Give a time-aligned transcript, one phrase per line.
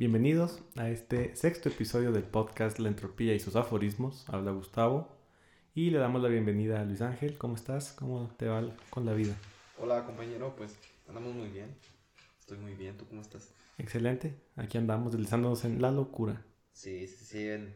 [0.00, 4.24] Bienvenidos a este sexto episodio del podcast La Entropía y sus aforismos.
[4.30, 5.08] Habla Gustavo
[5.74, 7.36] y le damos la bienvenida a Luis Ángel.
[7.36, 7.92] ¿Cómo estás?
[7.92, 9.34] ¿Cómo te va con la vida?
[9.78, 10.74] Hola compañero, pues
[11.06, 11.76] andamos muy bien.
[12.40, 13.52] Estoy muy bien, ¿tú cómo estás?
[13.76, 14.34] Excelente.
[14.56, 16.42] Aquí andamos deslizándonos en la locura.
[16.72, 17.74] Sí, sí, sí, en,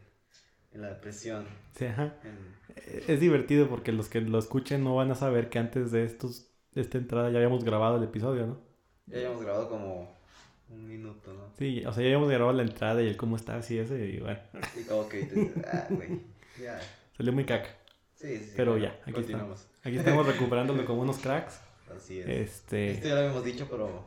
[0.73, 1.45] en la depresión.
[1.77, 2.15] Sí, ajá.
[2.25, 6.05] en- Es divertido porque los que lo escuchen no van a saber que antes de
[6.05, 8.61] estos de esta entrada ya habíamos grabado el episodio, ¿no?
[9.09, 10.24] Ya habíamos grabado como
[10.69, 11.53] un minuto, ¿no?
[11.59, 14.18] Sí, o sea, ya habíamos grabado la entrada y el cómo estás y ese, y
[14.21, 14.41] bueno,
[14.81, 16.21] Y como que dices, ah, güey,
[16.61, 16.81] ya.
[17.17, 17.68] salió muy caca.
[18.14, 18.53] Sí, sí.
[18.57, 19.67] Pero bueno, ya, aquí continuamos.
[19.82, 21.61] Aquí estamos recuperándolo como unos cracks.
[21.95, 22.29] Así es.
[22.29, 24.04] Este, Esto ya lo habíamos dicho, pero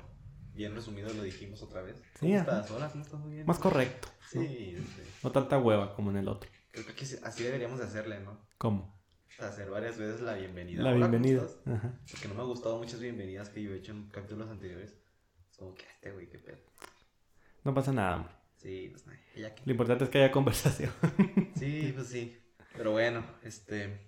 [0.54, 1.96] bien resumido lo dijimos otra vez.
[2.20, 2.42] Sí, ¿Cómo ajá.
[2.44, 2.72] estás?
[2.72, 3.20] Hola, ¿cómo estás?
[3.20, 3.46] Muy bien.
[3.46, 4.08] más correcto.
[4.34, 4.42] ¿no?
[4.42, 5.02] Sí, sí.
[5.24, 6.50] No tanta hueva como en el otro.
[6.72, 8.40] Creo que así- así deberíamos de hacerle, ¿no?
[8.58, 8.98] ¿Cómo?
[9.40, 10.82] Hacer varias veces la bienvenida.
[10.82, 11.48] La Hola, ¿cómo bienvenida.
[11.68, 11.94] Ajá.
[12.12, 14.96] Porque no me ha gustado muchas bienvenidas que yo he hecho en capítulos anteriores.
[15.58, 16.58] Como que este güey, qué pedo.
[17.64, 18.34] No pasa nada, hombre.
[18.56, 19.20] Sí, pues nada.
[19.66, 20.92] Lo importante es que haya conversación.
[21.58, 22.38] Sí, pues sí.
[22.76, 24.00] Pero bueno, este.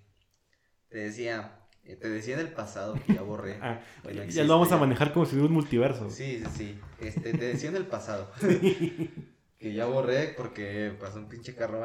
[0.89, 1.65] Te decía.
[1.83, 3.57] eh, Te decía en el pasado que ya borré.
[3.61, 4.79] Ah, que ya existe lo vamos a ya.
[4.81, 6.09] manejar como si fuera un multiverso.
[6.11, 6.79] Sí, sí, sí.
[6.99, 8.31] Este, te decía en el pasado.
[9.59, 11.83] que ya borré porque pasó un pinche carro.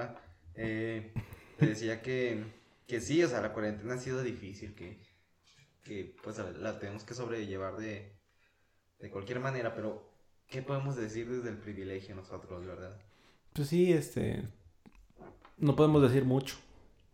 [0.55, 1.12] Eh,
[1.59, 2.45] te decía que,
[2.87, 5.01] que sí, o sea, la cuarentena ha sido difícil, que,
[5.83, 8.14] que pues a- la tenemos que sobrellevar de,
[8.98, 10.09] de cualquier manera, pero
[10.47, 12.97] ¿qué podemos decir desde el privilegio nosotros, verdad?
[13.53, 14.48] Pues sí, este.
[15.59, 16.56] No podemos decir mucho.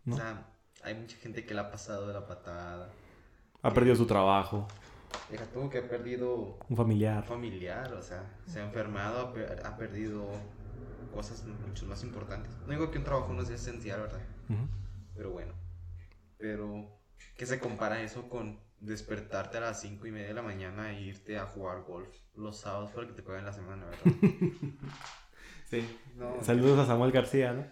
[0.05, 0.14] ¿No?
[0.14, 0.47] O sea,
[0.83, 2.91] hay mucha gente que la ha pasado de la patada.
[3.62, 4.67] Ha perdido su trabajo,
[5.28, 7.25] Deja tú que ha perdido un un familiar.
[7.27, 10.25] familiar, o sea, se ha enfermado, ha, per- ha perdido
[11.12, 12.53] cosas mucho más importantes.
[12.67, 14.20] No digo que un trabajo no sea esencial, ¿verdad?
[15.17, 15.53] Pero bueno.
[16.39, 16.97] Pero,
[17.37, 21.03] ¿qué se compara eso con despertarte a las cinco y media de la mañana e
[21.03, 24.05] irte a jugar golf los sábados para que te paguen la semana, ¿verdad?
[25.70, 25.87] Sí.
[26.17, 27.64] No, Saludos a Samuel García, ¿no?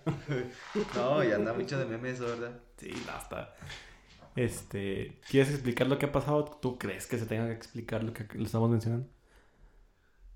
[0.94, 2.60] no, y anda mucho de memes, eso, ¿verdad?
[2.76, 3.56] Sí, basta.
[4.36, 6.44] Este, ¿quieres explicar lo que ha pasado?
[6.44, 9.08] ¿Tú crees que se tenga que explicar lo que lo estamos mencionando?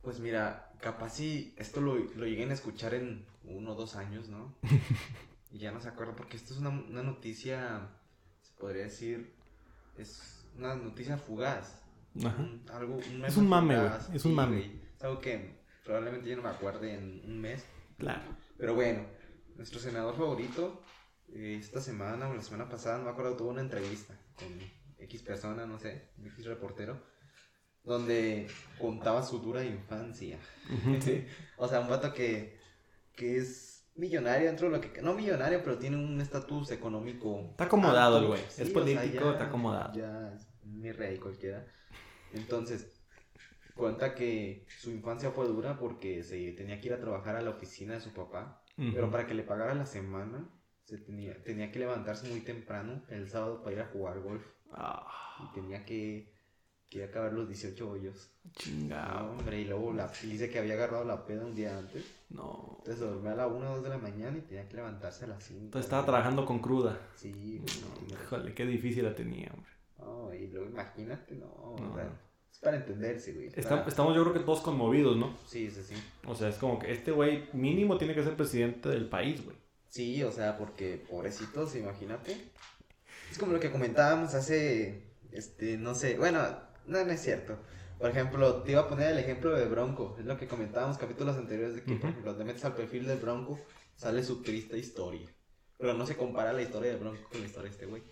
[0.02, 4.28] Pues mira, capaz si esto lo, lo lleguen a escuchar en uno o dos años,
[4.28, 4.56] ¿no?
[5.52, 7.90] y ya no se acuerdan, porque esto es una, una noticia,
[8.40, 9.32] se podría decir,
[9.96, 11.82] es una noticia fugaz.
[12.24, 12.36] Ajá.
[12.42, 14.80] Un- algo, un Es un mame, güey, es un mame.
[14.96, 17.64] Es algo que probablemente yo no me acuerde en un mes.
[17.98, 18.22] Claro.
[18.58, 19.04] Pero bueno,
[19.56, 20.82] nuestro senador favorito,
[21.32, 24.48] eh, esta semana o la semana pasada, no me acuerdo, tuvo una entrevista con
[24.98, 27.00] X persona, no sé, X reportero,
[27.84, 28.46] donde
[28.78, 30.38] contaba su dura infancia.
[31.56, 32.58] O sea, un vato que,
[33.16, 35.02] que es millonario dentro de lo que...
[35.02, 37.48] No millonario, pero tiene un estatus económico...
[37.50, 38.40] Está acomodado el güey.
[38.40, 39.92] Es o sea, político, está acomodado.
[39.94, 41.66] Ya es mi rey cualquiera.
[42.32, 43.02] Entonces,
[43.74, 47.50] cuenta que su infancia fue dura porque se tenía que ir a trabajar a la
[47.50, 48.62] oficina de su papá.
[48.76, 50.48] Pero para que le pagara la semana,
[50.84, 54.44] se tenía, tenía que levantarse muy temprano el sábado para ir a jugar golf.
[54.72, 55.06] Ah,
[55.44, 56.31] Y tenía que,
[56.92, 58.30] que acabar los 18 hoyos.
[58.44, 59.30] No, chingado.
[59.32, 62.04] hombre, y luego la, dice que había agarrado la peda un día antes.
[62.30, 62.76] No.
[62.78, 65.24] Entonces se dormía a la 1 o 2 de la mañana y tenía que levantarse
[65.24, 65.60] a las 5.
[65.64, 66.98] Entonces estaba trabajando con cruda.
[67.16, 68.14] Sí, no.
[68.14, 69.70] Híjole, qué difícil la tenía, hombre.
[69.98, 71.76] No, y luego imagínate, no.
[71.78, 71.92] No.
[71.92, 72.10] o sea,
[72.52, 73.46] es para entenderse, güey.
[73.46, 75.36] es Está- para- estamos yo creo que todos conmovidos, ¿no?
[75.46, 75.94] Sí, sí, sí.
[76.26, 79.56] O sea, es como que este güey mínimo tiene que ser presidente del país, güey.
[79.88, 82.36] Sí, o sea, porque pobrecitos, imagínate.
[83.30, 86.42] Es como lo que comentábamos hace, este, no sé, bueno,
[86.86, 87.58] no, no es cierto.
[87.98, 91.36] Por ejemplo, te iba a poner el ejemplo de Bronco, es lo que comentábamos capítulos
[91.36, 92.12] anteriores de que, por Ujú.
[92.12, 93.64] ejemplo, te metes al perfil del Bronco,
[93.96, 95.28] sale su triste historia.
[95.78, 98.02] Pero no se compara la historia de Bronco con la historia de este güey.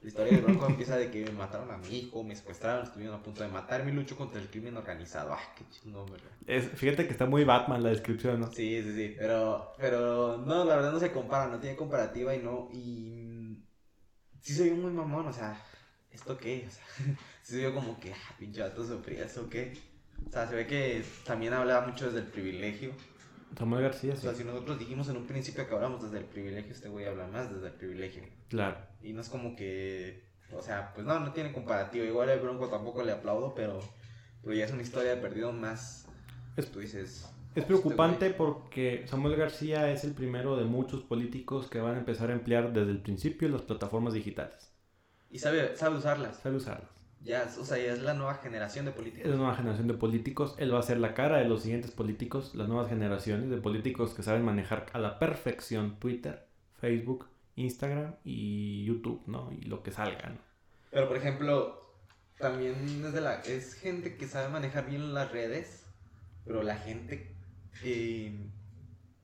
[0.00, 3.16] La historia de Bronco empieza de que me mataron a mi hijo, me secuestraron, estuvieron
[3.16, 5.32] a punto de matarme y lucho contra el crimen organizado.
[5.32, 6.32] Ah, qué chingón, ¿verdad?
[6.46, 8.50] Es, fíjate que está muy Batman la descripción, ¿no?
[8.50, 12.38] Sí, sí, sí, pero, pero no, la verdad no se compara, no tiene comparativa y
[12.42, 13.64] no, y
[14.40, 15.60] sí se vio muy mamón, o sea,
[16.10, 16.64] ¿esto qué?
[16.68, 16.84] O sea,
[17.44, 19.74] se vio como que, ah, pinche vato sufría, ¿eso qué?
[20.28, 22.92] O sea, se ve que también hablaba mucho desde el privilegio,
[23.56, 24.22] Samuel García, o sí.
[24.22, 27.26] sea, si nosotros dijimos en un principio que hablamos desde el privilegio, este güey habla
[27.28, 28.78] más desde el privilegio, Claro.
[29.02, 32.68] y no es como que, o sea, pues no, no tiene comparativa, igual el Bronco
[32.68, 33.78] tampoco le aplaudo, pero,
[34.42, 36.06] pero ya es una historia de perdido más,
[36.56, 37.30] Es- tú dices...
[37.54, 42.30] Es preocupante porque Samuel García es el primero de muchos políticos que van a empezar
[42.30, 44.72] a emplear desde el principio las plataformas digitales.
[45.30, 46.38] Y sabe, sabe usarlas.
[46.40, 46.90] Sabe usarlas.
[47.24, 49.30] Ya, o sea, ya es la nueva generación de Es políticos.
[49.30, 50.54] la nueva generación de políticos.
[50.58, 54.12] Él va a ser la cara de los siguientes políticos, las nuevas generaciones de políticos
[54.14, 56.46] que saben manejar a la perfección Twitter,
[56.80, 59.50] Facebook, Instagram y YouTube, ¿no?
[59.52, 60.38] Y lo que salga, ¿no?
[60.90, 61.94] Pero, por ejemplo,
[62.38, 62.74] también
[63.04, 65.86] es, de la, es gente que sabe manejar bien las redes,
[66.44, 67.34] pero la gente
[67.82, 68.36] eh,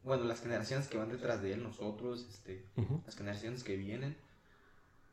[0.03, 2.65] bueno, las generaciones que van detrás de él, nosotros, este,
[3.05, 4.17] las generaciones que vienen,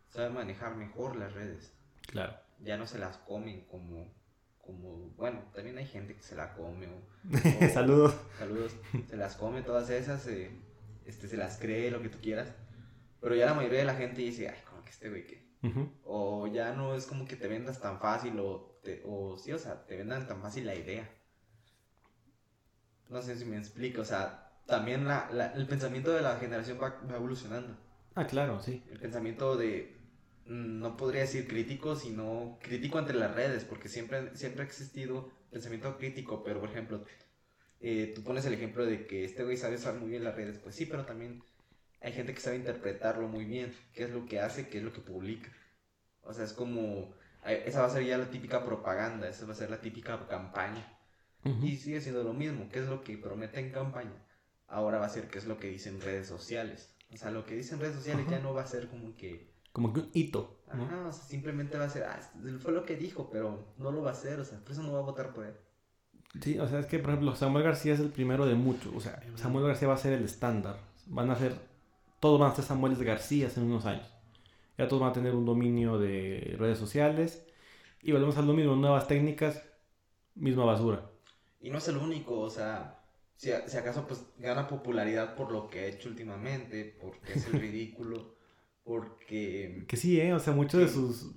[0.10, 1.74] saben manejar mejor las redes.
[2.08, 2.36] Claro.
[2.60, 4.14] Ya no se las comen como,
[4.60, 6.98] como, bueno, también hay gente que se la come o,
[7.66, 8.16] o- Saludos.
[8.38, 8.76] saludos,
[9.10, 10.52] se las come todas esas, eh,
[11.06, 12.50] este, se las cree, lo que tú quieras,
[13.22, 15.48] pero ya la mayoría de la gente dice, ay, como que este güey que,
[16.04, 19.60] o ya no es como que te vendas tan fácil o, te- o sí, o
[19.60, 21.10] sea, te vendan tan fácil la idea.
[23.10, 26.78] No sé si me explico, o sea, también la, la- el pensamiento de la generación
[26.82, 27.78] va, va evolucionando.
[28.16, 28.84] Ah, claro, sí.
[28.92, 29.97] El pensamiento de,
[30.48, 35.98] no podría decir crítico, sino crítico entre las redes, porque siempre, siempre ha existido pensamiento
[35.98, 37.04] crítico, pero por ejemplo,
[37.80, 40.58] eh, tú pones el ejemplo de que este güey sabe usar muy bien las redes,
[40.58, 41.44] pues sí, pero también
[42.02, 44.94] hay gente que sabe interpretarlo muy bien, qué es lo que hace, qué es lo
[44.94, 45.52] que publica.
[46.24, 47.14] O sea, es como,
[47.46, 50.94] esa va a ser ya la típica propaganda, esa va a ser la típica campaña.
[51.64, 54.22] Y sigue siendo lo mismo, qué es lo que promete en campaña.
[54.68, 56.94] Ahora va a ser qué es lo que dicen redes sociales.
[57.14, 59.94] O sea, lo que dicen redes sociales ya no va a ser como que, Como
[59.94, 60.58] que un hito.
[60.74, 60.86] ¿no?
[60.86, 62.20] ajá, o sea, simplemente va a ser, ah,
[62.60, 64.92] fue lo que dijo, pero no lo va a hacer, o sea, por eso no
[64.92, 65.54] va a votar por él.
[66.42, 68.92] Sí, o sea, es que, por ejemplo, Samuel García es el primero de muchos.
[68.96, 70.80] O sea, Samuel García va a ser el estándar.
[71.06, 71.54] Van a ser,
[72.20, 74.12] todos van a ser Samuel García en unos años.
[74.80, 77.46] Ya todos van a tener un dominio de redes sociales.
[78.02, 79.62] Y volvemos a lo mismo, nuevas técnicas,
[80.34, 81.08] misma basura.
[81.62, 82.98] Y no es el único, o sea,
[83.38, 88.37] si, acaso pues gana popularidad por lo que ha hecho últimamente, porque es el ridículo,
[88.88, 89.84] porque...
[89.88, 90.34] Que sí, ¿eh?
[90.34, 91.32] O sea, mucho de sus...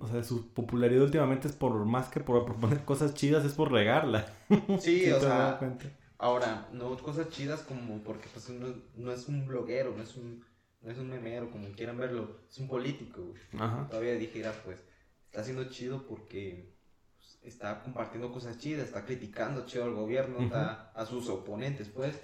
[0.00, 3.70] O sea, su popularidad últimamente es por más que por proponer cosas chidas, es por
[3.70, 4.32] regarla.
[4.48, 5.86] Sí, ¿Sí o sea, cuenta?
[6.16, 10.44] ahora, no cosas chidas como porque pues no, no es un bloguero, no es un,
[10.80, 13.62] no es un memero, como quieran verlo, es un político, güey.
[13.62, 13.88] Ajá.
[13.88, 14.78] Todavía dijeras, pues,
[15.26, 16.72] está haciendo chido porque
[17.18, 22.14] pues, está compartiendo cosas chidas, está criticando chido al gobierno, está a sus oponentes, pues,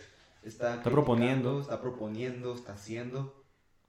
[0.42, 1.60] está, criticando, proponiendo.
[1.60, 3.45] está proponiendo, está haciendo,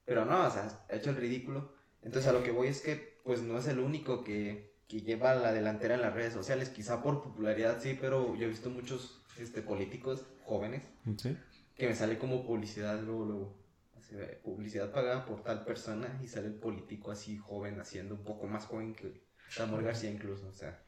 [0.08, 1.74] pero no, o sea, ha hecho el ridículo.
[2.02, 5.36] Entonces a lo que voy es que, pues, no es el único que, que lleva
[5.36, 9.22] la delantera en las redes sociales, quizá por popularidad sí, pero yo he visto muchos
[9.38, 10.84] este, políticos jóvenes
[11.18, 11.36] Sí.
[11.76, 13.68] que me sale como publicidad luego, luego.
[13.98, 18.48] Así publicidad pagada por tal persona y sale el político así joven, haciendo un poco
[18.48, 20.82] más joven que Samuel García incluso, o sea.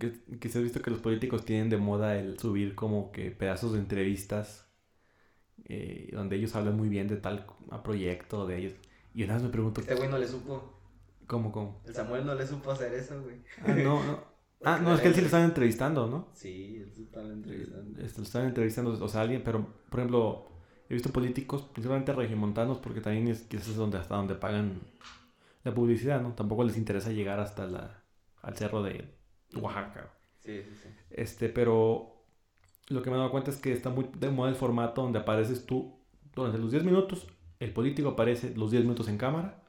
[0.00, 4.65] Ha visto que los políticos tienen de moda el subir como que pedazos de entrevistas
[5.68, 7.46] eh, donde ellos hablan muy bien de tal
[7.82, 8.72] proyecto de ellos.
[9.14, 10.78] Y una vez me pregunto, Este güey no le supo,
[11.26, 11.80] ¿cómo, cómo?
[11.86, 13.36] el Samuel no le supo hacer eso, güey.
[13.64, 14.36] Ah, no, no.
[14.64, 16.28] Ah, no, es que él sí lo están entrevistando, ¿no?
[16.32, 18.00] Sí, él sí estaba entrevistando.
[18.00, 20.48] Este, lo están entrevistando, o sea, alguien, pero, por ejemplo,
[20.88, 24.80] he visto políticos, principalmente regiomontanos, porque también es quizás es donde, hasta donde pagan
[25.62, 26.32] la publicidad, ¿no?
[26.32, 28.02] Tampoco les interesa llegar hasta la,
[28.40, 29.14] al cerro de
[29.60, 30.10] Oaxaca.
[30.38, 30.88] Sí, sí, sí.
[31.10, 32.15] Este, pero
[32.88, 35.18] lo que me he dado cuenta es que está muy de moda el formato donde
[35.18, 35.98] apareces tú
[36.34, 37.26] durante los 10 minutos,
[37.58, 39.62] el político aparece los 10 minutos en cámara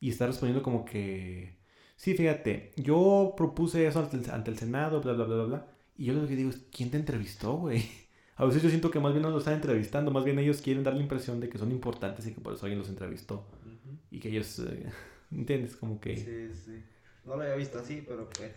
[0.00, 1.56] y está respondiendo como que,
[1.96, 5.66] sí, fíjate, yo propuse eso ante el, ante el Senado, bla, bla, bla, bla, bla.
[5.96, 7.84] Y yo lo que digo es, ¿quién te entrevistó, güey?
[8.36, 10.82] A veces yo siento que más bien no lo están entrevistando, más bien ellos quieren
[10.82, 13.46] dar la impresión de que son importantes y que por eso alguien los entrevistó.
[13.60, 13.98] Ujú.
[14.10, 14.90] Y que ellos, eh,
[15.30, 15.76] ¿entiendes?
[15.76, 16.16] Como que...
[16.16, 16.82] Sí, sí.
[17.24, 18.50] No lo había visto así, pero pues.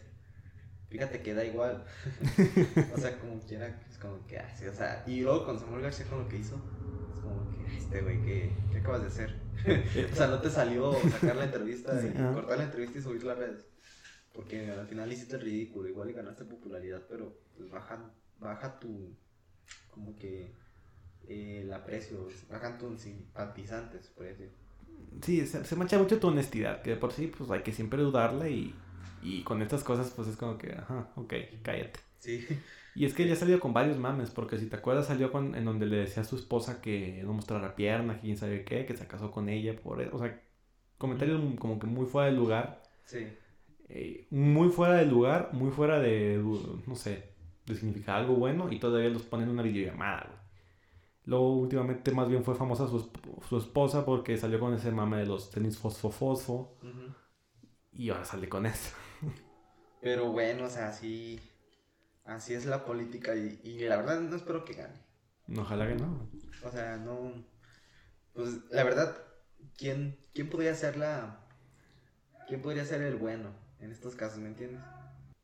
[0.89, 1.83] Fíjate que da igual.
[2.93, 5.03] o sea, como quiera, es como que así, o sea.
[5.07, 6.55] Y luego con Samuel García con lo que hizo,
[7.13, 9.35] es como que, "Ay, este güey, ¿qué, ¿qué acabas de hacer?
[10.13, 12.33] o sea, no te salió sacar la entrevista, Sí, y ajá.
[12.33, 13.65] cortar la entrevista y subir las redes.
[14.33, 19.15] Porque al final hiciste el ridículo, igual y ganaste popularidad, pero pues baja, baja tu,
[19.89, 20.51] como que,
[21.27, 24.51] eh, el aprecio, bajan tus simpatizantes, por decir.
[25.21, 28.01] Sí, se, se mancha mucho tu honestidad, que de por sí pues hay que siempre
[28.01, 28.75] dudarla y,
[29.21, 31.33] y con estas cosas pues es como que, ajá, ok,
[31.63, 31.99] cállate.
[32.19, 32.45] Sí.
[32.95, 35.65] Y es que ya salió con varios mames, porque si te acuerdas salió con, en
[35.65, 38.95] donde le decía a su esposa que no mostrara pierna, que quién sabe qué, que
[38.95, 40.41] se casó con ella por eso, o sea,
[40.97, 43.27] comentarios como que muy fuera de lugar, Sí.
[43.89, 46.41] eh, muy fuera de lugar, muy fuera de,
[46.87, 47.29] no sé,
[47.65, 50.39] de significar algo bueno y todavía los ponen en una videollamada, güey.
[51.25, 53.09] Luego últimamente más bien fue famosa su,
[53.49, 57.13] su esposa porque salió con ese mame de los tenis fosfo fosfo Ujú.
[57.95, 58.95] Y ahora sale con eso.
[60.01, 61.39] Pero bueno, o sea, así,
[62.25, 64.99] así es la política y, y la verdad no espero que gane.
[65.57, 66.29] Ojalá que no.
[66.63, 67.33] O sea, no,
[68.33, 69.17] pues la verdad,
[69.77, 71.47] ¿quién, quién podría ser la,
[72.47, 74.81] quién podría ser el bueno en estos casos, me entiendes?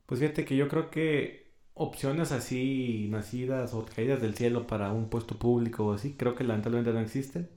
[0.05, 5.10] Pues fíjate que yo creo que opciones así nacidas o caídas del cielo para un
[5.10, 7.50] puesto público o así, creo que lamentablemente no existen.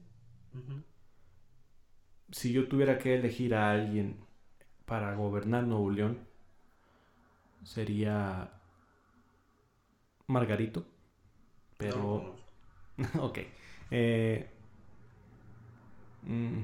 [2.31, 4.24] Si yo tuviera que elegir a alguien
[4.85, 6.27] para gobernar Nuevo León,
[7.63, 8.49] sería
[10.27, 10.85] Margarito.
[11.77, 12.35] Pero.
[13.19, 13.39] ok.
[13.91, 14.49] Eh...
[16.23, 16.63] mm,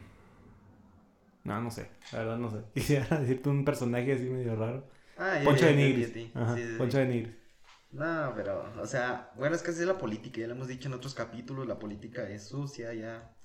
[1.44, 1.90] No, no sé.
[2.12, 2.64] La verdad no sé.
[2.74, 4.88] Quisiera decirte un personaje así medio raro.
[5.18, 6.10] Ah, ya, Poncho ya de Nigris.
[6.10, 6.32] a ti.
[6.34, 6.78] Ajá, Sí, sí, sí.
[6.78, 7.36] Poncho de Nigris.
[7.92, 10.88] No, pero, o sea, bueno, es que así es la política, ya lo hemos dicho
[10.88, 13.36] en otros capítulos, la política es sucia, ya,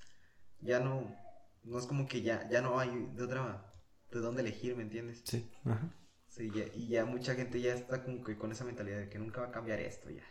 [0.60, 1.02] ya no,
[1.64, 3.64] no es como que ya, ya no hay de otra,
[4.16, 5.22] de dónde elegir, ¿me entiendes?
[5.24, 5.48] Sí.
[5.64, 5.88] Ajá.
[6.28, 9.18] Sí, ya- y ya mucha gente ya está como que con esa mentalidad de que
[9.18, 10.22] nunca va a cambiar esto ya,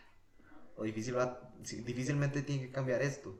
[0.75, 1.51] o difícil va,
[1.85, 3.39] difícilmente tiene que cambiar esto,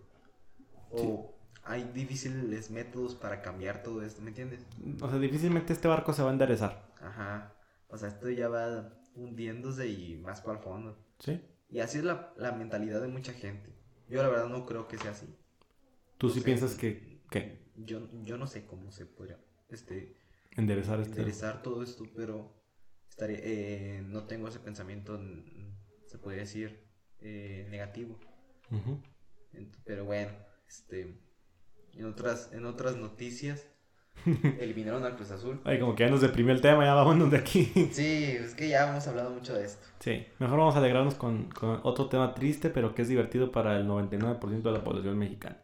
[0.89, 1.59] o Sí.
[1.63, 4.65] hay difíciles métodos para cambiar todo esto, ¿me entiendes?
[5.01, 6.91] O sea, difícilmente este barco se va a enderezar.
[7.01, 7.53] Ajá,
[7.89, 10.97] o sea, esto ya va hundiéndose y más para el fondo.
[11.19, 11.39] ¿Sí?
[11.69, 13.73] Y así es la, la mentalidad de mucha gente.
[14.09, 15.27] Yo la verdad no creo que sea así.
[16.17, 16.45] ¿Tú No sí sé.
[16.45, 19.37] piensas que, que Yo, yo no sé cómo se podría
[19.69, 20.15] este,
[20.55, 21.11] enderezar este?
[21.11, 22.53] enderezar todo esto, pero
[23.09, 25.19] estaría, eh, no tengo ese pensamiento,
[26.07, 26.85] se podría decir,
[27.19, 28.19] eh, negativo.
[29.85, 30.31] Pero bueno,
[30.67, 31.21] este,
[31.93, 33.67] en otras, en otras noticias,
[34.59, 35.61] eliminaron al Cruz Azul.
[35.63, 37.71] Ay, como que ya nos deprimió el tema, ya vámonos de aquí.
[37.91, 39.85] Sí, es que ya hemos hablado mucho de esto.
[39.99, 43.77] Sí, mejor vamos a alegrarnos con, con otro tema triste, pero que es divertido para
[43.77, 45.61] el 99% de la población mexicana.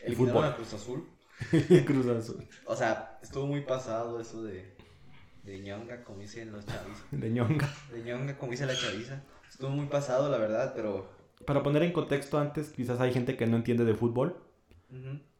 [0.00, 0.56] El Eliminaron fútbol.
[0.56, 1.08] Cruz Azul.
[1.86, 2.46] Cruz Azul.
[2.66, 4.74] O sea, estuvo muy pasado eso de,
[5.44, 6.98] de ñonga, como dicen los chavis.
[7.10, 7.68] De ñonga.
[7.92, 9.22] De ñonga, como dice la chaviza.
[9.48, 11.10] Estuvo muy pasado, la verdad, pero...
[11.46, 14.36] Para poner en contexto antes, quizás hay gente que no entiende de fútbol,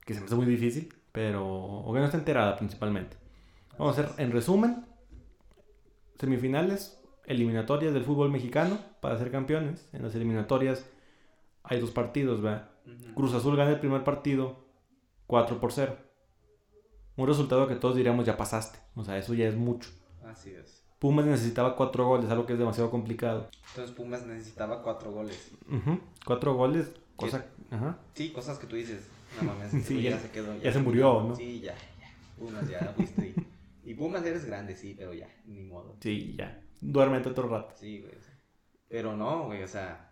[0.04, 1.46] que se me hace muy difícil, pero...
[1.46, 3.16] o que no está enterada principalmente.
[3.78, 4.84] Vamos a hacer, en resumen,
[6.18, 9.88] semifinales, eliminatorias del fútbol mexicano para ser campeones.
[9.92, 10.84] En las eliminatorias
[11.62, 12.70] hay dos partidos, ¿verdad?
[13.14, 14.64] Cruz Azul gana el primer partido
[15.32, 15.96] 4 por 0.
[17.16, 18.78] Un resultado que todos diríamos ya pasaste.
[18.94, 19.88] O sea, eso ya es mucho.
[20.26, 20.82] Así es.
[20.98, 23.48] Pumas necesitaba 4 goles, algo que es demasiado complicado.
[23.70, 25.50] Entonces Pumas necesitaba cuatro goles.
[25.70, 27.46] Ujú, Cuatro goles, cosa...
[27.70, 27.96] Ajá.
[28.14, 29.08] Sí, cosas que tú dices.
[29.40, 30.54] No mames, Sí, ya, ya- se quedó.
[30.60, 31.34] ya se murió, ¿no?
[31.34, 32.14] Sí, ya, ya.
[32.38, 33.32] Pumas ya fuiste.
[33.84, 35.96] Y, y Pumas eres grande, sí, pero ya, ni modo.
[36.00, 36.62] Sí, ya.
[36.82, 37.74] Duérmete otro rato.
[37.80, 38.12] Sí, güey.
[38.90, 40.10] Pero no, güey, o sea...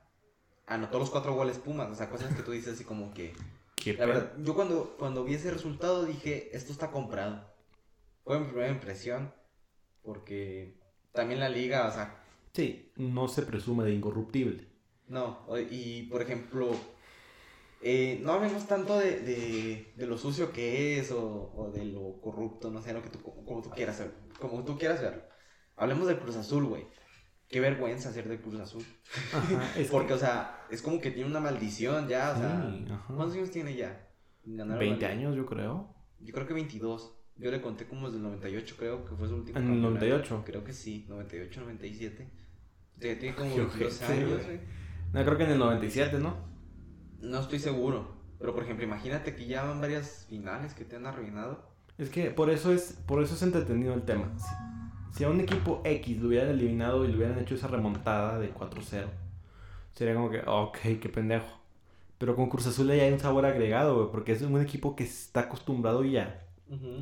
[0.66, 3.34] Anotó los cuatro goles Pumas, o sea, cosas que tú dices así como que...
[3.80, 7.46] Qué La verdad, yo cuando, cuando vi ese resultado dije, esto está comprado.
[8.24, 9.34] Fue mi primera impresión,
[10.02, 10.80] porque
[11.12, 14.68] también la liga, o sea, Sí, no se presume de incorruptible.
[15.06, 16.70] no, y por ejemplo,
[17.80, 22.20] eh, no hablemos tanto de, de, de lo sucio que es o, o de lo
[22.20, 25.22] corrupto, no sé, lo que tú, como tú quieras ver, como tú quieras verlo.
[25.76, 26.86] Hablemos del Cruz Azul, güey.
[27.50, 28.84] Qué vergüenza ser del Cruz Azul.
[29.34, 32.86] Ajá, que- Porque, o sea, es como que tiene una maldición ya, o sea, Sí.
[33.08, 34.08] ¿cuántos años tiene ya?
[34.44, 35.08] Ganar la 20 liga.
[35.10, 35.94] años, yo creo.
[36.20, 37.16] Yo creo que 22.
[37.36, 39.58] Yo le conté como desde el 98, creo que fue su último.
[39.58, 40.06] ¿En el campeonato.
[40.06, 40.42] 98?
[40.46, 42.30] Creo que sí, 98, 97.
[42.96, 44.60] O sea, tiene como Qué 22 ojete, años, güey.
[45.12, 46.36] No, creo que en el 97, ¿no?
[47.20, 48.20] No estoy seguro.
[48.38, 51.68] Pero por ejemplo, imagínate que ya van varias finales que te han arruinado.
[51.98, 54.32] Es que por eso es, por eso es entretenido el tema.
[54.38, 54.54] Si,
[55.12, 58.52] si a un equipo X lo hubieran eliminado y le hubieran hecho esa remontada de
[58.54, 59.06] 4-0,
[59.94, 61.60] sería como que, ok, qué pendejo.
[62.18, 65.04] Pero con Cruz Azul ya hay un sabor agregado, güey, porque es un equipo que
[65.04, 66.46] está acostumbrado ya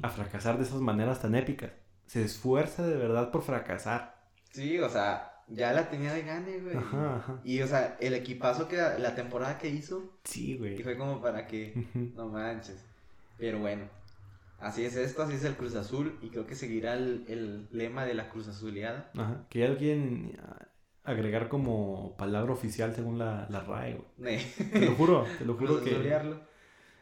[0.03, 1.73] a fracasar de esas maneras tan épicas.
[2.07, 4.17] Se esfuerza de verdad por fracasar.
[4.51, 6.77] Sí, o sea, ya la tenía de gane, güey.
[6.77, 7.41] Ajá, ajá.
[7.45, 10.83] Y o sea, el equipazo que la temporada que hizo, Sí, y güey.
[10.83, 11.87] fue como para que
[12.17, 12.83] no manches.
[13.37, 13.85] Pero bueno,
[14.59, 16.19] así es esto, así es el Cruz Azul.
[16.23, 19.11] Y creo que seguirá el, el lema de la Cruz Azuleada.
[19.15, 19.47] Ajá.
[19.49, 19.69] Que ya
[20.43, 20.69] ah,
[21.05, 24.39] agregar como palabra oficial según la, la RAE, güey.
[24.73, 25.91] Te lo juro, te lo juro que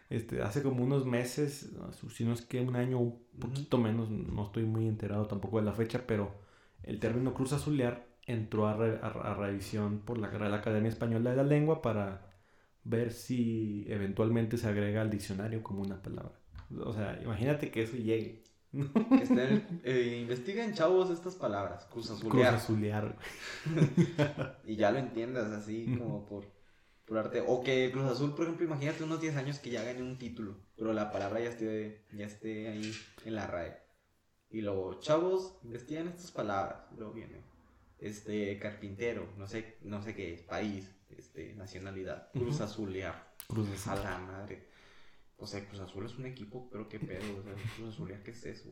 [0.08, 1.70] este, hace como unos meses,
[2.14, 5.64] si no es que un año, un poquito menos, no estoy muy enterado tampoco de
[5.64, 6.32] la fecha, pero
[6.84, 11.30] el término cruz azulear entró a, re- a- a revisión por la Real Academia Española
[11.30, 12.30] de la Lengua para
[12.84, 16.38] ver si eventualmente se agrega al diccionario como una palabra.
[16.84, 18.44] O sea, imagínate que eso llegue.
[19.16, 21.86] Que estén, eh, investiguen, chavos, estas palabras.
[21.86, 22.54] Cruz Cruz Azulear.
[22.54, 23.16] azulear.
[24.64, 26.44] y ya lo entiendas así como por,
[27.06, 27.42] por arte.
[27.46, 30.56] O que Cruz Azul, por ejemplo, imagínate unos 10 años que ya gane un título,
[30.76, 32.92] pero la palabra ya esté, ya esté ahí
[33.24, 33.78] en la RAE.
[34.50, 36.78] Y luego, chavos, investigan estas palabras.
[36.96, 37.42] Luego viene,
[37.98, 42.60] este, carpintero, no sé, no sé qué, país, este, nacionalidad, Cruz.
[42.60, 43.34] Azulear.
[43.48, 44.04] Cruz A azul.
[44.04, 44.68] la madre.
[45.38, 48.30] O sea, Cruz Azul es un equipo, pero qué pedo, o sea, Cruz Azulear, ¿qué
[48.30, 48.70] es eso?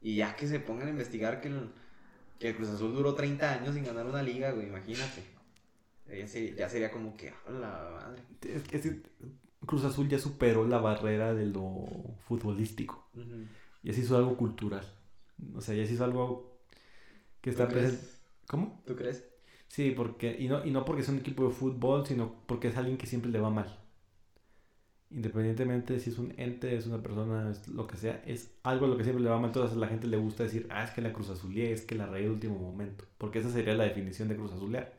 [0.00, 1.70] Y ya que se pongan a investigar que el,
[2.38, 5.22] que el Cruz Azul duró 30 años sin ganar una liga, güey, imagínate.
[6.06, 8.22] Ya sería, ya sería como que, a la madre.
[8.42, 9.02] Es que
[9.64, 11.86] Cruz Azul ya superó la barrera de lo
[12.26, 13.08] futbolístico.
[13.82, 14.84] Ya se hizo algo cultural.
[15.54, 16.60] O sea, ya se hizo algo
[17.40, 18.04] que está ¿Tú presente.
[18.46, 18.82] ¿Cómo?
[18.84, 19.24] ¿Tú crees?
[19.68, 22.76] Sí, porque, y no, y no porque es un equipo de fútbol, sino porque es
[22.76, 23.78] alguien que siempre le va mal.
[25.10, 28.86] Independientemente de si es un ente, es una persona, es lo que sea, es algo
[28.86, 29.48] a lo que siempre le va mal.
[29.50, 31.96] Entonces a la gente le gusta decir, ah, es que la Cruz Azulía, es que
[31.96, 33.04] la raíz de último momento.
[33.18, 34.92] Porque esa sería la definición de Cruz Azulear.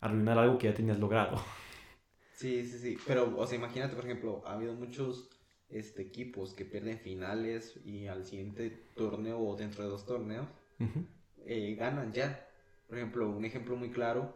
[0.00, 1.36] Arruinar algo que ya tenías logrado.
[2.32, 2.98] Sí, sí, sí.
[3.06, 5.28] Pero, o sea, imagínate, por ejemplo, ha habido muchos
[5.68, 10.48] este, equipos que pierden finales y al siguiente torneo o dentro de dos torneos
[11.44, 12.48] eh, ganan ya.
[12.88, 14.34] Por ejemplo, un ejemplo muy claro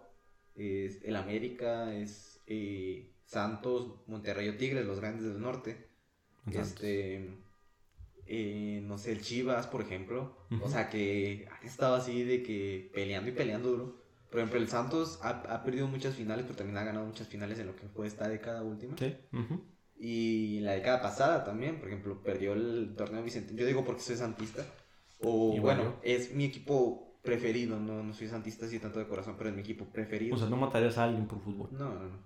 [0.55, 5.89] es el América, es eh, Santos, Monterrey o Tigres, los grandes del norte.
[6.51, 7.37] Este,
[8.27, 10.37] eh, no sé, el Chivas, por ejemplo.
[10.63, 14.05] O sea, que han estado así de que peleando y peleando duro.
[14.31, 17.67] Por ejemplo, el Santos ha, perdido muchas finales, pero también ha ganado muchas finales en
[17.67, 18.97] lo que fue esta década última.
[18.99, 19.17] Sí.
[19.97, 23.55] Y en la década pasada también, por ejemplo, perdió el torneo Vicente.
[23.55, 24.65] Yo digo porque soy santista.
[25.21, 29.49] O bueno, es mi equipo preferido, no, no soy santista así tanto de corazón, pero
[29.49, 30.37] es mi equipo preferido.
[30.37, 31.71] O sea, no matarías a alguien por fútbol.
[31.73, 32.19] No, no, no.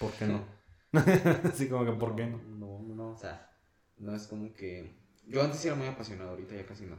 [0.00, 0.44] ¿Por qué no?
[1.44, 2.38] Así como que, ¿por qué no?
[2.38, 3.50] No, no, o sea,
[3.98, 4.96] no es como que...
[5.28, 6.96] Yo antes era muy apasionado, ahorita ya casi no.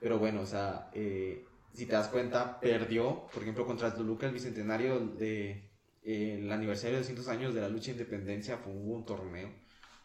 [0.00, 4.32] Pero bueno, o sea, eh, si te das cuenta, perdió, por ejemplo, contra Toluca el
[4.32, 5.68] bicentenario de
[6.02, 9.50] eh, el aniversario de 200 años de la lucha de independencia, fue un torneo.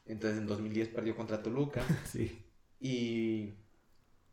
[0.06, 1.82] Entonces en 2010 perdió contra Toluca.
[2.06, 2.44] sí.
[2.82, 3.54] Y,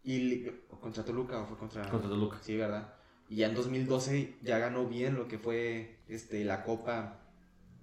[0.04, 0.46] y
[0.80, 2.38] contra Toluca o fue contra contra Toluca.
[2.42, 2.94] Sí, ¿verdad?
[3.28, 7.20] Y ya en 2012 ya ganó bien lo que fue este la Copa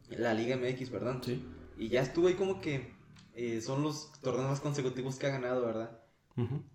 [0.09, 1.21] la Liga MX, ¿verdad?
[1.23, 1.43] Sí.
[1.77, 2.93] Y ya estuvo ahí como que
[3.33, 5.99] eh, son los torneos más consecutivos que ha ganado, ¿verdad?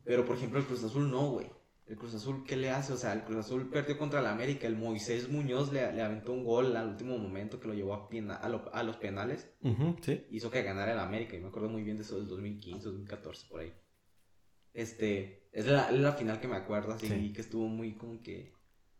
[0.04, 1.46] Pero por ejemplo el Cruz Azul no, güey.
[1.86, 2.92] El Cruz Azul, ¿qué le hace?
[2.92, 4.68] O sea, el Cruz Azul perdió contra el América.
[4.68, 8.08] El Moisés Muñoz le, le aventó un gol al último momento que lo llevó a,
[8.36, 9.50] a, los penales.
[10.00, 10.24] sí.
[10.30, 11.36] Hizo que ganara el América.
[11.36, 13.72] Y me acuerdo muy bien de eso del 2015, 2014, por ahí.
[14.74, 18.52] Este, es la, la final que me acuerdo, así, que estuvo muy como que...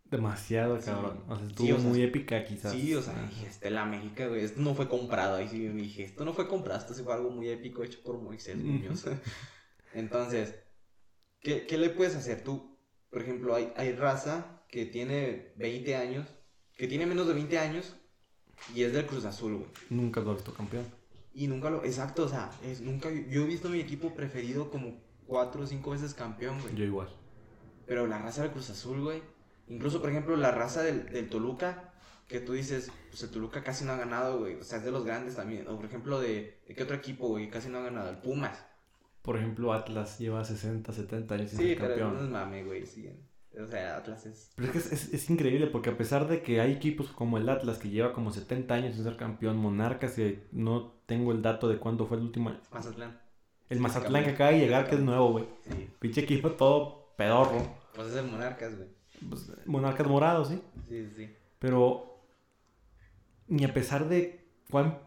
[0.05, 1.23] Demasiado, cabrón.
[1.29, 2.73] O sea, estuvo muy épica, quizás.
[2.73, 5.37] Sí, o sea, dije, este, la América, güey, esto no fue comprado.
[5.37, 8.01] Ahí sí me dije, esto no fue comprado, esto sí fue algo muy épico hecho
[8.03, 9.05] por Moisés Muñoz.
[9.95, 10.57] Entonces,
[11.41, 12.77] ¿qué, ¿qué le puedes hacer tú?
[13.09, 16.27] Por ejemplo, hay, hay raza que tiene 20 años,
[16.77, 17.95] que tiene menos de 20 años
[18.75, 19.71] y es del Cruz Azul, güey.
[19.91, 20.85] Nunca lo he visto campeón.
[21.33, 25.01] Y nunca lo, exacto, o sea, es, nunca, yo he visto mi equipo preferido como
[25.31, 26.75] 4 o 5 veces campeón, güey.
[26.75, 27.09] Yo igual.
[27.87, 29.23] Pero la raza del Cruz Azul, güey.
[29.69, 31.93] Incluso, por ejemplo, la raza del, del Toluca,
[32.27, 34.57] que tú dices, pues el Toluca casi no ha ganado, güey.
[34.57, 35.69] O sea, es de los grandes también.
[35.69, 37.49] O por ejemplo, de, ¿de qué otro equipo, güey?
[37.49, 38.11] Casi no ha ganado.
[38.11, 38.67] El Pumas.
[39.23, 41.99] Por ejemplo, Atlas lleva 60, 70 años sin sí, ser campeón.
[41.99, 43.09] Sí, pero no es mame, güey, sí.
[43.57, 44.51] O sea, Atlas es...
[44.57, 47.79] Pero es que es, increíble porque a pesar de que hay equipos como el Atlas
[47.79, 51.79] que lleva como 70 años sin ser campeón, Monarcas que no tengo el dato de
[51.79, 52.53] cuándo fue el último...
[52.73, 53.30] Mazatlán.
[53.71, 55.47] El Mazatlán que acaba de llegar que es nuevo, güey.
[55.63, 55.89] Sí.
[56.01, 57.79] Pinche equipo todo pedorro.
[57.95, 58.89] Pues es el Monarcas, güey.
[59.29, 60.61] Pues, Monarcas morado, sí.
[60.89, 61.31] Sí, sí.
[61.59, 62.21] Pero
[63.47, 64.99] ni a pesar de cuán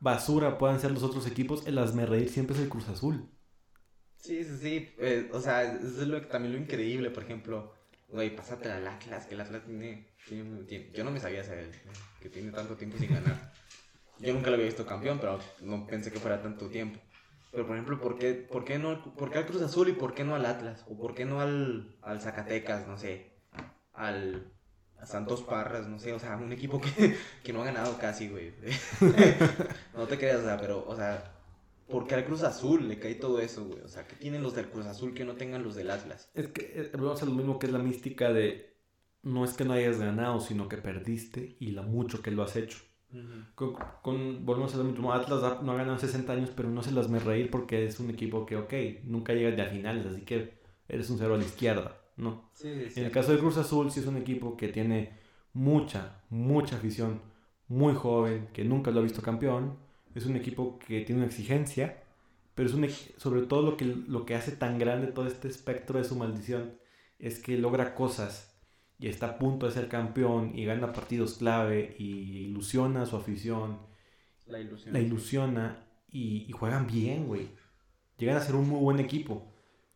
[0.00, 1.76] basura puedan ser los otros equipos, el
[2.08, 3.28] reír siempre es el Cruz Azul.
[4.16, 4.94] Sí, sí, sí.
[4.98, 7.72] Eh, o sea, eso es lo, también lo increíble, por ejemplo.
[8.08, 11.70] Güey, pásate al Atlas, que el Atlas tiene, tiene, Yo no me sabía saber
[12.20, 13.52] que tiene tanto tiempo sin ganar.
[14.18, 17.00] Yo nunca lo había visto campeón, pero no pensé que fuera tanto tiempo.
[17.50, 20.14] Pero, por ejemplo, ¿por qué, por qué, no, por qué al Cruz Azul y por
[20.14, 20.84] qué no al Atlas?
[20.88, 23.32] ¿O por qué no al, al Zacatecas, no sé?
[23.92, 24.52] Al
[24.98, 28.28] a Santos Parras, no sé, o sea, un equipo que, que no ha ganado casi,
[28.28, 28.52] güey.
[29.96, 31.40] no te creas, o sea, pero, o sea,
[31.90, 33.80] ¿Por qué al Cruz Azul le cae todo eso, güey?
[33.80, 36.30] O sea, ¿qué tienen los del Cruz Azul que no tengan los del Atlas?
[36.34, 38.76] Es que eh, vamos a lo mismo que es la mística de
[39.22, 42.54] no es que no hayas ganado, sino que perdiste y lo mucho que lo has
[42.54, 42.78] hecho.
[43.54, 45.12] Con, volvemos a lo mismo.
[45.12, 48.10] Atlas no ha ganado 60 años, pero no se las me reír porque es un
[48.10, 48.72] equipo que, ok,
[49.04, 52.50] nunca llega de a finales, así que eres un cero a la izquierda, ¿no?
[52.54, 55.18] Sí, En el caso del Cruz Azul, sí es un equipo que tiene
[55.52, 57.20] mucha, mucha afición,
[57.68, 59.76] muy joven, que nunca lo ha visto campeón
[60.14, 62.02] es un equipo que tiene una exigencia,
[62.54, 65.98] pero es un, sobre todo lo que, lo que hace tan grande todo este espectro
[65.98, 66.78] de su maldición
[67.18, 68.49] es que logra cosas
[69.00, 73.16] y está a punto de ser campeón y gana partidos clave y ilusiona a su
[73.16, 73.78] afición.
[74.46, 74.98] La ilusiona.
[74.98, 77.48] La ilusiona y, juegan bien, güey.
[78.18, 79.46] Llegan a ser un muy buen equipo.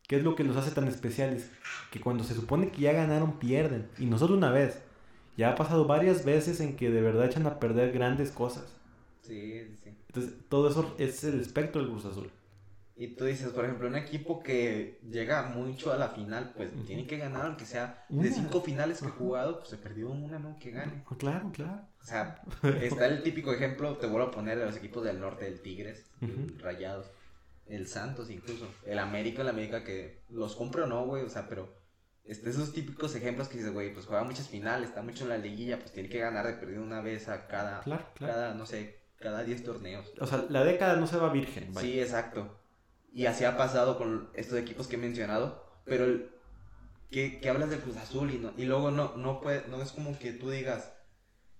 [0.07, 1.51] ¿Qué es lo que los hace tan especiales?
[1.91, 3.89] Que cuando se supone que ya ganaron, pierden.
[3.99, 4.81] Y nosotros una vez.
[5.37, 8.75] Ya ha pasado varias veces en que de verdad echan a perder grandes cosas.
[9.21, 9.89] Sí, sí.
[10.07, 12.31] Entonces, todo eso es el espectro del Cruz Azul.
[12.97, 17.05] Y tú dices, por ejemplo, un equipo que llega mucho a la final, pues tiene
[17.05, 20.57] que ganar, aunque sea de cinco finales que ha jugado, pues se perdió una, ¿no?
[20.59, 21.03] Que gane.
[21.05, 21.81] Ah, claro, claro.
[22.01, 22.41] O sea,
[22.81, 26.05] está el típico ejemplo, te vuelvo a poner, de los equipos del norte, del Tigres,
[26.59, 27.11] Rayados,
[27.67, 31.49] el Santos incluso, el América, el América que los compra o no, güey, o sea,
[31.49, 31.75] pero
[32.23, 35.37] este, esos típicos ejemplos que dices, güey, pues juega muchas finales, está mucho en la
[35.37, 38.33] liguilla, pues tiene que ganar de perdido una vez a cada, Claro, claro.
[38.33, 40.13] cada no sé, cada 10 torneos.
[40.19, 41.73] O sea, la década no se va virgen.
[41.73, 41.87] vaya.
[41.87, 42.57] Sí, exacto.
[43.15, 46.29] Y así ha pasado con estos equipos que he mencionado, pero el,
[47.09, 49.93] que, que hablas del Cruz Azul y, no, y luego no, no, puede, no es
[49.93, 50.91] como que tú digas,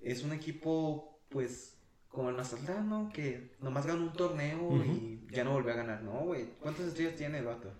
[0.01, 1.77] es un equipo, pues,
[2.09, 3.09] como el Mazatlán, ¿no?
[3.13, 6.03] Que nomás ganó un torneo y ya no volvió a ganar.
[6.03, 6.57] No, güey.
[6.59, 7.71] ¿Cuántas estrellas tiene el vato?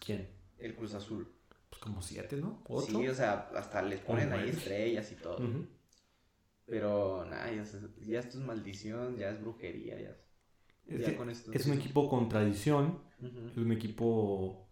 [0.00, 0.26] ¿Quién?
[0.56, 1.30] El Cruz Azul.
[1.68, 2.62] Pues como siete, ¿no?
[2.68, 2.86] ¿Ocho?
[2.86, 5.38] Sí, o sea, hasta les ponen ahí estrellas y todo.
[6.64, 7.64] Pero, nada, ya,
[8.00, 10.10] ya esto es maldición, ya es brujería, ya.
[10.10, 10.25] Es,
[10.88, 12.98] Ya que con esto- es un equipo con tradición,
[13.50, 14.68] es un equipo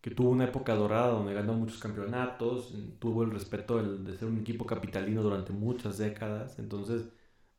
[0.00, 4.28] que tuvo una época dorada donde ganó muchos campeonatos, tuvo el respeto del- de ser
[4.28, 7.08] un equipo capitalino durante muchas décadas, entonces,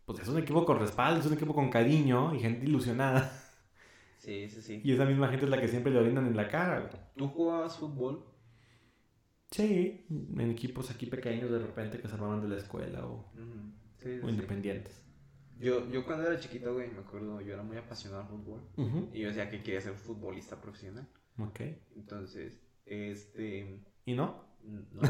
[0.05, 3.31] pues es un equipo con respaldo, es un equipo con cariño y gente ilusionada.
[4.17, 4.81] Sí, sí, sí.
[4.83, 6.79] Y esa misma gente es la que siempre le orinan en la cara.
[6.81, 6.91] güey.
[7.15, 8.23] ¿Tú jugabas fútbol?
[9.51, 13.71] Sí, en equipos aquí pequeños de repente que se armaban de la escuela o, Ujú.
[13.97, 14.29] Sí, sí, o sí.
[14.29, 15.03] independientes.
[15.59, 18.61] Yo, yo cuando era chiquito, güey, me acuerdo, yo era muy apasionado al fútbol.
[19.13, 21.07] Y yo decía que quería ser futbolista profesional.
[21.37, 21.59] Ok.
[21.95, 23.79] Entonces, este...
[24.05, 24.47] ¿Y no?
[24.63, 25.01] No,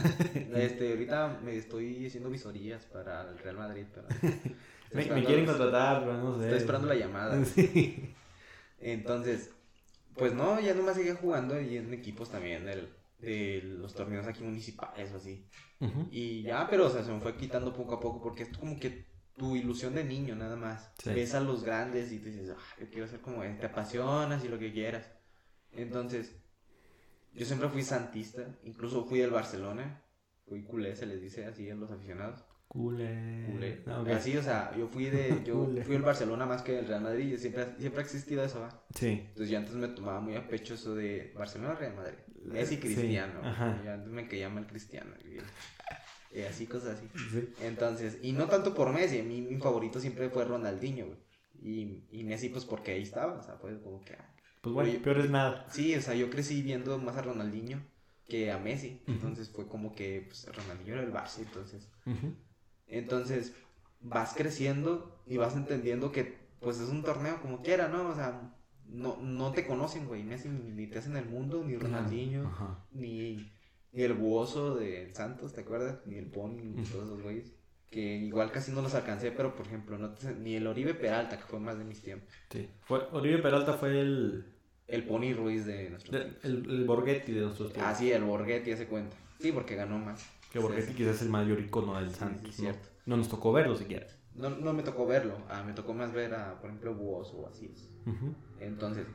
[0.58, 4.08] este, ahorita me estoy haciendo visorías para el Real Madrid, pero...
[4.92, 6.44] estoy Me, quieren contratar, pero no sé.
[6.46, 7.46] Estoy esperando la llamada.
[7.46, 8.14] Sí.
[8.80, 9.52] Entonces,
[10.16, 14.44] pues no, ya nomás seguía jugando y en equipos también del- de los torneos aquí
[14.44, 15.46] municipales o así.
[16.12, 18.80] Y ya, pero o sea, se me fue quitando poco a poco porque es como
[18.80, 19.06] que
[19.40, 20.92] tu ilusión de niño nada más.
[21.02, 21.10] Sí.
[21.12, 24.44] Ves a los grandes y te dices, "Ah, yo quiero ser como él, te apasionas
[24.46, 25.10] y lo que quieras.
[25.72, 26.36] Entonces,
[27.34, 30.04] yo siempre fui santista, incluso fui del Barcelona,
[30.48, 32.44] fui culé, se les dice así a los aficionados.
[32.68, 33.48] Culé.
[33.52, 33.84] Culé.
[33.88, 34.10] Ah, ok.
[34.10, 35.84] Así, o sea, yo fui de, yo Culé.
[35.84, 38.70] fui el Barcelona más que el Real Madrid y siempre, siempre ha existido eso, ¿va?
[38.94, 39.08] Sí.
[39.30, 42.18] Entonces yo antes me tomaba muy a pecho eso de Barcelona Real Madrid.
[42.44, 43.40] Messi Sí, Cristiano.
[43.44, 43.82] ajá.
[43.84, 45.12] Y antes me caía mal Cristiano.
[45.26, 45.38] Y,
[46.32, 47.10] y así cosas así.
[47.32, 47.50] sí.
[47.62, 51.18] Entonces, y no tanto por Messi, mí mi favorito siempre fue Ronaldinho, güey.
[51.62, 54.14] Y, y Messi pues porque ahí estaba, o sea, pues como que...
[54.14, 54.36] ah.
[54.62, 55.66] Pues bueno, peor es nada.
[55.70, 57.82] Sí, o sea, yo crecí viendo más a Ronaldinho
[58.28, 59.02] que a Messi.
[59.08, 61.90] Entonces fue como que pues, Ronaldinho era el Barça, entonces...
[62.88, 63.54] Entonces,
[64.02, 68.10] vas creciendo y vas entendiendo que, pues, es un torneo como quiera, ¿no?
[68.10, 68.54] O sea,
[68.86, 70.24] no, no te conocen, güey.
[70.24, 72.52] Messi ni, ni te hacen el mundo, ni Ronaldinho,
[72.92, 73.52] ni,
[73.92, 76.00] ni el Buoso de Santos, ¿te acuerdas?
[76.06, 77.54] Ni el Pony, ni todos esos güeyes.
[77.90, 81.38] Que igual casi no los alcancé, pero, por ejemplo, no te- ni el Oribe Peralta,
[81.38, 82.30] que fue más de mis tiempos.
[82.52, 82.70] Sí.
[82.82, 84.46] Fue, Oribe Peralta fue el,
[84.88, 86.40] El Pony Ruiz de nuestro el, tiempo.
[86.44, 87.92] el, el Borghetti de nuestros tiempos.
[87.92, 89.16] Ah, sí, el Borghetti, hace cuenta.
[89.40, 90.24] Sí, porque ganó más.
[90.52, 90.98] Que Borghetti Sí, sí.
[90.98, 92.54] quizás es el mayor icono del Santos.
[92.56, 92.88] sí, cierto.
[93.08, 94.06] No nos tocó verlo siquiera.
[94.36, 97.48] No, no me tocó verlo, ah, me tocó más ver a, por ejemplo, Buoso o
[97.48, 97.74] así.
[98.06, 98.36] Ujú.
[98.60, 99.06] Entonces,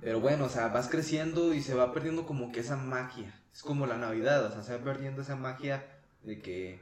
[0.00, 3.34] pero bueno, o sea, vas creciendo y se va perdiendo como que esa magia.
[3.54, 5.86] Es como la Navidad, o sea, se va perdiendo esa magia
[6.24, 6.80] de que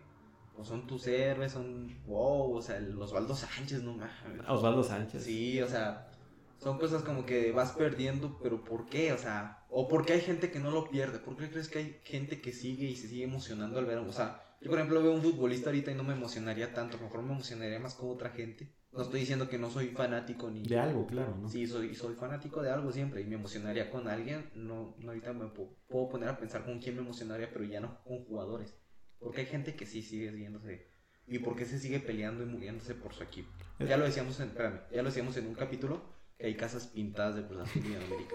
[0.57, 4.49] pues, son tus héroes, son wow, o sea, el Osvaldo Sánchez, no mames.
[4.49, 5.23] Osvaldo Sánchez.
[5.23, 6.11] Sí, o sea,
[6.59, 9.13] son cosas como que vas perdiendo, pero ¿por qué?
[9.13, 11.19] O sea, o por qué hay gente que no lo pierde.
[11.19, 13.99] ¿Por qué crees que hay gente que sigue y se sigue emocionando al ver?
[13.99, 17.01] O sea, yo por ejemplo veo un futbolista ahorita y no me emocionaría tanto, a
[17.01, 18.73] lo mejor me emocionaría más con otra gente.
[18.93, 21.49] No estoy diciendo que no soy fanático ni De algo, claro, ¿no?
[21.49, 24.51] Sí, soy, soy fanático de algo siempre y me emocionaría con alguien.
[24.55, 28.03] No, no ahorita me puedo poner a pensar con quién me emocionaría, pero ya no
[28.05, 28.75] con jugadores.
[29.19, 30.87] Porque hay gente que sí sigue siguiéndose.
[31.27, 33.49] ¿Y por qué se sigue peleando y muriéndose por su equipo?
[33.79, 36.03] Es- Ya lo decíamos en, espérame, ya lo decíamos en un capítulo,
[36.39, 38.35] que hay casas pintadas de Cruz Azul y de América.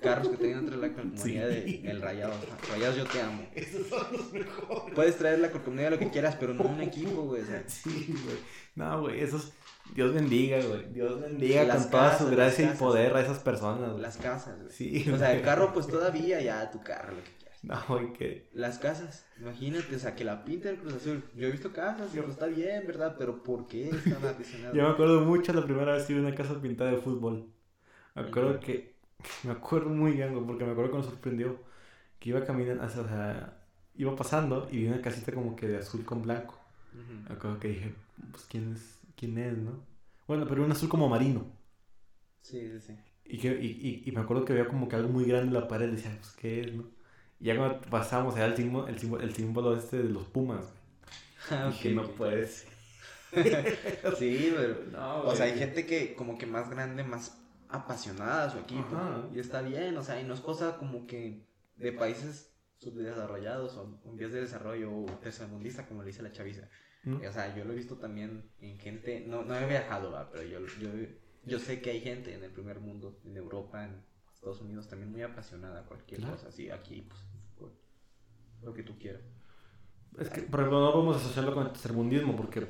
[0.00, 1.78] Carros que tengan entre la calcomanía Sí.
[1.82, 2.34] de el Rayado.
[2.70, 3.46] Rayados yo te amo.
[3.54, 4.94] Esos son los mejores.
[4.94, 7.42] Puedes traer la calcomanía de lo que quieras, pero no un equipo, güey.
[7.42, 8.36] o sea, Sí, güey.
[8.76, 9.52] No, güey, esos.
[9.94, 10.92] Dios bendiga, güey.
[10.92, 14.02] Dios bendiga Las con toda su gracia y poder a esas personas, güey.
[14.02, 14.70] las casas, güey.
[14.72, 17.58] Sí, O sea, el carro, pues todavía, ya tu carro, lo que quieras.
[17.62, 18.48] No, güey, que.
[18.54, 21.22] Las casas, imagínate, o sea, que la pinta el Cruz Azul.
[21.36, 23.16] Yo he visto casas, pues está bien, ¿verdad?
[23.18, 24.74] Pero ¿por qué están aficionados?
[24.76, 27.46] Yo me acuerdo mucho la primera vez que vi una casa pintada de fútbol.
[28.14, 28.92] Me acuerdo que.
[29.44, 31.56] Me acuerdo muy bien, güey, porque me acuerdo que nos sorprendió.
[32.18, 33.56] Que iba caminando, o sea,
[33.94, 36.58] iba pasando y vi una casita como que de azul con blanco.
[37.28, 37.94] Me acuerdo que dije,
[38.32, 38.91] pues, ¿quién es,
[39.22, 39.86] quién es, no?
[40.26, 41.46] Bueno, pero un azul como marino.
[42.42, 42.96] Sí, sí, sí.
[43.24, 43.66] Y, que, y,
[44.04, 45.88] y, y me acuerdo que había como que algo muy grande en la pared.
[45.88, 46.90] Y decía, pues, ¿qué es, no?
[47.40, 50.66] Y ya cuando pasamos, era el símbolo, el símbolo, el símbolo este de los Pumas.
[50.66, 50.82] güey.
[51.50, 52.16] Ah, ok, no ok.
[52.16, 52.72] puede ser.
[54.10, 54.84] Sí, pero.
[54.90, 58.96] No, O sea, hay gente que como que más grande, más apasionada a su equipo.
[58.96, 59.28] Ajá.
[59.30, 64.00] Y está bien, o sea, y no es cosa como que de países subdesarrollados o
[64.04, 66.68] en vías de desarrollo o tercermundista, como le dice la chaviza.
[67.04, 67.16] ¿Mm?
[67.26, 70.30] O sea, yo lo he visto también en gente, no, no he viajado, ¿va?
[70.30, 70.88] pero yo, yo,
[71.44, 75.10] yo sé que hay gente en el primer mundo, en Europa, en Estados Unidos, también
[75.10, 76.34] muy apasionada a cualquier Claro.
[76.34, 76.48] cosa.
[76.48, 77.08] Así, aquí,
[77.58, 77.72] pues,
[78.62, 79.22] lo que tú quieras.
[80.18, 82.60] Es que, por ejemplo, no podemos asociarlo con el tercermundismo porque,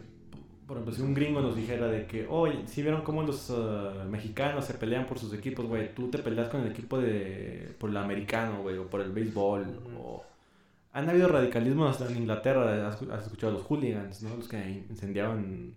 [0.66, 4.04] por ejemplo, si un gringo nos dijera de que, oye, si vieron cómo los uh,
[4.08, 7.90] mexicanos se pelean por sus equipos, güey, tú te peleas con el equipo de, por
[7.90, 10.24] el americano, güey, o por el béisbol, o...
[10.92, 14.36] Han habido radicalismos en Inglaterra, has, has escuchado los hooligans, ¿no?
[14.36, 15.76] Los que incendiaban,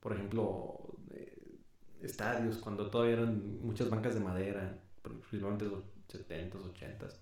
[0.00, 1.58] por ejemplo, eh,
[2.02, 7.16] estadios, cuando todavía eran muchas bancas de madera, principalmente los 70s, 80s.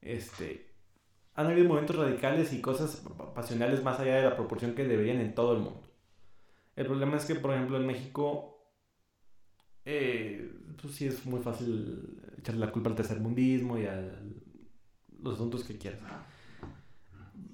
[0.00, 0.74] Este,
[1.34, 3.02] han habido momentos radicales y cosas
[3.34, 5.82] pasionales más allá de la proporción que deberían en todo el mundo.
[6.76, 8.72] El problema es que, por ejemplo, en México,
[9.84, 10.50] eh,
[10.80, 14.18] pues sí es muy fácil echarle la culpa al tercermundismo y a
[15.26, 16.00] los asuntos que quieras.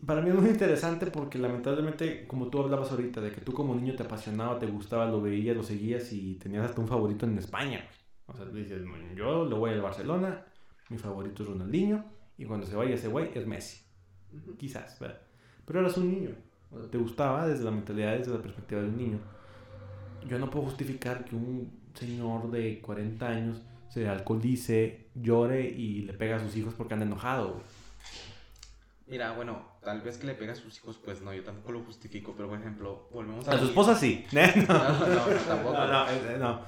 [0.06, 3.74] Para mí es muy interesante porque lamentablemente, como tú hablabas ahorita, de que tú como
[3.74, 7.38] niño te apasionaba, te gustaba, lo veías, lo seguías y tenías hasta un favorito en
[7.38, 7.86] España.
[8.26, 8.82] O sea, dices,
[9.14, 10.44] yo le voy al Barcelona,
[10.88, 12.04] mi favorito es Ronaldinho,
[12.36, 13.82] y cuando se vaya ese güey es Messi.
[14.58, 15.20] Quizás, ¿verdad?
[15.64, 16.30] Pero eras un niño.
[16.90, 19.18] te gustaba desde la mentalidad, desde la perspectiva de un niño.
[20.28, 26.14] Yo no puedo justificar que un señor de 40 años se alcoholice, llore y le
[26.14, 27.62] pega a sus hijos porque anda enojado.
[29.06, 31.80] Mira, bueno, tal vez que le pega a sus hijos, pues no, yo tampoco lo
[31.80, 33.52] justifico, pero por ejemplo, volvemos a...
[33.52, 34.24] A su esposa sí.
[34.32, 35.74] no, no, no, tampoco.
[35.76, 36.60] No, no,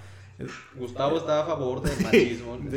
[0.74, 2.58] Gustavo está a favor del machismo.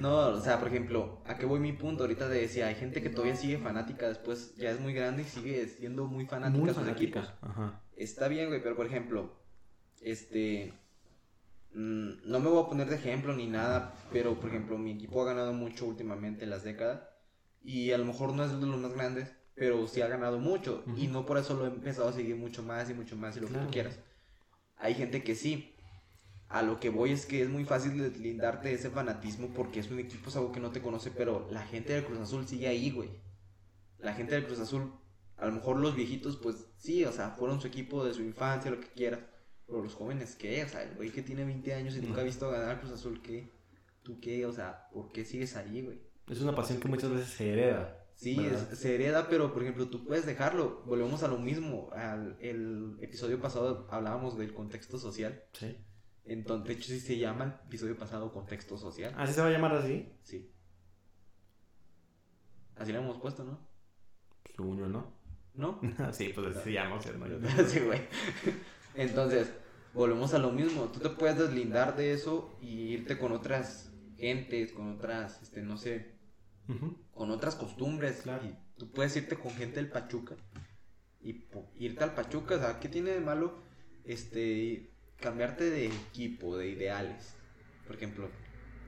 [0.00, 3.02] No, o sea, por ejemplo, ¿a qué voy mi punto ahorita de si hay gente
[3.02, 6.72] que todavía sigue fanática después, ya es muy grande y sigue siendo muy fanática de
[6.72, 7.30] sus equipos?
[7.98, 9.30] Está bien, güey, pero por ejemplo,
[10.00, 10.72] este,
[11.72, 15.26] no me voy a poner de ejemplo ni nada, pero por ejemplo, mi equipo ha
[15.26, 17.02] ganado mucho últimamente en las décadas
[17.62, 20.82] y a lo mejor no es de los más grandes, pero sí ha ganado mucho
[20.96, 23.40] y no por eso lo he empezado a seguir mucho más y mucho más y
[23.40, 23.98] lo que tú quieras.
[24.78, 25.74] Hay gente que sí,
[26.48, 29.90] a lo que voy es que es muy fácil deslindarte de ese fanatismo porque es
[29.90, 32.66] un equipo, es algo que no te conoce, pero la gente del Cruz Azul sigue
[32.66, 33.10] ahí, güey.
[33.98, 34.92] La gente del Cruz Azul,
[35.36, 38.70] a lo mejor los viejitos, pues sí, o sea, fueron su equipo de su infancia,
[38.70, 39.20] lo que quieras.
[39.70, 40.64] Pero los jóvenes, ¿qué?
[40.64, 43.22] O sea, el güey que tiene 20 años y nunca ha visto ganar Cruz Azul,
[43.22, 43.50] ¿qué?
[44.02, 44.44] ¿Tú qué?
[44.44, 46.00] O sea, ¿por qué sigues ahí, güey?
[46.28, 47.96] Es una pasión que muchas veces se hereda.
[48.14, 48.38] Sí,
[48.74, 50.82] se hereda, pero por ejemplo, tú puedes dejarlo.
[50.84, 51.88] Volvemos a lo mismo.
[51.92, 55.42] Al el episodio pasado hablábamos del contexto social.
[55.52, 55.76] Sí.
[56.24, 59.14] Entonces, de hecho, sí se llama el episodio pasado Contexto Social.
[59.16, 60.12] ¿Así se va a llamar así?
[60.22, 60.52] Sí.
[62.76, 63.58] Así lo hemos puesto, ¿no?
[64.54, 65.12] Según yo, ¿no?
[65.54, 65.80] ¿No?
[66.12, 67.00] sí, pues así se llama,
[67.66, 68.00] sí, güey.
[68.94, 69.50] Entonces,
[69.94, 70.84] volvemos a lo mismo.
[70.92, 75.76] Tú te puedes deslindar de eso y irte con otras gentes, con otras, este, no
[75.76, 76.14] sé,
[77.12, 78.22] con otras costumbres.
[78.22, 78.46] Claro.
[78.46, 80.36] Y tú puedes irte con gente del Pachuca
[81.22, 81.44] y
[81.78, 83.62] irte al Pachuca, o sea, ¿qué tiene de malo?
[84.04, 87.34] Este, cambiarte de equipo, de ideales.
[87.86, 88.28] Por ejemplo,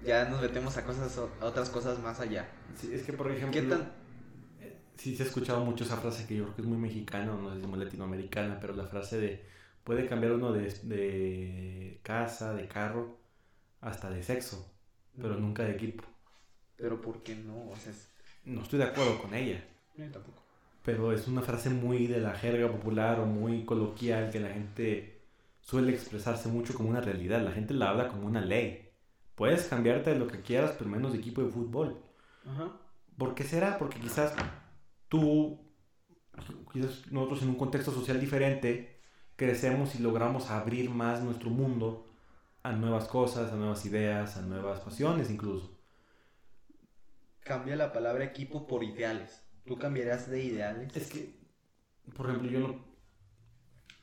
[0.05, 2.49] ya nos metemos a cosas a otras cosas más allá.
[2.77, 3.93] Sí, es que por ejemplo, ¿qué tan
[4.61, 7.27] eh, sí se ha escuchado mucho esa frase que yo creo que es muy mexicana,
[7.27, 9.45] no es muy latinoamericana, pero la frase de
[9.85, 13.19] puede cambiar uno de, de casa, de carro,
[13.81, 14.73] hasta de sexo,
[15.21, 16.05] pero nunca de equipo.
[16.77, 17.71] Pero ¿por qué no?
[17.71, 17.93] O sea,
[18.45, 19.63] No estoy de acuerdo con ella.
[19.97, 20.43] Yo tampoco.
[20.85, 25.23] Pero es una frase muy de la jerga popular o muy coloquial que la gente
[25.61, 27.41] suele expresarse mucho como una realidad.
[27.43, 28.91] La gente la habla como una ley.
[29.37, 32.03] Puedes cambiarte de lo que quieras, pero menos de equipo de fútbol.
[32.45, 32.73] Ajá.
[33.17, 33.79] ¿Por qué será?
[33.79, 34.35] Porque quizás
[35.09, 35.61] tú,
[36.73, 38.92] quizás nosotros en un contexto social diferente,
[39.43, 42.09] crecemos y logramos abrir más nuestro mundo
[42.63, 45.77] a nuevas cosas, a nuevas ideas, a nuevas pasiones incluso.
[47.41, 49.43] Cambia la palabra equipo por ideales.
[49.67, 50.97] ¿Tú cambiarás de ideales?
[50.97, 51.41] Es que,
[52.15, 52.85] por ejemplo, yo no,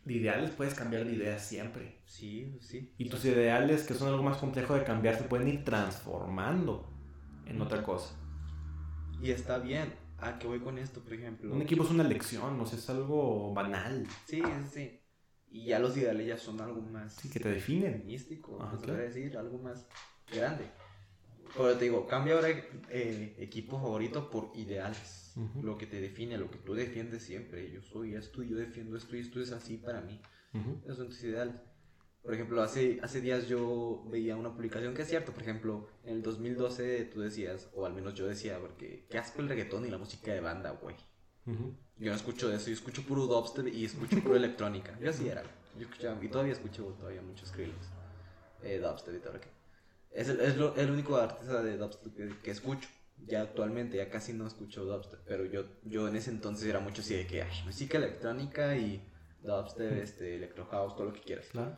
[0.06, 2.02] ideales puedes cambiar de ideas siempre.
[2.06, 2.94] Sí, sí.
[2.98, 6.92] Y tus ideales, que son algo más complejo de cambiar, se pueden ir transformando
[7.46, 8.14] en otra cosa.
[9.22, 9.94] Y está bien.
[10.18, 11.54] ¿A qué voy con esto, por ejemplo?
[11.54, 14.06] Un equipo es una elección, o sea, es algo banal.
[14.26, 14.99] Sí, sí.
[15.52, 17.14] Y ya los ideales ya son algo más...
[17.14, 18.04] Sí, que te definen.
[18.06, 19.88] Místico, ah, decir, algo más
[20.32, 20.66] grande.
[21.54, 25.20] Pero te digo, cambia ahora eh, equipo favorito por ideales
[25.62, 27.72] lo que te define, lo que tú defiendes siempre.
[27.72, 30.20] Yo soy esto y yo defiendo esto y esto es así para mí.
[30.84, 31.56] Esos son tus ideales.
[32.22, 35.32] Por ejemplo, hace, hace días yo veía una publicación que es cierto.
[35.32, 39.42] Por ejemplo, en el 2012 tú decías, o al menos yo decía, porque qué asco
[39.42, 40.96] el reggaetón y la música de banda, güey.
[41.98, 44.98] Yo no escucho de eso, yo escucho puro dubstep y escucho puro electrónica.
[45.00, 45.44] Yo así era.
[45.78, 47.90] Yo escuchaba, y todavía escucho todavía muchos Skrillex.
[48.64, 49.48] Eh, dubstep y todo lo que.
[50.12, 52.88] Es el, es lo, el único artista de dubstep que escucho
[53.28, 57.02] ya actualmente ya casi no escucho dubstep, pero yo, yo en ese entonces era mucho
[57.02, 59.04] así de que, ay, música electrónica y
[59.44, 61.48] dubstep, este, electro house, todo lo que quieras.
[61.52, 61.78] Claro.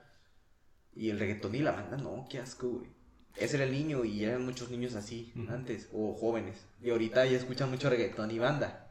[0.93, 2.89] Y el reggaetón y la banda, no, qué asco, güey.
[3.37, 6.65] ese era el niño y eran muchos niños así antes, o jóvenes.
[6.81, 8.90] Y ahorita ya escuchan mucho reggaetón y banda.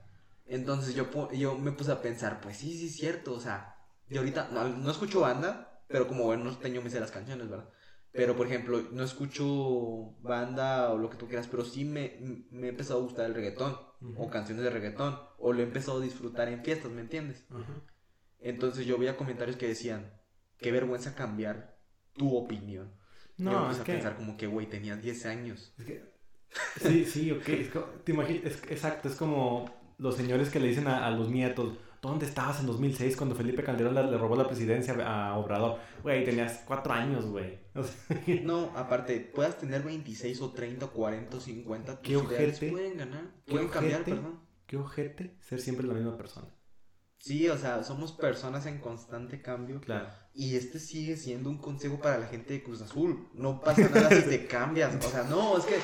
[0.50, 3.76] Entonces yo, yo me puse a pensar, pues sí, sí es cierto, o sea,
[4.08, 7.68] y ahorita no, no escucho banda, pero como buen norteño me sé las canciones, ¿verdad?
[8.12, 12.18] Pero por ejemplo, no escucho banda o lo que tú quieras, pero sí me,
[12.50, 13.76] me ha empezado a gustar el reggaetón,
[14.16, 17.46] o canciones de reggaetón, o lo he empezado a disfrutar en fiestas, ¿me entiendes?
[18.40, 20.12] Entonces yo veía comentarios que decían,
[20.58, 21.78] qué vergüenza cambiar
[22.14, 22.92] tu opinión.
[23.38, 25.72] yo me No, es a que, pensar como que, güey, tenías 10 años.
[25.78, 26.10] es que-
[26.80, 27.48] Sí, sí, ok.
[27.48, 27.70] es
[28.04, 32.26] te es- exacto, es como los señores que le dicen a, a los nietos, ¿dónde
[32.26, 35.78] estabas en 2006 cuando Felipe Calderón le, le robó la presidencia a Obrador?
[36.02, 37.58] Güey, tenías cuatro años, güey.
[37.74, 42.16] O sea, No, aparte, puedas tener 26 o 30 o 40 o 50, tus Qué
[42.16, 44.40] ojete, pueden ganar, qué pueden cambiar, perdón.
[44.66, 46.48] qué ojete ser siempre la misma persona.
[47.18, 49.82] Sí, o sea, somos personas en constante cambio.
[49.82, 50.08] Claro.
[50.32, 53.28] Y este sigue siendo un consejo para la gente de Cruz Azul.
[53.34, 54.94] No pasa nada si te cambias.
[55.04, 55.74] O sea, no, es que.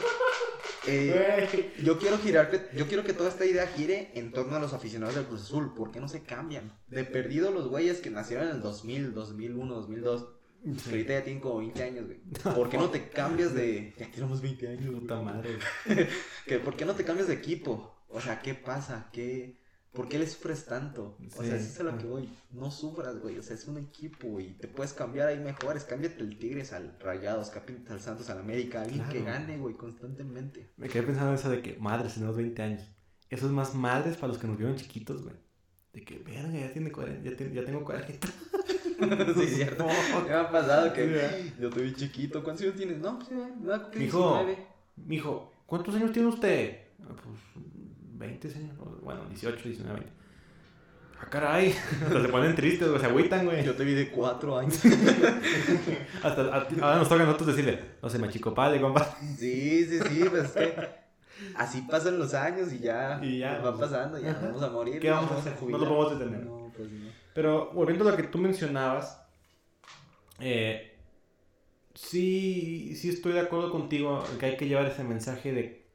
[0.87, 4.61] Eh, yo quiero girar, que- yo quiero que toda esta idea gire en torno a
[4.61, 5.75] los aficionados del Cruz Azul.
[5.75, 6.73] ¿Por qué no se cambian?
[6.89, 10.27] De perdido los güeyes que nacieron en el 2000, 2001, 2002.
[10.65, 10.91] que Sí.
[10.91, 12.19] ahorita ya tienen como 20 años, güey.
[12.55, 13.95] ¿Por qué no te cambias de.
[13.99, 14.95] Ya tenemos 20 años.
[15.01, 15.51] Puta madre.
[16.65, 17.95] ¿Por qué no te cambias de equipo?
[18.09, 19.09] O sea, ¿qué pasa?
[19.13, 19.61] ¿Qué,
[19.97, 21.17] ¿Por qué le sufres tanto?
[21.37, 22.29] O sea, eso es a lo que voy.
[22.53, 23.39] No sufras, güey.
[23.39, 24.57] O sea, es un equipo, güey.
[24.59, 25.85] Te puedes cambiar ahí mejores.
[25.85, 27.51] Cámbiate el Tigres al Rayados,
[27.89, 28.83] al Santos, al América.
[28.83, 30.71] Alguien que gane, güey, constantemente.
[30.77, 32.83] Me quedé pensando en eso de que, madres, tenemos 20 años.
[33.31, 35.35] Eso es más madres para los que nos vieron chiquitos, güey.
[35.93, 38.29] De que, verga, ya, tiene 40, ya, te- ya tengo 40.
[39.35, 39.87] sí, es cierto.
[40.27, 42.45] Me ha pasado que yo te vi chiquito.
[42.45, 42.99] ¿Cuántos años tienes?
[42.99, 44.19] No, pues ya, me va a cumplir Mijo.
[44.45, 44.67] 19.
[44.97, 46.81] Mijo, ¿cuántos años tiene usted?
[47.03, 47.65] Ah, Pues
[48.19, 48.77] 20 años.
[49.03, 50.13] Bueno, 18, 19, 20.
[51.19, 51.73] Ah, caray.
[52.07, 53.01] Hasta se ponen tristes, güey.
[53.01, 53.65] Se agüitan, güey.
[53.65, 54.79] Yo te vi de 4 años.
[56.23, 59.17] Hasta, a- ahora nos toca a nosotros decirle, no se me achicopale, compa.
[59.39, 60.75] Sí, sí, sí, pues es que
[61.57, 65.01] así pasan los años y ya, Y ya, va pasando, ya vamos a morir.
[65.01, 65.53] ¿Qué ya vamos a hacer?
[65.53, 65.81] No jubilar.
[65.81, 66.45] lo podemos detener.
[66.45, 67.07] No, pues no.
[67.35, 69.23] Pero volviendo a lo que tú mencionabas,
[70.39, 70.99] eh,
[71.95, 75.87] sí, sí estoy de acuerdo contigo que hay que llevar ese mensaje de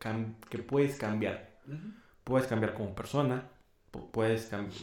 [0.49, 1.51] que puedes cambiar.
[1.67, 1.77] Ujú.
[2.23, 3.49] Puedes cambiar como persona,
[3.91, 4.75] pu- puedes cambiar...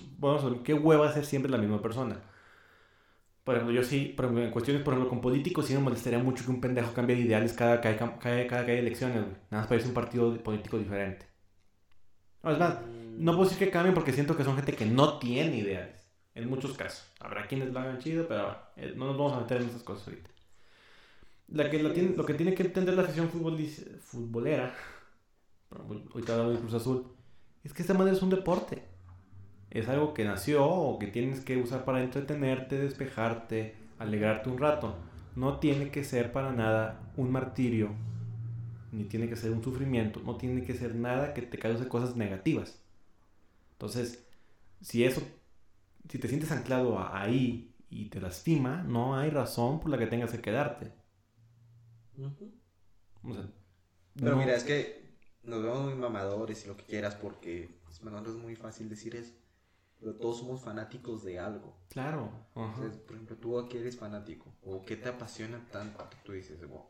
[0.65, 2.17] Qué hueva ser siempre la misma persona.
[3.45, 6.19] Por ejemplo, yo sí, por ejemplo, en cuestiones, por ejemplo, con políticos sí me molestaría
[6.21, 9.37] mucho que un pendejo cambie de ideales cada cada, cada que hay elecciones, güey.
[9.51, 11.27] Nada más para irse un partido político diferente.
[12.43, 12.79] No, es más,
[13.19, 16.09] no puedo decir que cambien porque siento que son gente que no tiene ideales.
[16.35, 17.05] En muchos casos.
[17.21, 20.09] Habrá quienes lo hagan chido, pero eh, no nos vamos a meter en esas cosas
[20.09, 20.31] ahorita.
[21.49, 24.75] La que, la tiene- lo que tiene que entender la afición futbolera,
[26.15, 27.07] ahorita hablando de Cruz Azul,
[27.69, 28.85] es que esta madre es un deporte.
[29.71, 34.97] Es algo que nació o que tienes que usar para entretenerte, despejarte, alegrarte un rato.
[35.37, 37.91] No tiene que ser para nada un martirio,
[38.93, 42.17] ni tiene que ser un sufrimiento, no tiene que ser nada que te cause cosas
[42.17, 42.83] negativas.
[43.73, 44.27] Entonces,
[44.81, 45.23] si eso,
[46.11, 50.07] si te sientes anclado a- ahí y te lastima, no hay razón por la que
[50.09, 50.93] tengas que quedarte.
[52.19, 52.53] Ujú.
[53.25, 53.49] O sea,
[54.21, 54.98] Pero no- mira, es que
[55.49, 58.89] nos vemos muy mamadores y lo que quieras porque pues, para nosotros es muy fácil
[58.89, 59.33] decir eso.
[60.01, 61.77] Pero todos somos fanáticos de algo.
[61.89, 62.31] Claro.
[62.55, 62.75] ajá.
[62.77, 64.53] Entonces, por ejemplo, ¿tú a qué eres fanático?
[64.65, 66.85] ¿O qué te apasiona tanto que tú dices, wow?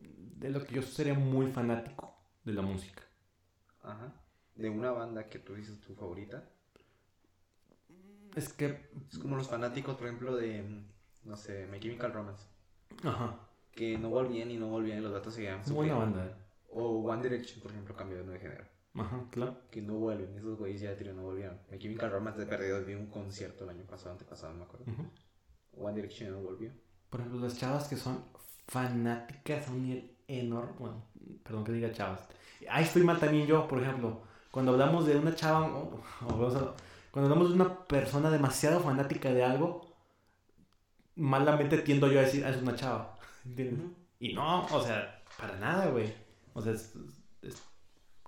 [0.00, 2.12] De lo que yo sería muy fanático
[2.44, 3.02] de la música.
[3.82, 4.12] Ajá.
[4.56, 6.48] De una banda que tú dices tu favorita.
[8.34, 10.64] Es que, Es como los fanáticos, por ejemplo, de,
[11.24, 12.44] no sé, My Chemical Romance.
[13.04, 13.38] ajá,
[13.72, 15.60] Que no volvían y no volvían y los datos seguían.
[15.60, 16.36] es buena banda.
[16.70, 18.64] O One Direction, por ejemplo, cambió de género.
[18.94, 19.60] Ajá, claro.
[19.70, 21.58] Que no vuelven, esos güeyes ya de tiro no volvieron.
[21.70, 24.84] My Chemical Romance de perdido vi un concierto el año pasado, antepasado, no me acuerdo.
[24.90, 25.84] Ujú.
[25.86, 26.70] One Direction no volvió.
[27.10, 28.24] Por ejemplo, las chavas que son
[28.66, 30.72] fanáticas a un nivel enorme.
[30.78, 31.04] Bueno,
[31.44, 32.20] perdón que diga chavas.
[32.68, 34.22] Ahí estoy mal también yo, por ejemplo.
[34.50, 36.74] Cuando hablamos de una chava, o- o vamos a-
[37.10, 39.94] cuando hablamos de una persona demasiado fanática de algo,
[41.14, 43.16] malamente tiendo yo a decir, ah, es una chava.
[43.44, 43.86] ¿Entiendes?
[44.20, 46.12] Y no, o sea, para nada, güey.
[46.58, 46.94] O sea, es-
[47.42, 47.62] es-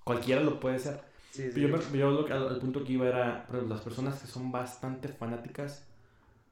[0.05, 1.01] cualquiera lo puede ser.
[1.33, 1.61] Sí, sí.
[1.61, 1.69] Yo,
[2.11, 5.87] lo al, al punto que iba era por ejemplo, las personas que son bastante fanáticas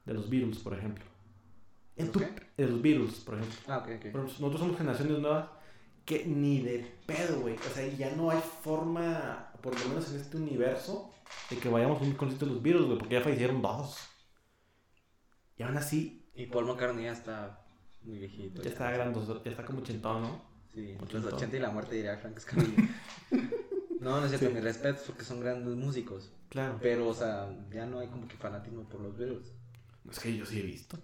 [0.05, 1.05] de los Beatles, por ejemplo.
[1.95, 3.57] En ¿Los tu- de los Beatles, por ejemplo.
[3.67, 4.01] Ah, ok, ok.
[4.03, 5.49] Pero nosotros somos generaciones nuevas
[6.05, 7.55] que ni de pedo, güey.
[7.55, 11.13] O sea, ya no hay forma, por lo menos en este universo,
[11.49, 13.97] de que vayamos a un concierto de los Beatles, güey, porque ya fallecieron dos.
[15.57, 17.65] Y aún así, Y Paul McCartney ya está
[18.03, 18.61] muy viejito.
[18.63, 20.48] ya está grande, ya está como ochentón, ¿no?
[20.85, 21.35] Sí, los todo.
[21.35, 22.89] 80 y la muerte diría Frank Escamilla.
[23.99, 24.53] no, no es cierto, Sí.
[24.53, 26.31] mis respetos porque son grandes músicos.
[26.49, 26.77] Claro.
[26.81, 29.51] Pero, o sea, ya no hay como que fanatismo por los Beatles.
[30.09, 30.97] Es que yo sí he visto.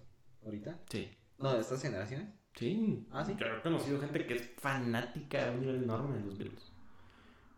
[0.44, 0.78] ¿Ahorita?
[0.90, 1.08] Sí.
[1.38, 2.28] No, de estas generaciones.
[2.54, 3.06] Sí.
[3.10, 3.34] Ah, sí.
[3.38, 6.72] Yo he conocido gente que es fanática a un nivel enorme de los Beatles.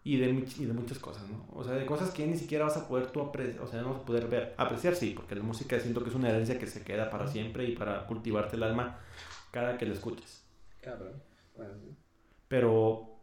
[0.05, 1.47] Y de, y de muchas cosas, ¿no?
[1.53, 3.91] O sea, de cosas que ni siquiera vas a poder tú apreciar, o sea, no
[3.91, 4.55] vas a poder ver.
[4.57, 7.65] Apreciar sí, porque la música siento que es una herencia que se queda para siempre
[7.65, 8.99] y para cultivarte el alma
[9.51, 10.45] cada que la escuches.
[10.81, 11.23] Cabrón.
[11.57, 11.95] Bueno, sí.
[12.49, 13.21] Pero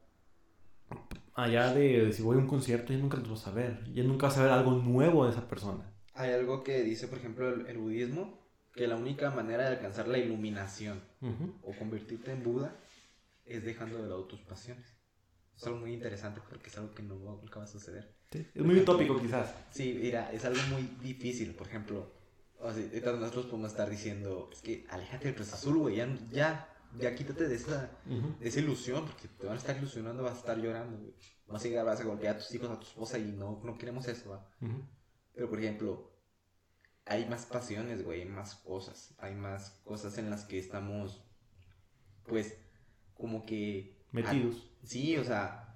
[1.34, 3.84] allá de, de si voy a un concierto, ya nunca los vas a ver.
[3.94, 5.92] Ya nunca vas a ver algo nuevo de esa persona.
[6.14, 8.40] Hay algo que dice, por ejemplo, el, el budismo,
[8.74, 11.54] que la única manera de alcanzar la iluminación Ujú.
[11.64, 12.76] o convertirte en Buda
[13.46, 14.98] es dejando de lado tus pasiones.
[15.56, 18.14] Es algo muy interesante porque es algo que no, nunca va a suceder.
[18.32, 19.54] Sí, Es muy utópico quizás.
[19.72, 22.12] Sí, mira, es algo muy difícil, por ejemplo.
[22.60, 26.75] O sea, nosotros podemos estar diciendo, es que aléjate del Cruz Azul, güey, ya, ya,
[27.00, 30.40] ya quítate de esa, de esa ilusión, porque te van a estar ilusionando, vas a
[30.40, 31.14] estar llorando, güey.
[31.48, 33.78] Vas a llegar, vas a golpear a tus hijos, a tu esposa y no, no
[33.78, 34.50] queremos eso, ¿va?
[35.34, 36.12] Pero, por ejemplo,
[37.06, 39.14] hay más pasiones, güey, hay más cosas.
[39.20, 41.24] Hay más cosas en las que estamos,
[42.26, 42.58] pues,
[43.14, 44.04] como que...
[44.12, 44.72] Metidos.
[44.84, 45.76] Sí, o sea,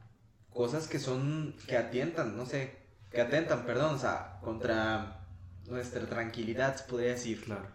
[0.50, 2.78] cosas que son, que atientan, no sé,
[3.12, 5.28] que atentan, perdón, o sea, contra
[5.68, 7.44] nuestra tranquilidad, se podría decir.
[7.44, 7.68] Claro.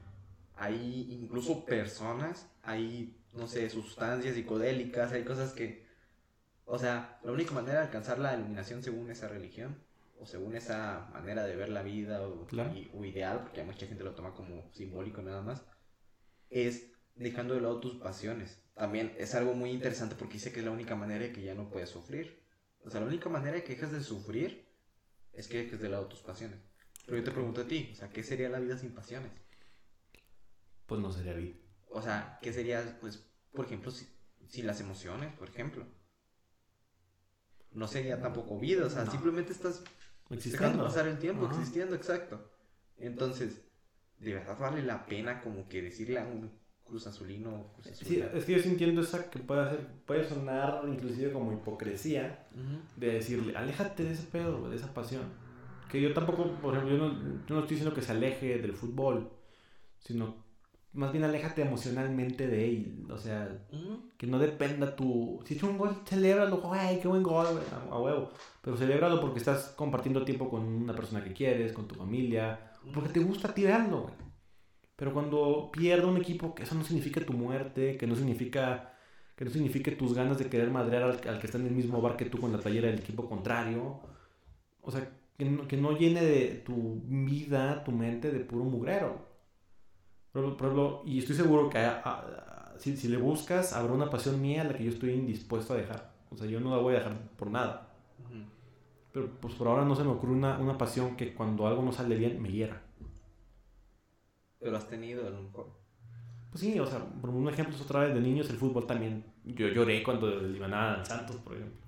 [0.56, 5.86] Hay incluso personas, hay, no sé, sustancias psicodélicas, hay cosas que,
[6.64, 9.82] o sea, la única manera de alcanzar la iluminación según esa religión,
[10.18, 12.72] o según esa manera de ver la vida, o, Claro.
[12.74, 15.64] y- o ideal, porque mucha gente lo toma como simbólico nada más,
[16.50, 18.60] es dejando de lado tus pasiones.
[18.74, 21.54] También es algo muy interesante porque dice que es la única manera de que ya
[21.54, 22.42] no puedes sufrir.
[22.84, 24.66] O sea, la única manera de que dejes de sufrir
[25.32, 26.58] es que dejes de lado tus pasiones.
[27.06, 29.30] Pero yo te pregunto a ti, o sea, ¿qué sería la vida sin pasiones?
[30.86, 31.56] Pues no sería vida.
[31.94, 34.04] O sea, ¿qué sería, pues, por ejemplo, si,
[34.48, 35.86] sin las emociones, por ejemplo?
[37.70, 39.10] No sería tampoco vida, o sea, No.
[39.12, 39.84] simplemente estás
[40.28, 40.84] dejando Existiendo.
[40.84, 41.54] pasar el tiempo, Ajá.
[41.54, 42.50] existiendo, exacto.
[42.98, 43.62] Entonces,
[44.18, 46.50] ¿de verdad vale la pena como que decirle a un
[46.82, 50.82] cruz azulino, cruz Sí, es que yo sí entiendo esa que puede, hacer, puede sonar
[50.88, 52.80] inclusive como hipocresía Ujú.
[53.00, 55.22] de decirle, aléjate de ese pedo, de esa pasión.
[55.88, 58.74] Que yo tampoco, por ejemplo, yo no, yo no estoy diciendo que se aleje del
[58.74, 59.30] fútbol,
[60.00, 60.43] sino
[60.94, 63.06] más bien aléjate emocionalmente de él.
[63.10, 63.66] O sea,
[64.16, 65.40] que no dependa tu...
[65.44, 68.30] Si hecho un gol, celébralo, güey, qué buen gol, a, a huevo.
[68.62, 73.10] Pero celébralo porque estás compartiendo tiempo con una persona que quieres, con tu familia, porque
[73.10, 74.14] te gusta a ti verlo, güey.
[74.96, 78.92] Pero cuando pierde un equipo, que eso no significa tu muerte, que no significa
[79.36, 82.00] que no signifique tus ganas de querer madrear al, al que está en el mismo
[82.00, 84.00] bar que tú con la playera del equipo contrario.
[84.80, 89.33] O sea, que no, que no llene de tu vida, tu mente de puro mugrero.
[90.34, 94.42] Por, ejemplo, y estoy seguro que a- a- si, si le buscas, habrá una pasión
[94.42, 96.12] mía a la que yo estoy indispuesto a dejar.
[96.30, 97.88] O sea, yo no la voy a dejar por nada.
[98.18, 98.44] Ujú.
[99.12, 101.92] Pero pues por ahora no se me ocurre una, una pasión que cuando algo no
[101.92, 102.82] sale bien me hiera.
[104.58, 105.66] Pero has tenido a lo mejor.
[106.50, 109.24] Pues sí, o sea, por un ejemplo es otra vez de niños el fútbol también.
[109.44, 111.80] Yo lloré cuando eliminaban al Santos, por ejemplo.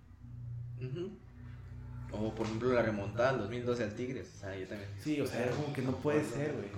[0.81, 1.11] Ujú.
[2.13, 4.33] O por ejemplo la remontada del 2012 al Tigres.
[4.37, 4.91] O sea, yo también.
[5.01, 6.69] Sí, o sea, era como que no puede ser, güey.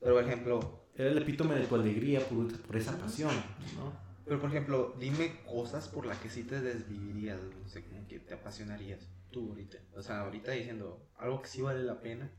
[0.00, 3.32] Pero por ejemplo, Era el epítome de tu alegría por, por esa pasión,
[3.76, 3.92] ¿no?
[4.24, 8.18] pero por ejemplo, dime cosas por las que sí te desvivirías, no sé, como que
[8.18, 9.78] te apasionarías tú ahorita.
[9.94, 12.30] O sea, ahorita diciendo algo que sí vale la pena.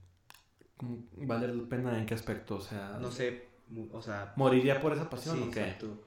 [0.81, 2.57] ¿Vale la pena en qué aspecto?
[2.57, 3.47] O sea, No sé,
[3.91, 5.61] o sea, ¿moriría por esa pasión sí, o qué?
[5.61, 6.03] exacto.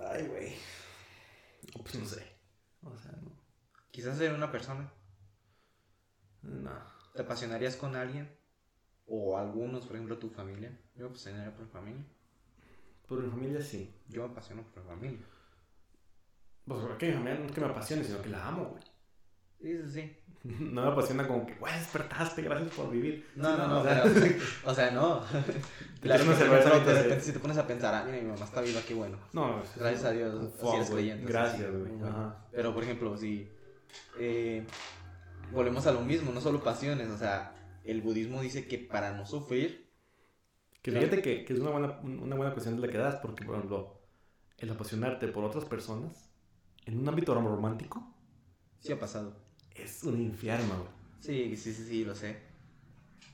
[0.00, 0.54] Ay, güey.
[1.76, 2.26] No, Pues no sé.
[2.82, 3.30] O sea, no.
[3.90, 4.90] Quizás ser una persona.
[6.42, 6.97] No.
[7.18, 8.30] ¿Te apasionarías con alguien?
[9.08, 10.70] O algunos, por ejemplo, tu familia.
[10.94, 12.04] Yo me apasionaría por mi familia.
[13.08, 13.92] Por mi familia sí.
[14.06, 15.26] Yo me apasiono por mi familia.
[16.64, 18.82] Pues porque mi familia no es que me apasione, sino que la amo, güey.
[19.60, 20.16] Sí, sí, sí.
[20.72, 23.28] No me apasiona como que, güey, despertaste, gracias por vivir.
[23.34, 24.04] No, no, no, o sea,
[24.64, 25.20] o sea, no.
[26.00, 28.80] Claro, de te- repente si te pones a pensar, ah, mira, mi mamá está viva,
[28.86, 29.18] qué bueno.
[29.32, 31.26] No, Gracias a Dios, si eres creyente.
[31.26, 31.90] Gracias, güey.
[32.52, 33.50] Pero, por ejemplo, si
[34.20, 34.64] eh,
[35.52, 39.26] volvemos a lo mismo, no solo pasiones, o sea, el budismo dice que para no
[39.26, 39.88] sufrir,
[40.82, 43.44] Que fíjate que, que es una buena, una buena cuestión de la que das, porque,
[43.44, 44.00] por ejemplo,
[44.58, 46.30] el apasionarte por otras personas
[46.86, 48.14] en un ámbito romántico
[48.80, 49.36] sí ha pasado.
[49.74, 50.88] es un infierno, güey.
[51.20, 52.38] Sí, sí, sí, sí, lo sé.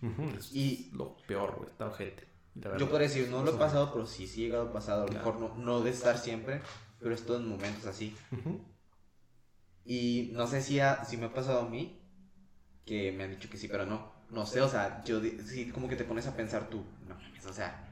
[0.02, 2.26] Ujú, Es Y- lo peor, güey, está ojete.
[2.78, 5.02] Yo podría decir, no lo he pasado, pero sí, sí he llegado a pasar, a
[5.02, 5.24] lo Claro.
[5.32, 6.62] mejor no, no de estar siempre,
[7.00, 8.14] pero estoy en momentos así.
[8.30, 8.60] Ujú.
[9.84, 12.00] Y no sé si, ha- si me ha pasado a mí,
[12.84, 14.12] que me han dicho que sí, pero no.
[14.30, 17.46] No sé, o sea, yo sí, como que te pones a pensar tú, no, mames,
[17.46, 17.88] o sea,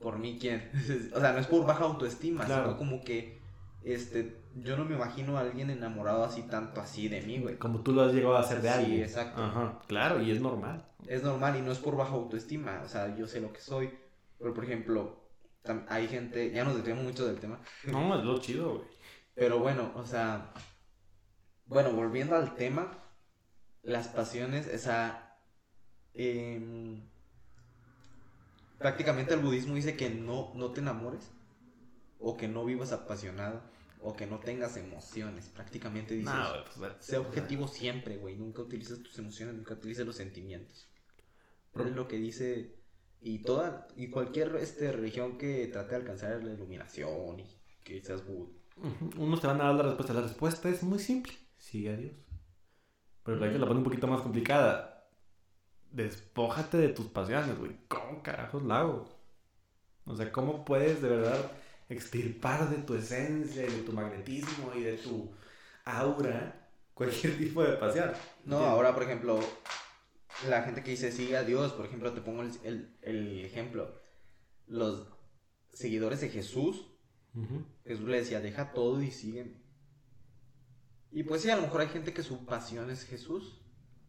[0.00, 0.70] por mí quién.
[1.14, 2.64] o sea, no es por baja autoestima, Claro.
[2.64, 3.40] sino como que,
[3.82, 7.58] este, yo no me imagino a alguien enamorado así, tanto así de mí, güey.
[7.58, 9.02] Como tú lo has llegado a hacer de Sí, alguien.
[9.02, 9.42] exacto.
[9.42, 10.86] Ajá, claro, y es normal.
[11.06, 13.90] Es normal y no es por baja autoestima, o sea, yo sé lo que soy,
[14.38, 15.20] Pero, por ejemplo,
[15.88, 18.88] hay gente, ya nos desviamos mucho del tema, No, es lo chido, güey.
[19.34, 20.52] pero bueno, o sea,
[21.66, 22.99] bueno, volviendo al tema,
[23.82, 25.36] las pasiones, esa,
[26.14, 27.02] em,
[28.78, 31.30] prácticamente el budismo dice que no, no te enamores,
[32.18, 33.62] o que no vivas apasionado,
[34.02, 36.44] o que no tengas emociones, prácticamente dice No,
[36.78, 36.92] pues.
[37.00, 38.36] Sé objetivo siempre, güey.
[38.36, 40.88] Nunca utilices tus emociones, nunca utilices los sentimientos.
[41.72, 42.76] Pero- Es lo que dice.
[43.22, 43.86] Y toda.
[43.96, 47.46] Y cualquier este, religión que trate de alcanzar la iluminación y
[47.84, 48.50] que seas Buda.
[49.18, 50.14] Unos te van a dar la respuesta.
[50.14, 51.34] La respuesta es muy simple.
[51.58, 52.12] Sigue a Dios.
[53.38, 55.08] Pero la que la pone un poquito más complicada.
[55.90, 57.76] Despójate de tus pasiones, güey.
[57.88, 59.08] ¿Cómo carajos la hago?
[60.04, 61.50] O sea, ¿cómo puedes de verdad
[61.88, 65.32] extirpar de tu esencia y de tu magnetismo y de tu
[65.84, 68.06] aura cualquier tipo de pasión?
[68.44, 68.68] No, ¿Entiendes?
[68.68, 69.40] ahora, por ejemplo,
[70.48, 73.92] la gente que dice sigue a Dios, por ejemplo, te pongo el, el- el ejemplo.
[74.66, 75.06] Los
[75.72, 76.86] seguidores de Jesús,
[77.34, 77.64] Ujú.
[77.84, 79.59] Jesús le decía, deja todo y sígueme.
[81.12, 83.60] Y pues sí, a lo mejor hay gente que su pasión es Jesús,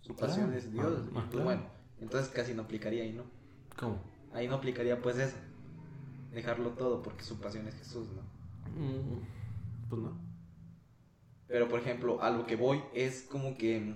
[0.02, 0.34] su Claro.
[0.34, 0.93] pasión es Dios.
[0.97, 1.43] Ah, y pues claro.
[1.45, 1.64] bueno,
[1.99, 3.24] entonces casi no aplicaría ahí, ¿no?
[3.78, 3.99] ¿Cómo?
[4.34, 5.36] Ahí no aplicaría pues eso.
[6.32, 8.22] Dejarlo todo porque su pasión es Jesús, ¿no?
[8.80, 9.20] Mm,
[9.89, 10.18] Pues no.
[11.47, 13.95] Pero por ejemplo, a lo que voy es como que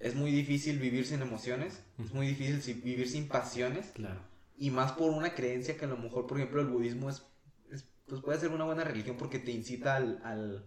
[0.00, 4.20] es muy difícil vivir sin emociones, es muy difícil vivir sin pasiones Claro.
[4.56, 7.22] y más por una creencia que a lo mejor, por ejemplo, el budismo es,
[7.70, 10.64] es- pues puede ser una buena religión porque te incita al, al,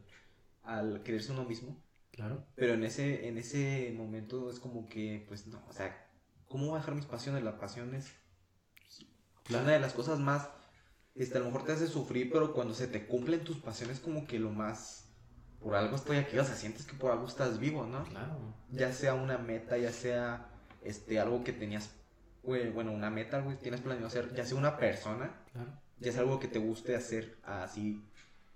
[0.68, 2.46] al creerse uno mismo, Claro.
[2.56, 6.08] pero en ese, en ese momento es como que, pues no, o sea,
[6.48, 7.44] ¿cómo voy a dejar mis pasiones?
[7.44, 8.12] La pasión es
[9.44, 9.64] Claro.
[9.64, 10.50] una de las cosas más,
[11.16, 14.28] este, a lo mejor te hace sufrir, pero cuando se te cumplen tus pasiones como
[14.28, 15.10] que lo más,
[15.62, 18.04] por algo estoy aquí, o sea, sientes que por algo estás vivo, ¿no?
[18.06, 18.38] Claro.
[18.70, 20.50] Ya sea una meta, ya sea,
[20.84, 21.92] este, algo que tenías,
[22.44, 25.72] bueno, una meta, güey, tienes planeado hacer, ya sea una persona, Claro.
[26.00, 28.04] ya sea algo que te guste hacer así,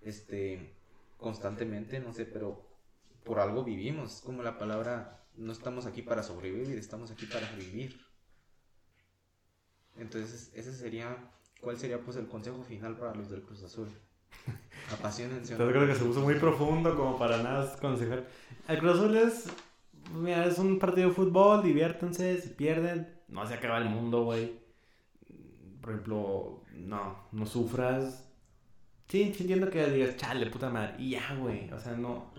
[0.02, 0.76] este,
[1.22, 2.68] constantemente, no sé, pero
[3.24, 7.50] por algo vivimos, es como la palabra, no estamos aquí para sobrevivir, estamos aquí para
[7.52, 8.02] vivir.
[9.98, 13.88] Entonces, ese sería, ¿cuál sería pues el consejo final para los del Cruz Azul?
[14.92, 15.54] Apasionense.
[15.54, 18.28] Entonces creo que se puso muy profundo como para nada aconsejar.
[18.68, 19.46] El Cruz Azul es,
[20.16, 24.60] mira, es un partido de fútbol, diviértanse, si pierden, no se acaba el mundo, güey.
[25.82, 28.31] Por ejemplo, no, no sufras.
[29.12, 31.70] Sí, sí entiendo que digas, chale, puta madre, y ya, güey.
[31.74, 32.32] O sea, no,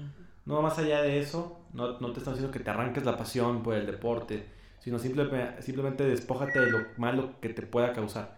[0.47, 1.67] no más allá de eso.
[1.75, 4.47] No, no te están diciendo que te arranques la pasión por el deporte,
[4.81, 8.37] sino simple- simplemente despójate de lo malo que te pueda causar.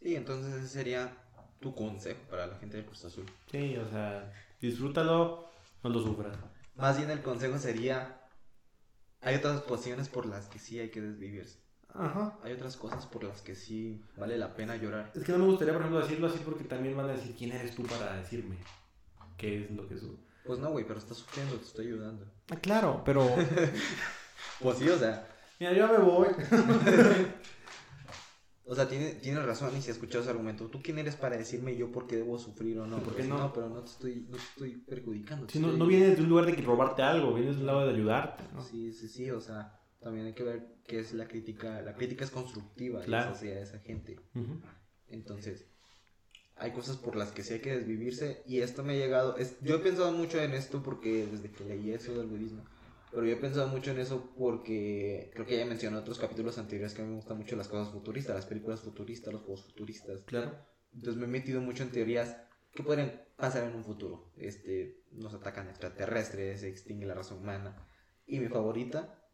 [0.00, 1.16] Sí, entonces ese sería
[1.60, 3.26] tu consejo para la gente del Cruz Azul.
[3.50, 5.48] Sí, o sea, disfrútalo,
[5.82, 6.36] no lo sufras.
[6.74, 8.20] Más bien el consejo sería,
[9.20, 11.58] hay otras posiciones por las que sí hay que desvivirse.
[11.94, 12.38] Ajá.
[12.42, 15.12] Hay otras cosas por las que sí vale la pena llorar.
[15.14, 17.52] Es que no me gustaría, por ejemplo, decirlo así porque también van a decir quién
[17.52, 18.56] eres tú para decirme
[19.36, 20.18] qué es lo que su...
[20.44, 22.24] Pues no, güey, pero estás sufriendo, te estoy ayudando.
[22.50, 23.28] Ah, claro, pero...
[24.58, 25.26] Pues sí, o sea,
[25.58, 26.28] Mira, yo me voy.
[28.66, 30.66] o sea, tiene, tienes razón y si escuchado ese argumento.
[30.66, 32.98] ¿Tú quién eres para decirme yo por qué debo sufrir o no?
[32.98, 33.38] ¿Y por qué Pues no?
[33.38, 35.46] No, pero no te estoy, no te estoy perjudicando.
[35.46, 37.62] te Si no, estoy no vienes de un lugar de que robarte algo, vienes de
[37.62, 38.60] un lado de ayudarte, ¿no?
[38.60, 41.80] Sí, sí, sí, o sea, también hay que ver qué es la crítica.
[41.82, 43.30] La crítica es constructiva Claro.
[43.32, 44.20] es hacia esa gente.
[44.34, 44.60] Ujú.
[45.08, 45.66] Entonces,
[46.56, 49.56] hay cosas por las que sí hay que desvivirse y esto me ha llegado, es,
[49.60, 52.64] yo he pensado mucho en esto porque desde que leí eso del budismo,
[53.10, 56.56] pero yo he pensado mucho en eso porque creo que ya mencioné en otros capítulos
[56.58, 59.64] anteriores que a mí me gustan mucho las cosas futuristas, las películas futuristas, los juegos
[59.64, 60.22] futuristas.
[60.24, 60.56] Claro.
[60.94, 62.36] Entonces me he metido mucho en teorías
[62.72, 64.32] que pueden pasar en un futuro.
[64.36, 67.86] Este, nos atacan extraterrestres, se extingue la raza humana.
[68.26, 69.25] Y mi favorita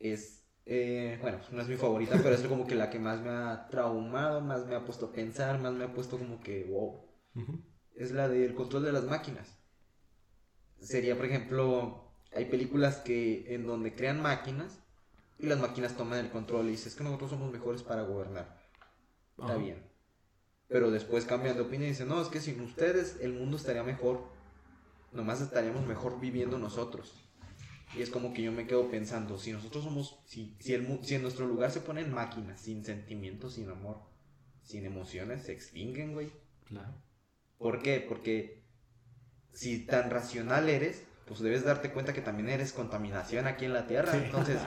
[0.00, 3.30] es, eh, bueno, no es mi favorita, pero es como que la que más me
[3.30, 7.04] ha traumado, más me ha puesto a pensar, más me ha puesto como que, wow.
[7.94, 9.58] Es la del control de las máquinas.
[10.80, 14.80] Sería, por ejemplo, hay películas que en donde crean máquinas
[15.38, 18.58] y las máquinas toman el control y dices que nosotros somos mejores para gobernar.
[19.38, 19.62] Está Ajá.
[19.62, 19.90] bien.
[20.68, 23.82] Pero después cambian de opinión y dicen, no, es que sin ustedes el mundo estaría
[23.82, 24.22] mejor.
[25.12, 27.29] Nomás estaríamos mejor viviendo nosotros.
[27.96, 31.16] Y es como que yo me quedo pensando, si nosotros somos, si, si, el, si
[31.16, 34.00] en nuestro lugar se ponen máquinas, sin sentimientos, sin amor,
[34.62, 36.30] sin emociones, se extinguen, güey.
[36.66, 36.94] Claro.
[37.58, 38.04] ¿Por qué?
[38.06, 38.62] Porque
[39.52, 43.86] si tan racional eres, pues debes darte cuenta que también eres contaminación aquí en la
[43.86, 44.12] Tierra.
[44.12, 44.18] Sí.
[44.24, 44.58] Entonces,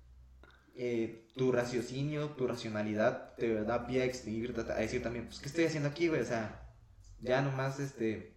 [0.74, 5.48] eh, tu raciocinio, tu racionalidad te da pie a extinguirte, a decir también, pues, ¿qué
[5.48, 6.22] estoy haciendo aquí, güey?
[6.22, 6.74] O sea,
[7.20, 8.33] ya nomás, este,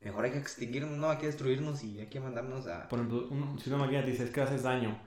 [0.00, 2.88] mejor hay que extinguirnos, no, hay que destruirnos y hay que mandarnos a...
[2.88, 4.98] Por ejemplo, un- si una máquina te dice es que haces daño,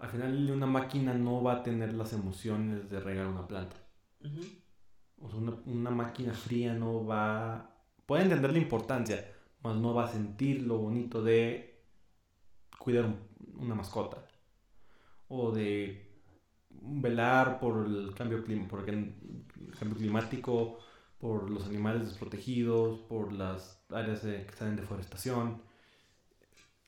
[0.00, 3.76] al final una máquina no va a tener las emociones de regar una planta.
[5.18, 7.76] O sea, una, una máquina fría no va...
[8.06, 11.84] Puede entender la importancia, mas no va a sentir lo bonito de
[12.78, 13.20] cuidar un-
[13.58, 14.18] una mascota.
[15.28, 15.68] O de
[16.70, 19.14] velar por el cambio, clim- por el
[19.78, 20.78] cambio climático,
[21.20, 25.62] por los animales desprotegidos, por las áreas de- que están en deforestación.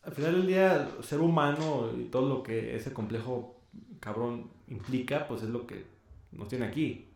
[0.02, 3.60] Al final del día, ser humano y todo lo que ese complejo
[4.00, 5.84] cabrón implica, pues es lo que
[6.32, 7.08] nos tiene aquí.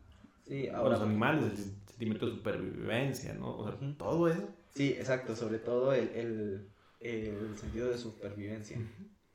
[0.46, 0.90] Sí, O ahora.
[0.90, 1.56] los animales, el
[1.88, 3.56] sentimiento de supervivencia, ¿no?
[3.58, 3.94] O sea, Ujú.
[3.94, 4.48] todo eso.
[4.74, 6.68] Sí, exacto, sobre todo el, el,
[7.00, 8.78] el sentido de supervivencia.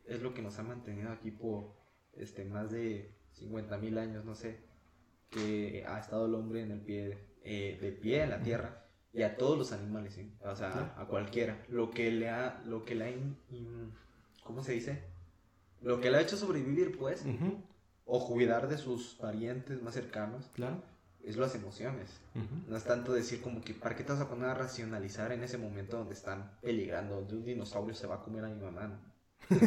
[0.05, 1.73] Es lo que nos ha mantenido aquí por
[2.13, 4.59] este, más de 50 mil años, no sé,
[5.29, 9.23] que ha estado el hombre en el pie, eh, de pie en la tierra y
[9.23, 10.31] a todos los animales, ¿sí?
[10.43, 11.57] o sea, a cualquiera.
[11.69, 13.91] Lo que le ha, lo que le ha, in- in-
[14.43, 15.01] ¿cómo se dice?
[15.81, 17.23] Lo que le ha hecho sobrevivir, pues,
[18.05, 20.81] o cuidar de sus parientes más cercanos, Claro.
[21.23, 22.09] es las emociones.
[22.67, 25.43] No es tanto decir como que, ¿para qué te vas a poner a racionalizar en
[25.43, 27.15] ese momento donde están peligrando?
[27.17, 28.99] Donde un dinosaurio se va a comer a mi mamá.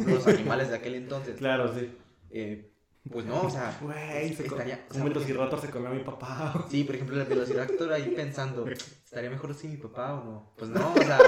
[0.07, 1.37] Los animales de aquel entonces.
[1.37, 1.91] Claro, sí.
[2.31, 2.71] eh,
[3.11, 6.03] pues no, o sea, Güey, se estaría- o sea, el velociraptor se comió a mi
[6.03, 6.67] papá.
[6.71, 10.53] sí, por ejemplo, el velociraptor ahí pensando, ¿estaría mejor si mi papá o no?
[10.57, 11.19] Pues no, o sea,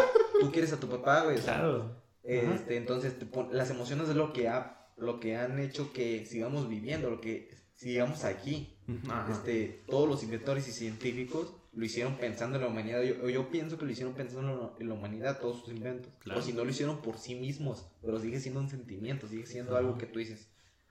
[0.40, 1.36] tú quieres a tu papá, güey.
[1.36, 2.02] o sea, Claro.
[2.22, 6.24] este, entonces, te pon- las emociones es lo que, ha, lo que han hecho que
[6.26, 8.72] sigamos viviendo, lo que sigamos aquí.
[9.08, 9.26] Ajá.
[9.32, 13.02] este, todos los inventores y científicos lo hicieron pensando en la humanidad.
[13.02, 16.12] Yo, yo pienso que lo hicieron pensando en la, en la humanidad, todos sus inventos.
[16.20, 16.38] Claro.
[16.40, 19.72] O si no lo hicieron por sí mismos, pero sigue siendo un sentimiento, sigue siendo
[19.72, 19.80] Ajá.
[19.80, 20.48] algo que tú dices,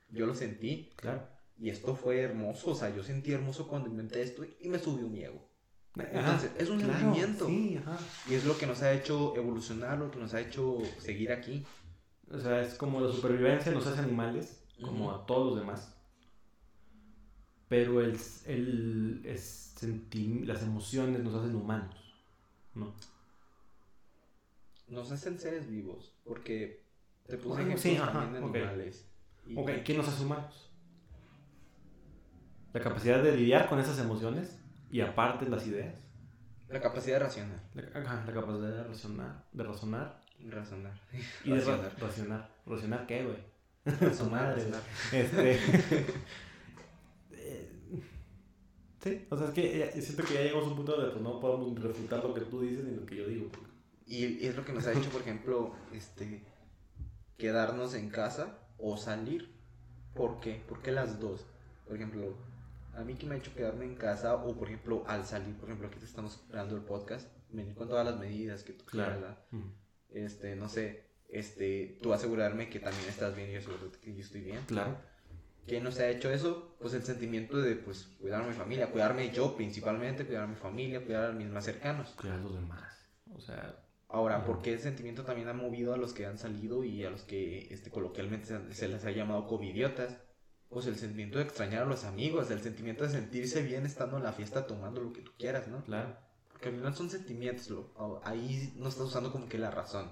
[0.10, 1.28] yo lo sentí Claro.
[1.58, 2.72] y esto fue hermoso.
[2.72, 5.48] O sea, yo sentí hermoso cuando inventé esto y me subió mi ego.
[5.98, 7.48] Ajá, Entonces, es un claro, sentimiento.
[7.48, 7.98] Sí, ajá.
[8.30, 11.66] Y es lo que nos ha hecho evolucionar, lo que nos ha hecho seguir aquí.
[12.30, 15.94] O sea, es como la supervivencia nos hace animales, como a todos los demás.
[17.70, 21.96] Pero el, el, senti- las emociones nos hacen humanos.
[22.74, 22.94] ¿No?
[24.88, 26.84] Nos hacen seres vivos, porque
[27.26, 29.06] te puse Bueno, ejemplos sí, ajá, también de animales.
[29.48, 30.70] Y- Ok, ¿qué nos hace humanos?
[32.74, 34.60] La capacidad de lidiar con esas emociones
[34.92, 35.96] y aparte las ideas.
[36.68, 37.60] La capacidad de racionar.
[37.74, 41.00] La, ajá, la capacidad de razonar, de razonar Razonar.
[41.46, 42.00] y de ra- Racionar.
[42.02, 42.50] racionar.
[42.66, 43.38] ¿Racionar qué, güey?
[43.86, 44.56] Razonar, Su madre.
[44.56, 44.82] razonar.
[45.14, 45.60] Este.
[47.32, 47.72] eh,
[49.04, 51.24] sí, o sea, es que ya- siento que ya llegamos a un punto donde pues,
[51.24, 53.50] no podemos refutar lo que tú dices ni lo que yo digo.
[54.08, 56.44] Y, y es lo que nos ha hecho, por ejemplo, este,
[57.38, 59.50] quedarnos en casa o salir.
[60.14, 60.64] ¿Por qué?
[60.70, 61.46] ¿Por qué las dos?
[61.88, 62.36] Por ejemplo,
[62.94, 65.70] a mí que me ha hecho quedarme en casa o, por ejemplo, al salir, por
[65.70, 69.38] ejemplo, aquí te estamos grabando el podcast, venir con todas las medidas que tú quieras.
[70.10, 74.22] Este, no sé, este, tú asegurarme que también estás bien y yo asegurarte que yo
[74.22, 74.60] estoy bien.
[74.68, 74.98] Claro.
[75.68, 76.78] ¿Qué nos ha hecho eso?
[76.80, 80.56] Pues el sentimiento de, pues, cuidar a mi familia, cuidarme yo principalmente, cuidar a mi
[80.56, 82.12] familia, cuidar a mis más cercanos.
[82.12, 83.10] Cuidar a los demás.
[83.34, 83.84] O sea,
[84.16, 84.46] Ahora, Ujú.
[84.48, 87.24] ¿por qué el sentimiento también ha movido a los que han salido y a los
[87.24, 90.18] que este, coloquialmente se, se les ha llamado covidiotas?
[90.70, 94.24] Pues el sentimiento de extrañar a los amigos, el sentimiento de sentirse bien estando en
[94.24, 95.84] la fiesta tomando lo que tú quieras, ¿no?
[95.84, 96.16] claro.
[96.50, 100.10] Porque al final son sentimientos, lo- ahí no estás usando como que la razón.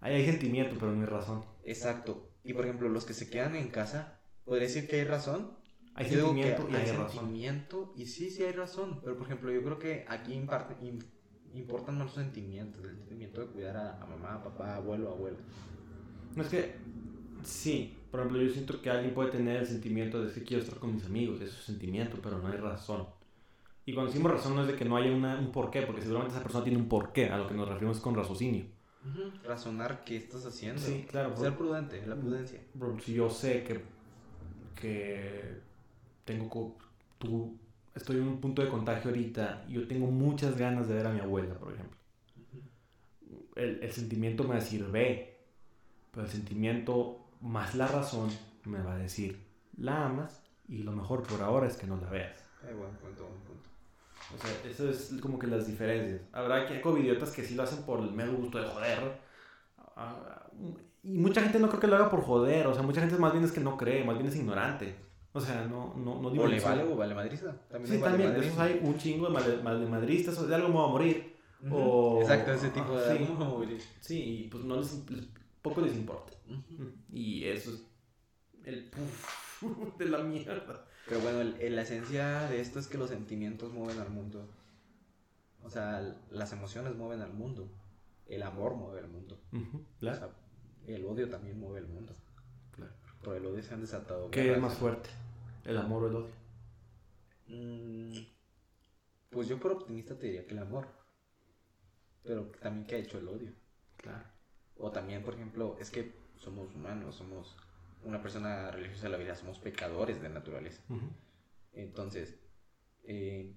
[0.00, 1.44] Ahí hay sentimiento, pero no hay razón.
[1.62, 2.28] Exacto.
[2.42, 5.56] Y por ejemplo, los que se quedan en casa, ¿podría decir que hay razón?
[5.94, 7.10] Hay Yo digo que sentimiento y hay, razón.
[7.12, 9.00] sentimiento y sí, sí hay razón.
[9.04, 11.04] Pero por ejemplo, yo creo que aquí en parte, im-
[11.54, 15.38] importan más los sentimientos, el sentimiento de cuidar a, a mamá, papá, abuelo, abuela.
[16.34, 16.74] No es que,
[17.42, 20.78] sí, por ejemplo, yo siento que alguien puede tener el sentimiento de decir quiero estar
[20.78, 23.06] con mis amigos, eso es sentimiento, pero no hay razón.
[23.84, 26.34] Y cuando decimos razón no es de que no haya una- un porqué, porque seguramente
[26.34, 28.66] esa persona tiene un porqué, a lo que nos referimos con raciocinio.
[29.44, 30.82] Razonar qué estás haciendo.
[30.82, 31.36] Sí, claro.
[31.36, 32.58] Ser prudente, la prudencia.
[32.58, 33.84] Ejemplo, si yo sé que,
[34.74, 35.60] que
[36.24, 36.76] tengo,
[37.18, 37.56] tú,
[37.96, 41.12] estoy en un punto de contagio ahorita y yo tengo muchas ganas de ver a
[41.12, 41.98] mi abuela, por ejemplo.
[43.56, 45.38] El, el sentimiento me va a decir, ve,
[46.12, 48.30] pero el sentimiento más la razón
[48.64, 49.40] me va a decir,
[49.76, 52.36] la amas y lo mejor por ahora es que no la veas.
[52.66, 53.68] Ay, buen punto, buen punto.
[54.34, 56.20] O sea, eso es como que las diferencias.
[56.32, 59.20] Habrá que covidiotas que sí lo hacen por el mero gusto de joder.
[59.96, 60.48] Ah,
[61.04, 62.66] Y mucha gente no creo que lo haga por joder.
[62.66, 64.96] O sea, mucha gente más bien es que no cree, más bien es ignorante.
[65.36, 67.52] O sea, no, no, no O le vale o vale madrista.
[67.68, 68.32] También Sí, también.
[68.32, 70.38] De esos hay un chingo de mal- maldemadristas.
[70.38, 71.36] o De algo me voy a morir.
[71.70, 73.18] O- Exacto, ese tipo de...
[73.18, 73.24] sí.
[73.26, 73.80] ¿Cómo morir?
[74.00, 75.28] Sí, y pues no les, les-
[75.60, 76.32] poco les importa.
[77.12, 77.82] Y eso es
[78.64, 79.62] el puff
[79.98, 80.84] de la mierda.
[81.08, 84.48] Pero bueno, el- el- la esencia de esto es que los sentimientos mueven al mundo.
[85.62, 87.68] O sea, las emociones mueven al mundo.
[88.26, 89.38] El amor mueve al mundo.
[90.00, 90.16] Claro.
[90.18, 90.28] sea,
[90.94, 92.14] el odio también mueve el mundo.
[92.72, 92.92] claro.
[93.22, 94.30] por el odio se han desatado.
[94.30, 95.10] ¿Qué es más fuerte?
[95.66, 96.34] ¿El amor o el odio?
[97.48, 98.18] Mm,
[99.30, 100.86] pues yo por optimista te diría que el amor.
[102.22, 103.52] Pero también que ha hecho el odio.
[103.96, 104.24] Claro.
[104.78, 107.56] O también, por ejemplo, es que somos humanos, somos
[108.04, 110.82] una persona religiosa de la vida, somos pecadores de naturaleza.
[111.72, 112.38] Entonces,
[113.04, 113.54] eh,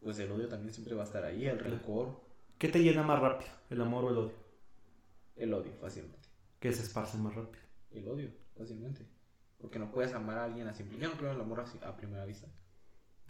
[0.00, 2.26] pues el odio también siempre va a estar ahí, el rencor,
[2.58, 3.50] ¿Qué te llena más rápido?
[3.68, 4.46] ¿El amor o el odio?
[5.36, 6.28] el odio fácilmente.
[6.58, 7.62] ¿Qué se esparce más rápido?
[7.90, 9.06] El odio fácilmente.
[9.58, 10.98] Porque no puedes amar a alguien a simple.
[10.98, 12.46] Yo no creo en el amor así- a primera vista.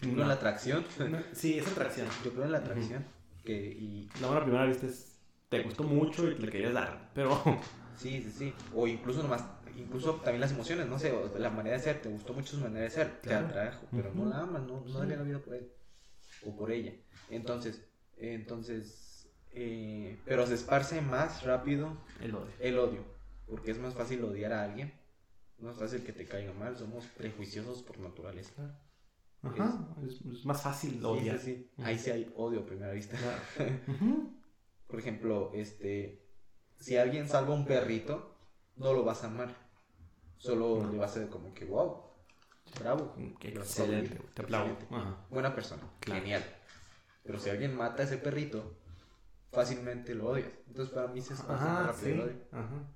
[0.03, 0.85] Yo creo en la atracción.
[1.11, 2.07] No, Sí, es atracción.
[2.25, 3.05] Yo creo en la atracción.
[3.45, 5.13] Que, y El amor a primera vista es.
[5.49, 7.11] Te gustó mucho y le querías dar.
[7.15, 7.41] Pero.
[7.97, 8.55] sí, sí, sí.
[8.75, 9.45] O incluso nomás,
[9.77, 12.83] incluso también las emociones, no sé, la manera de ser, te gustó mucho su manera
[12.83, 13.47] de ser, Claro.
[13.47, 15.71] te atrajo, pero no la amas, no, no daría la vida por él
[16.45, 16.93] o por ella.
[17.31, 22.53] Entonces, entonces, eh, pero se esparce más rápido El odio.
[22.61, 23.05] el odio,
[23.47, 24.93] porque es más fácil odiar a alguien,
[25.57, 28.79] es más fácil que te caiga mal, somos prejuiciosos por naturaleza.
[29.43, 29.95] Ajá.
[30.07, 31.39] Es, es más fácil odiar.
[31.39, 31.83] sí, sí.
[31.83, 33.17] Ahí sí hay odio a primera vista.
[33.87, 34.33] Ujú.
[34.89, 36.25] Por ejemplo, este,
[36.79, 38.37] si alguien salva a un perrito,
[38.77, 39.55] no lo vas a amar.
[40.37, 40.93] Solo No.
[40.93, 42.03] le vas a ser como que, wow,
[42.81, 43.15] bravo.
[43.41, 44.21] Qué excelente.
[44.35, 44.77] Te aplaudo.
[44.91, 45.27] Ajá.
[45.31, 46.21] Buena persona, Claro.
[46.21, 46.45] genial.
[47.25, 48.79] Pero si alguien mata a ese perrito,
[49.51, 50.49] fácilmente lo odias.
[50.69, 52.37] Entonces para mí se es Ajá, rápido el odio.
[52.53, 52.89] Ajá.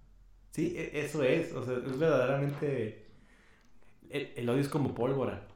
[0.51, 1.53] Sí, e- eso es.
[1.55, 3.07] O sea, es verdaderamente.
[4.11, 5.47] El, el odio es como pólvora.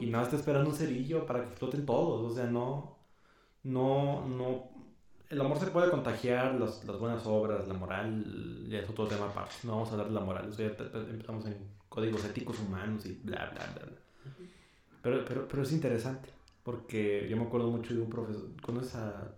[0.00, 2.32] Y nada, está esperando un cerillo para que exploten todos.
[2.32, 2.98] O sea, no.
[3.64, 4.70] No, no.
[5.30, 9.26] El amor se puede contagiar, las, las buenas obras, la moral, ya es otro tema
[9.26, 9.54] aparte.
[9.64, 10.54] No vamos a hablar de la moral.
[10.56, 11.56] Te- te- empezamos en
[11.88, 13.84] códigos éticos humanos y bla, bla, bla.
[13.86, 13.98] bla.
[15.02, 16.30] Pero, pero, pero es interesante.
[16.62, 18.48] Porque yo me acuerdo mucho de un profesor.
[18.62, 19.34] ¿Conoces a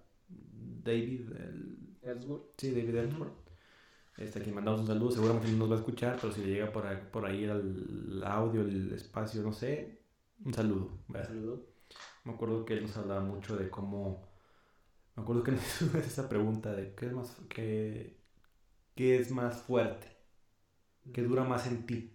[0.84, 1.30] David?
[1.32, 2.44] El, Ellsworth.
[2.58, 3.32] Sí, David Ellsworth.
[4.18, 6.48] Este, a quien mandamos un saludo, seguramente no nos va a escuchar, pero si le
[6.52, 10.00] llega por ahí, por ahí el audio, el espacio, no sé,
[10.44, 10.90] un saludo.
[11.08, 11.28] ¿verdad?
[11.28, 11.66] Saludo.
[12.24, 14.28] Me acuerdo que él nos hablaba mucho de cómo.
[15.16, 18.18] Me acuerdo que nos hizo esa pregunta de qué es más, qué,
[18.96, 20.08] qué es más fuerte,
[21.12, 22.12] qué dura más en ti,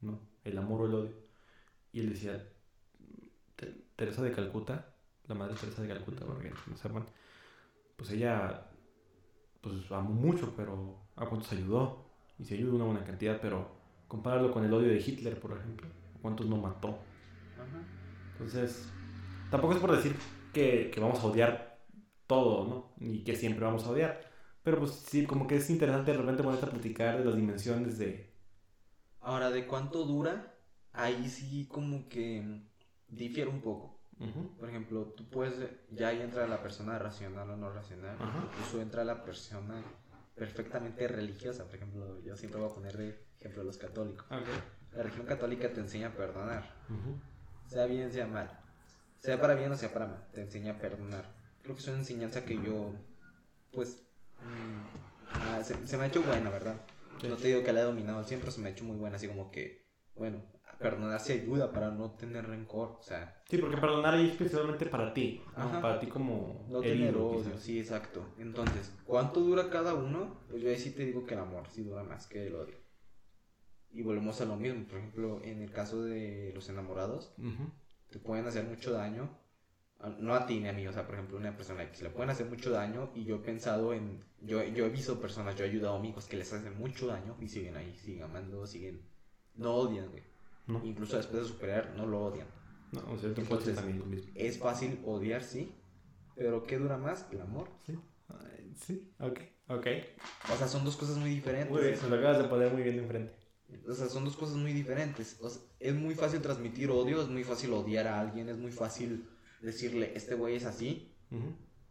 [0.00, 0.20] ¿no?
[0.44, 1.14] El amor o el odio.
[1.92, 2.44] Y él decía,
[3.56, 4.94] "Te- Teresa de Calcuta,
[5.28, 7.06] la madre Teresa de Calcuta, porque no sepan,
[7.96, 8.66] pues ella,
[9.62, 12.04] pues amó mucho, pero a cuántos ayudó.
[12.38, 13.70] Y se ayudó una buena cantidad, pero
[14.08, 15.88] compáralo con el odio de Hitler, por ejemplo.
[16.20, 16.88] ¿Cuántos no mató?
[17.54, 17.82] Ajá.
[18.32, 18.88] Entonces,
[19.50, 20.16] tampoco es por decir
[20.52, 21.78] que, que vamos a odiar
[22.26, 22.92] todo, ¿no?
[22.98, 24.32] Ni que siempre vamos a odiar.
[24.62, 27.98] Pero pues sí, como que es interesante de repente ponerte a platicar de las dimensiones
[27.98, 28.32] de...
[29.20, 30.54] Ahora, ¿de cuánto dura?
[30.92, 32.62] Ahí sí como que
[33.08, 33.98] difiere un poco.
[34.58, 38.44] Por ejemplo, tú puedes, ya ahí entra la persona racional o no racional, Ajá.
[38.52, 39.82] incluso entra la persona
[40.34, 41.64] perfectamente religiosa.
[41.64, 44.26] Por ejemplo, yo siempre voy a poner de ejemplo a los católicos.
[44.92, 46.74] La religión católica te enseña a perdonar,
[47.66, 48.50] sea bien, sea mal,
[49.20, 51.24] sea para bien o sea para mal, te enseña a perdonar.
[51.62, 52.92] Creo que es una enseñanza que yo,
[53.72, 54.02] pues,
[54.40, 56.76] mm, ah, se, se me ha hecho buena, ¿verdad?
[57.26, 58.96] No te digo que la he dominado al 100, pero se me ha hecho muy
[58.96, 60.42] buena, así como que, bueno,
[60.82, 64.86] perdonar sí ayuda para no tener rencor, o sea, Sí, porque perdonar ahí es principalmente
[64.86, 65.42] para ti.
[65.54, 68.24] Para ti como No tener odio, sí, exacto.
[68.38, 70.40] Entonces, ¿cuánto dura cada uno?
[70.48, 72.76] Pues yo ahí sí te digo que el amor sí dura más que el odio.
[73.90, 77.34] Y volvemos a lo mismo, por ejemplo, en el caso de los enamorados,
[78.10, 79.38] te pueden hacer mucho daño,
[80.18, 82.30] no a ti ni a mí, o sea, por ejemplo, una persona X, le pueden
[82.30, 85.68] hacer mucho daño y yo he pensado en, yo, yo he visto personas, yo he
[85.68, 89.06] ayudado a amigos que les hacen mucho daño y siguen ahí, siguen amando, siguen,
[89.54, 90.31] no odian, güey.
[90.66, 92.46] No, Incluso después de superar, no lo odian.
[92.92, 94.30] no, o sea, Entonces- también lo mismo.
[94.34, 95.74] Es fácil odiar, sí,
[96.36, 97.26] pero ¿qué dura más?
[97.32, 97.68] El amor.
[97.86, 97.98] Sí,
[98.28, 99.38] Ay, sí, ok,
[99.68, 99.86] ok.
[100.52, 101.70] O sea, son dos cosas muy diferentes.
[101.70, 103.34] Muy bien, se lo acabas de poner muy bien de enfrente.
[103.88, 105.38] O sea, son dos cosas muy diferentes.
[105.40, 108.70] O sea, es muy fácil transmitir odio, es muy fácil odiar a alguien, es muy
[108.70, 109.28] fácil
[109.62, 111.12] decirle, este güey es así.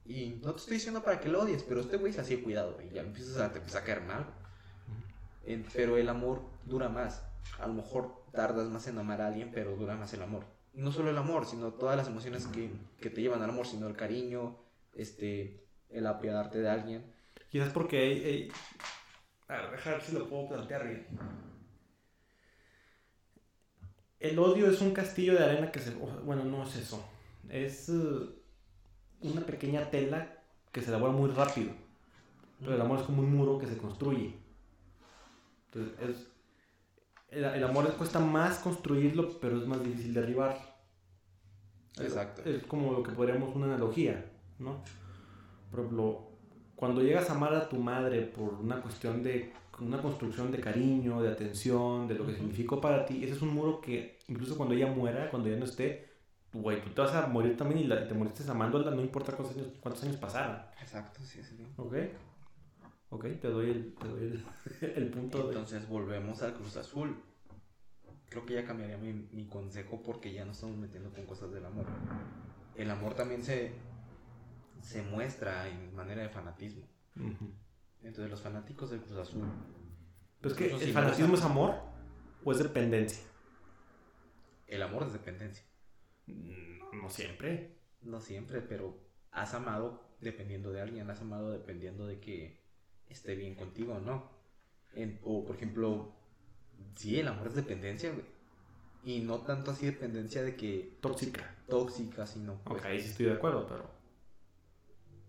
[0.06, 2.78] Y no te estoy diciendo para que lo odies, pero este güey es así, cuidado.
[2.82, 4.26] Y ya empiezas a, te empieza a caer mal.
[5.74, 7.24] Pero el amor dura más.
[7.60, 10.46] A lo mejor tardas más en amar a alguien, pero dura más el amor.
[10.74, 13.88] No solo el amor, sino todas las emociones que, que te llevan al amor, sino
[13.88, 14.58] el cariño,
[14.94, 17.14] este, el apiadarte de alguien.
[17.50, 18.50] Quizás porque
[19.48, 21.08] A ver, dejar si lo puedo plantear bien.
[24.20, 25.92] El odio es un castillo de arena que se...
[25.92, 27.04] Bueno, no es eso.
[27.50, 28.30] Es eh,
[29.22, 30.38] una pequeña tela
[30.72, 31.74] que se elabora muy rápido.
[32.60, 34.36] Pero el amor es como un muro que se construye.
[35.66, 36.31] Entonces, es...
[37.32, 40.58] El, el amor cuesta más construirlo, pero es más difícil derribar.
[42.00, 42.44] Exacto.
[42.46, 44.26] Es como lo que podríamos una analogía,
[44.60, 44.84] ¿no?
[45.70, 46.28] Por ejemplo,
[46.76, 51.22] cuando llegas a amar a tu madre por una cuestión de una construcción de cariño,
[51.22, 53.24] de atención, de lo que significó para ti.
[53.24, 56.10] Ese es un muro que incluso cuando ella muera, cuando ya no esté,
[56.54, 59.58] güey, tú te vas a morir también y, la, te moriste amándola, no importa cuántos
[59.58, 60.58] años, cuántos años pasaron.
[60.82, 61.66] Exacto, sí, sí.
[61.78, 61.94] Ok.
[63.12, 64.46] Ok, te doy el, te doy el,
[64.96, 67.22] el punto Entonces volvemos al Cruz Azul.
[68.30, 71.66] Creo que ya cambiaría mi, mi consejo porque ya no estamos metiendo con cosas del
[71.66, 71.86] amor.
[72.76, 73.74] El amor también se,
[74.82, 76.88] se muestra en manera de fanatismo.
[78.02, 79.46] Entonces los fanáticos del Cruz Azul.
[80.40, 81.76] Pero es que el fanatismo es amor
[82.46, 83.24] o es dependencia.
[84.68, 85.66] El amor es dependencia.
[86.28, 87.76] No, no siempre.
[88.02, 88.98] No siempre, pero
[89.32, 92.61] has amado dependiendo de alguien, has amado dependiendo de que
[93.12, 94.30] esté bien contigo o no.
[95.24, 96.12] o por ejemplo,
[96.96, 98.26] sí, el amor es dependencia, güey.
[99.04, 100.98] Y no tanto así dependencia de que...
[101.02, 101.56] Tóxica.
[101.68, 102.62] Tóxica, sino...
[102.64, 103.90] Pues, ok, ahí sí estoy de acuerdo, pero...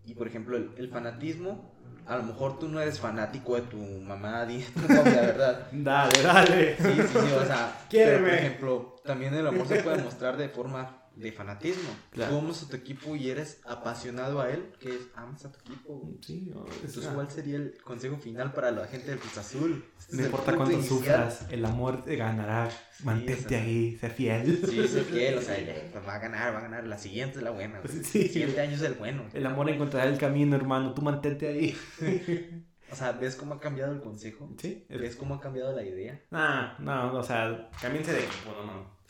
[0.05, 1.73] Y por ejemplo, el, fanatismo,
[2.07, 5.69] a lo mejor tú no eres fanático de tu mamá, di tu la verdad.
[5.73, 6.77] dale, dale.
[6.77, 7.79] Sí, sí, sí, o sea...
[7.91, 11.91] Pero, por ejemplo, también el amor se puede mostrar de forma de fanatismo.
[12.11, 12.33] Claro.
[12.33, 15.61] Tú amas a tu equipo y eres apasionado a él, que es amas a tu
[15.61, 16.11] equipo.
[16.21, 19.85] Sí, Entonces, ¿cuál sería el consejo final para la gente del Cruz Azul?
[19.99, 22.69] Este no importa cuánto sufras, el amor te ganará.
[23.05, 24.63] Mantente ahí, sé fiel.
[24.69, 25.57] Sí, sé fiel, o sea,
[26.07, 26.87] va a ganar, va a ganar.
[26.87, 27.81] La siguiente es la buena.
[27.87, 28.23] Sí.
[28.23, 29.25] El siguiente año es el bueno.
[29.33, 30.95] El amor encontrará el camino, hermano.
[30.95, 31.77] Tú mantente ahí.
[32.93, 34.51] O sea, ¿ves cómo ha cambiado el consejo?
[34.59, 34.85] Sí.
[34.91, 36.21] ¿Ves cómo ha cambiado la idea?
[36.31, 39.03] No, no, o sea, cámbiense de equipo, no, no.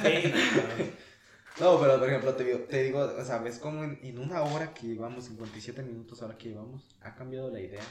[0.00, 0.84] Sí, no,
[1.58, 4.86] pero por ejemplo, te digo, te digo o sea, ves como en, una hora que
[4.86, 7.82] llevamos, 57 minutos ahora que llevamos, ha cambiado la idea.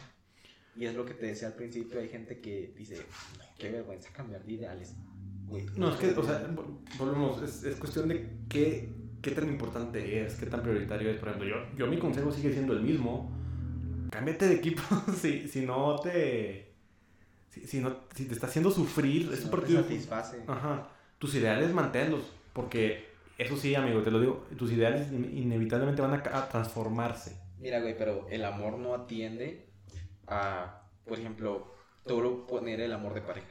[0.76, 3.02] Y es lo que te decía al principio, hay gente que dice,
[3.58, 4.96] qué vergüenza cambiar de ideales.
[5.76, 6.50] no, es que, o sea,
[6.98, 8.90] volvemos, es, es cuestión de qué,
[9.22, 11.18] qué tan importante es, qué tan prioritario es.
[11.18, 13.32] Por ejemplo, yo, yo mi consejo sigue siendo el mismo.
[14.10, 14.82] Cámbiate de equipo
[15.22, 16.74] si, si no te...
[17.50, 19.82] Si, si, no, si te está haciendo sufrir, es un partido...
[19.82, 20.44] satisface.
[20.48, 20.88] Ajá.
[21.18, 22.22] Tus ideales manténlos,
[22.54, 23.09] porque
[23.40, 27.40] eso sí, amigo, te lo digo, tus ideales inevitablemente van a, transformarse.
[27.58, 29.70] Mira, güey, pero el amor no atiende
[30.28, 31.74] a, por ejemplo,
[32.06, 33.48] todo poner el amor de pareja.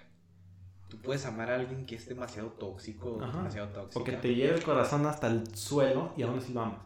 [0.89, 4.05] Tú puedes amar a alguien que es demasiado tóxico, demasiado tóxico.
[4.05, 6.83] Porque te lleva el corazón hasta el suelo y aún así lo amas.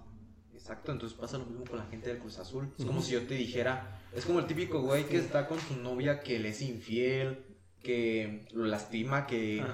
[0.55, 2.73] Exacto, entonces pasa lo mismo con la gente del Cruz Azul.
[2.79, 5.75] Es como si yo te dijera, es como el típico güey que está con su
[5.75, 7.47] novia que le es infiel,
[7.83, 9.65] que lo lastima, que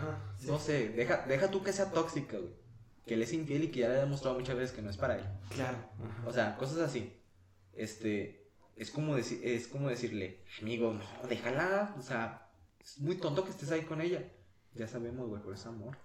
[0.46, 2.57] no sé, deja, deja tú que sea tóxica, güey
[3.08, 4.96] que él es infiel y que ya le ha demostrado muchas veces que no es
[4.96, 5.24] para él.
[5.50, 5.78] Claro.
[6.24, 7.20] O sea, cosas así.
[7.72, 11.96] Este, es como, decir, es como decirle, amigo, no, déjala.
[11.98, 14.30] O sea, es muy tonto que estés ahí con ella.
[14.74, 15.96] Ya sabemos, güey, por ese amor.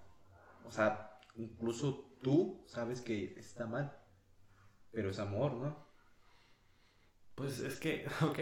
[0.66, 3.96] O sea, incluso tú sabes que está mal.
[4.92, 5.86] Pero es amor, ¿no?
[7.36, 8.40] Pues es que, ok.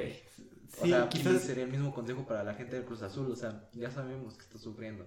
[0.69, 3.29] Sí, o sea, quizás sería el mismo consejo para la gente del Cruz Azul.
[3.29, 5.05] O sea, ya sabemos que está sufriendo.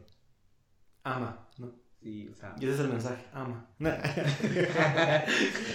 [1.04, 1.83] Ama, ¿no?
[2.04, 2.54] Sí, o sea.
[2.60, 3.66] Y ese es el mensaje, ama.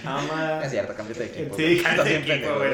[0.06, 0.62] ama.
[0.64, 1.56] Es cierto, cámbiate de equipo.
[1.56, 2.72] Sí, cámbiate de equipo, güey.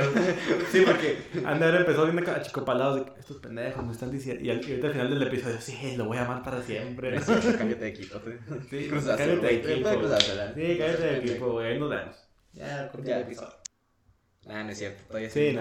[0.73, 4.43] Sí, porque Ander empezó viendo a chicopalados de estos pendejos me están diciendo.
[4.43, 7.17] Y, al, al final del episodio, sí, lo voy a amar para siempre.
[7.21, 8.19] Sí, cámbiate de equipo.
[8.69, 9.89] Sí, cámbiate de equipo.
[9.89, 11.71] Sí, cámbiate de equipo, güey.
[11.71, 12.15] Ahí nos vemos.
[12.51, 13.53] Ya, ya el episodio.
[14.49, 15.51] Ah, no es cierto, todavía sí.
[15.51, 15.57] Sí,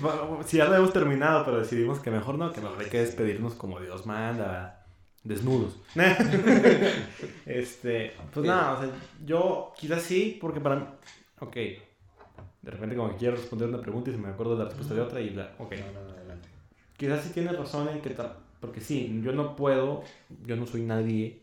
[0.00, 0.42] no.
[0.46, 3.54] sí, ya lo hemos terminado, pero decidimos que mejor no, que nos hay que despedirnos
[3.54, 4.81] como Dios manda
[5.24, 5.76] desnudos.
[7.46, 8.90] este, pues nada, o sea,
[9.24, 10.84] yo quizás sí, porque para mí,
[11.40, 14.64] ok, de repente como que quiero responder una pregunta y se me acuerdo de la
[14.66, 15.74] respuesta de otra y la, ok.
[16.96, 20.04] Quizás sí tienes razón en que, tal, porque sí, yo no puedo,
[20.46, 21.42] yo no soy nadie,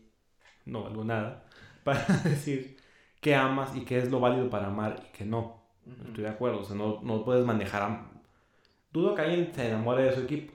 [0.64, 1.44] no valgo nada,
[1.84, 2.76] para decir
[3.20, 5.60] qué amas y qué es lo válido para amar y qué no.
[6.06, 8.10] Estoy de acuerdo, o sea, no, no puedes manejar.
[8.92, 10.52] Dudo que alguien se enamore de su equipo.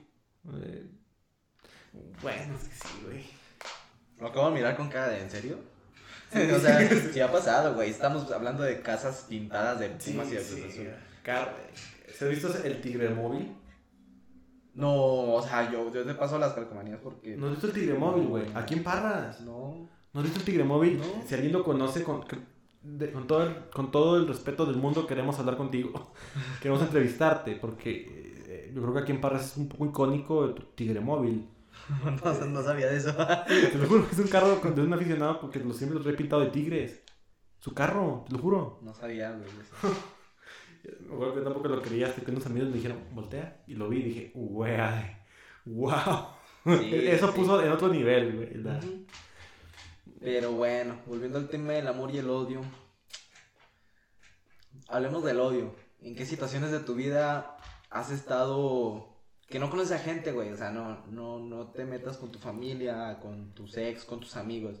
[0.54, 0.86] Eh,
[2.22, 3.24] bueno, es que sí, güey.
[4.18, 5.58] Lo acabo de mirar con cara de, ¿en serio?
[6.56, 7.90] o sea, sí ha pasado, güey.
[7.90, 10.88] Estamos hablando de casas pintadas de Pumas y de Cruz Azul.
[12.16, 13.54] ¿Se has visto el tigre móvil?
[14.74, 17.36] No, o sea, yo, yo te paso las calcomanías porque.
[17.36, 18.44] ¿No has visto el tigre móvil, güey?
[18.54, 19.40] ¿Aquí en Parras?
[19.40, 19.88] No.
[20.12, 21.00] ¿No has visto el tigre móvil?
[21.26, 25.38] Si alguien lo conoce, con, con, todo el, con todo el respeto del mundo, queremos
[25.38, 26.12] hablar contigo.
[26.60, 30.54] queremos entrevistarte, porque eh, yo creo que aquí en Parras es un poco icónico el
[30.74, 31.48] tigre móvil.
[32.04, 33.14] no, no, sabía de eso.
[33.46, 36.42] te lo juro, es un carro de un aficionado porque lo siempre lo he pintado
[36.42, 37.02] de tigres.
[37.60, 38.80] Su carro, te lo juro.
[38.82, 39.48] No sabía, güey.
[41.00, 43.64] Me acuerdo que tampoco lo creía hasta que unos amigos me dijeron, voltea.
[43.66, 45.16] Y lo vi y dije, wey,
[45.64, 46.28] wow.
[46.64, 48.80] Eso puso en otro nivel, güey.
[50.20, 52.60] Pero bueno, volviendo al tema del amor y el odio.
[54.88, 55.74] Hablemos del odio.
[56.00, 57.56] ¿En qué situaciones de tu vida
[57.90, 59.15] has estado
[59.48, 60.50] que no conoces a gente, güey.
[60.52, 64.36] O sea, no, no, no te metas con tu familia, con tus ex, con tus
[64.36, 64.80] amigos.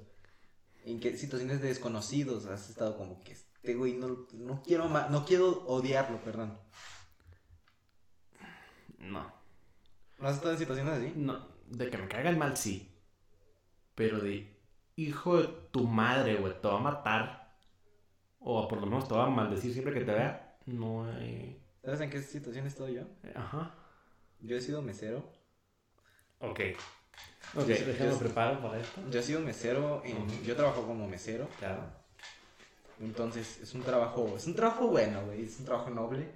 [0.84, 5.08] En qué situaciones de desconocidos has estado como que este güey no, no quiero ma-
[5.08, 6.58] no quiero odiarlo, perdón.
[8.98, 9.32] No.
[10.18, 11.12] ¿No has estado en situaciones así?
[11.16, 12.92] No, de que me caiga el mal, sí.
[13.94, 14.56] Pero de
[14.96, 17.56] hijo de tu madre, güey, te va a matar.
[18.38, 20.58] O por lo menos te va a maldecir siempre que te vea.
[20.66, 21.62] No hay.
[21.84, 23.02] ¿Sabes en qué situación estoy yo?
[23.34, 23.74] Ajá.
[24.46, 25.18] Yo he sido mesero.
[26.40, 26.60] Ok.
[27.54, 29.00] Ok, Yo- yo- preparo para esto.
[29.10, 30.42] Yo he sido mesero, en- Ujú.
[30.44, 31.48] yo trabajo como mesero.
[31.58, 31.82] Claro.
[33.00, 36.28] Entonces, es un trabajo, es un trabajo bueno, güey, es un trabajo noble.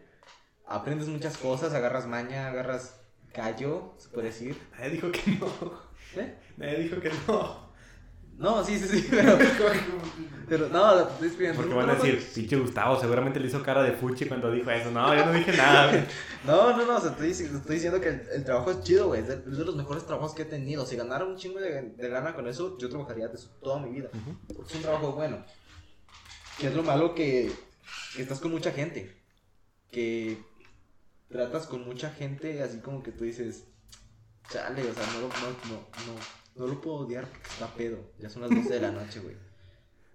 [0.66, 3.00] Aprendes muchas cosas, agarras maña, agarras
[3.32, 4.61] callo, se puede decir.
[4.72, 5.46] Nadie dijo que no.
[6.16, 6.34] ¿Eh?
[6.56, 7.69] Nadie dijo que no.
[8.41, 9.38] No, sí, sí, sí, pero,
[10.49, 11.61] pero no, estoy explicando.
[11.61, 14.91] Porque van a decir, pinche Gustavo, seguramente le hizo cara de fuchi cuando dijo eso.
[14.91, 16.05] No, yo no dije nada, güey.
[16.47, 19.20] No, no, no, o sea, estoy, estoy diciendo que el, el trabajo es chido, güey,
[19.20, 20.86] es de, es de los mejores trabajos que he tenido.
[20.86, 23.91] Si ganara un chingo de, de lana con eso, yo trabajaría de eso toda mi
[23.91, 24.09] vida.
[24.49, 25.45] Porque es un trabajo bueno.
[26.59, 27.53] Que es lo malo que,
[28.16, 29.14] que estás con mucha gente.
[29.91, 30.43] Que
[31.28, 33.64] tratas con mucha gente así como que tú dices,
[34.51, 37.98] chale, o sea, no no, no, no, no lo puedo odiar porque está pedo.
[38.18, 39.34] Ya son las 12 de la noche, güey.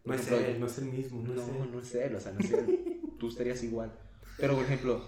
[0.06, 1.72] No es ejemplo, él, no es el mismo, no, no, es él.
[1.72, 3.02] no es él, o sea, no es él.
[3.20, 3.92] Tú estarías igual.
[4.38, 5.04] Pero, por ejemplo,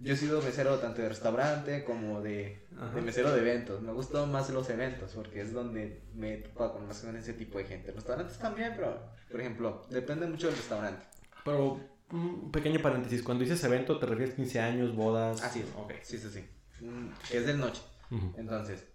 [0.00, 3.82] yo he sido mesero tanto de restaurante como de, de mesero de eventos.
[3.82, 7.58] Me gustan más los eventos porque es donde me he topado con más ese tipo
[7.58, 7.92] de gente.
[7.92, 8.98] Restaurantes también, pero,
[9.30, 11.04] por ejemplo, depende mucho del restaurante.
[11.44, 11.78] Pero,
[12.10, 13.22] un pequeño paréntesis.
[13.22, 15.42] Cuando dices evento, ¿te refieres a 15 años, bodas?
[15.42, 15.66] Así es.
[15.76, 15.92] Ok.
[16.00, 16.44] Sí, sí, sí.
[17.30, 17.82] Que es de noche.
[18.10, 18.32] Ujú.
[18.38, 18.86] Entonces,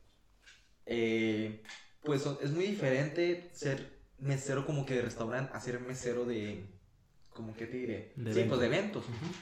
[0.85, 1.63] eh,
[2.03, 6.65] pues es muy diferente ser mesero como que de restaurante a ser mesero de,
[7.33, 9.05] como que te diré, De sí, pues de eventos.
[9.07, 9.37] eventos.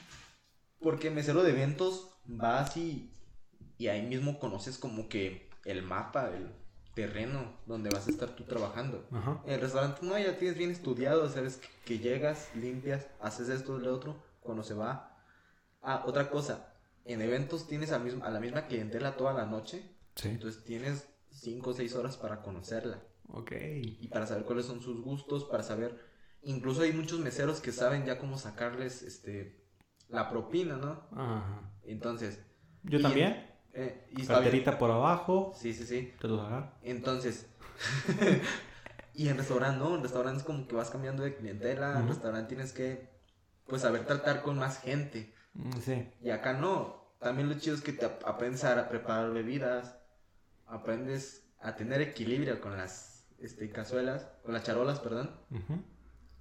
[0.80, 3.12] Porque mesero de eventos vas y,
[3.78, 6.50] y ahí mismo conoces como que el mapa, el
[6.94, 9.06] terreno donde vas a estar tú trabajando.
[9.46, 13.78] En el restaurante no, ya tienes bien estudiado, sabes que, que llegas, limpias, haces esto
[13.78, 15.18] lo otro, cuando se va.
[15.82, 16.74] Ah, otra cosa,
[17.04, 19.82] en eventos tienes a, misma- a la misma clientela toda la noche,
[20.16, 20.28] Sí.
[20.28, 23.52] entonces tienes 5 o 6 horas para conocerla Ok.
[23.52, 25.98] y para saber cuáles son sus gustos, para saber,
[26.42, 29.64] incluso hay muchos meseros que saben ya cómo sacarles este
[30.08, 31.06] la propina, ¿no?
[31.12, 31.72] Ajá.
[31.84, 32.40] Entonces,
[32.82, 33.46] Yo Y- también.
[33.74, 34.26] eh, y.
[34.26, 35.52] Carterita por abajo.
[35.54, 36.12] Sí, sí, sí.
[36.20, 36.72] Te agarro.
[36.82, 37.46] Entonces,
[39.14, 39.94] y en restaurante, ¿no?
[39.96, 43.08] En restaurante es como que vas cambiando de clientela, en restaurante tienes que,
[43.66, 45.34] pues, saber tratar con más gente.
[45.54, 46.08] Mm, Sí.
[46.22, 47.14] Y acá no.
[47.20, 49.98] También lo chido es que te ap- aprendes a preparar bebidas,
[50.70, 55.30] aprendes a tener equilibrio con las este, cazuelas, con las charolas, perdón,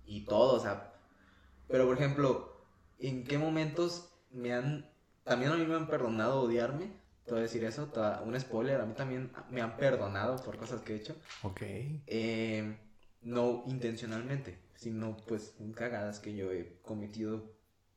[0.05, 0.93] y todo, o sea.
[1.67, 2.65] Pero, por ejemplo,
[2.99, 4.89] ¿en qué momentos me han,
[5.23, 6.91] también a mí me han perdonado odiarme?
[7.25, 7.91] Te voy a decir eso,
[8.25, 11.15] un spoiler, a mí también me han perdonado por cosas que he hecho.
[11.43, 11.61] Ok.
[11.61, 12.75] Eh,
[13.21, 17.53] no intencionalmente, sino pues cagadas que yo he cometido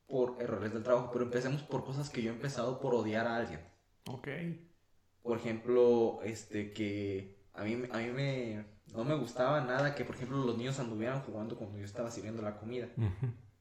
[0.07, 1.09] por errores del trabajo.
[1.11, 3.61] Pero empecemos por cosas que yo he empezado por odiar a alguien.
[4.05, 4.27] Ok.
[5.23, 10.15] Por ejemplo, este que a mí, a mí me, no me gustaba nada que, por
[10.15, 12.89] ejemplo, los niños anduvieran jugando cuando yo estaba sirviendo la comida.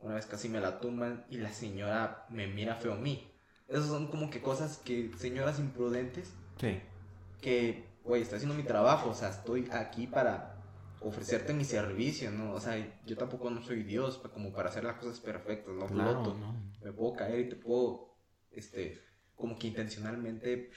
[0.00, 3.30] Una vez casi me la tumban y la señora me mira feo a mí.
[3.68, 6.80] Esas son como que cosas que, señoras imprudentes, Sí.
[7.40, 10.60] que, güey, estoy haciendo mi trabajo, o sea, estoy aquí para
[11.00, 12.52] ofrecerte mi servicio, ¿no?
[12.52, 16.22] O sea, yo tampoco no soy Dios como para hacer las cosas perfectas, no Claro,
[16.22, 16.34] floto.
[16.38, 16.72] ¿no?
[16.82, 18.16] Me puedo caer y te puedo,
[18.50, 19.00] este,
[19.36, 20.70] como que intencionalmente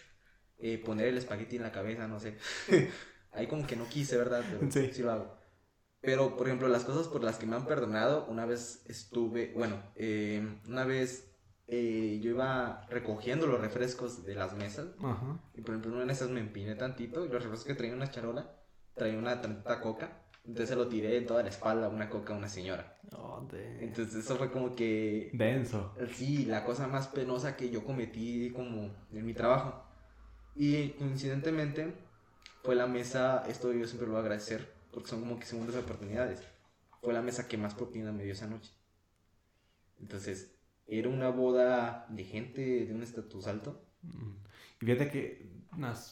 [0.59, 2.37] eh, poner el espagueti en la cabeza, no sé.
[3.31, 4.43] Ahí como que no quise, ¿verdad?
[4.49, 4.89] Pero Sí.
[4.93, 5.01] sí.
[5.03, 5.37] lo hago.
[6.01, 9.81] Pero, por ejemplo, las cosas por las que me han perdonado, una vez estuve, bueno,
[9.95, 11.31] eh, una vez
[11.67, 15.39] eh, yo iba recogiendo los refrescos de las mesas Ajá.
[15.55, 17.93] y por ejemplo, en una de esas me empiné tantito y los refrescos que traía
[17.95, 18.55] una charola,
[18.93, 20.21] traía una tantita coca.
[20.45, 22.99] Entonces se lo tiré en toda la espalda, una coca a una señora.
[23.13, 23.47] Oh,
[23.79, 25.95] Entonces eso fue como que, Denso.
[26.13, 29.83] sí, la cosa más penosa que yo cometí como en mi trabajo.
[30.55, 31.93] Y coincidentemente
[32.63, 35.75] fue la mesa, esto yo siempre lo voy a agradecer, porque son como que segundas
[35.75, 36.41] oportunidades.
[37.01, 38.71] Fue la mesa que más propina me dio esa noche.
[39.99, 40.55] Entonces,
[40.87, 43.85] era una boda de gente de un estatus alto.
[44.01, 44.31] Mm.
[44.81, 45.55] Y fíjate que,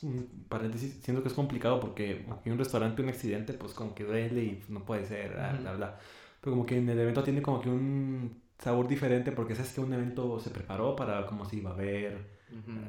[0.03, 4.03] un paréntesis, siento que es complicado porque en un restaurante un accidente, pues como que
[4.03, 5.99] duele y pues, no puede ser, bla, bla, bla.
[6.41, 9.81] Pero como que en el evento tiene como que un sabor diferente porque sabes que
[9.81, 11.75] un evento se preparó para cómo se iba a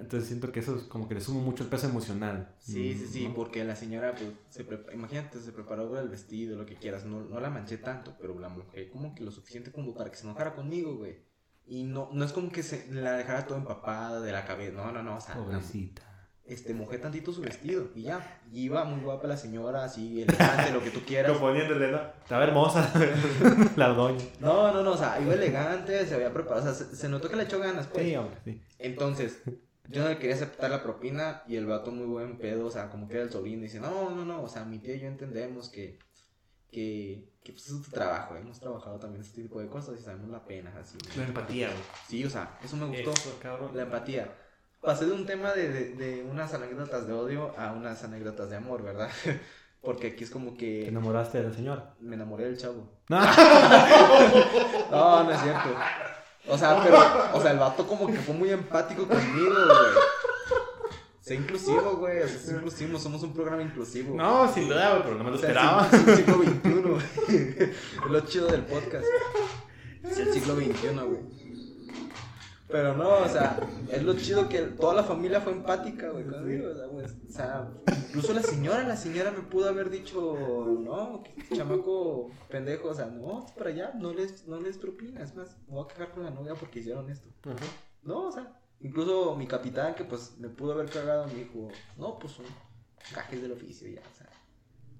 [0.00, 2.54] Entonces siento que eso es como que le suma mucho el peso emocional.
[2.58, 3.34] Sí, sí, sí, ¿no?
[3.34, 7.40] porque la señora, pues, se imagínate, se preparó el vestido, lo que quieras, no, no
[7.40, 10.54] la manché tanto, pero la mujer como que lo suficiente como para que se enojara
[10.54, 11.18] conmigo, güey.
[11.66, 14.74] Y no, no es como que se la dejara todo empapada de la cabeza.
[14.74, 15.16] No, no, no.
[15.16, 16.02] O sea, Pobrecita.
[16.46, 18.40] Este, mojé tantito su vestido y ya.
[18.52, 21.36] Y iba muy guapa la señora, así, elegante, lo que tú quieras.
[21.38, 22.00] poniéndole, ¿no?
[22.22, 22.92] Estaba hermosa
[23.76, 24.24] la doña.
[24.40, 27.28] No, no, no, o sea, iba elegante, se había preparado, o sea, se, se notó
[27.28, 28.04] que le echó ganas, pues.
[28.04, 28.62] Sí, hombre, sí.
[28.78, 29.38] Entonces,
[29.88, 32.90] yo no le quería aceptar la propina y el vato muy buen pedo, o sea,
[32.90, 35.00] como que era el sobrino, y dice, no, no, no, o sea, mi tía y
[35.00, 35.98] yo entendemos que,
[36.70, 40.30] que, que pues es tu trabajo, hemos trabajado también este tipo de cosas y sabemos
[40.30, 40.98] la pena, así.
[41.16, 41.80] La empatía, güey.
[42.08, 43.70] Sí, o sea, eso me gustó, Eso, cabrón.
[43.74, 44.30] la empatía.
[44.84, 48.56] Pasé de un tema de, de, de unas anécdotas de odio a unas anécdotas de
[48.56, 49.10] amor, ¿verdad?
[49.80, 51.94] Porque aquí es como Te que enamoraste de la señora.
[52.00, 52.88] me enamoré del chavo.
[53.08, 53.20] No.
[54.90, 55.68] No, no es cierto.
[56.48, 56.98] O sea, pero,
[57.34, 60.04] o sea, el vato como que fue muy empático conmigo, güey.
[61.20, 62.18] Sé inclusivo, güey.
[62.22, 64.14] O sea, es inclusivo, somos un programa inclusivo.
[64.14, 65.86] No, sin duda, güey, pero no me lo O sea, esperaba.
[65.86, 67.02] Es el siglo XXI, güey.
[68.04, 69.06] Es lo chido del podcast.
[70.02, 71.43] Es el siglo XXI, güey.
[72.74, 73.56] Pero no, o sea,
[73.88, 77.32] es lo chido que toda la familia fue empática, güey, conmigo, o sea, güey, o
[77.32, 77.70] sea,
[78.08, 80.36] incluso la señora, la señora me pudo haber dicho,
[80.80, 85.36] no, que chamaco pendejo, o sea, no, para allá, no les, no les propina, es
[85.36, 87.28] más, me voy a cagar con la novia porque hicieron esto.
[88.02, 92.18] No, o sea, incluso mi capitán, que pues me pudo haber cagado, me dijo, no,
[92.18, 92.46] pues son
[93.14, 94.28] cajes del oficio ya, o sea,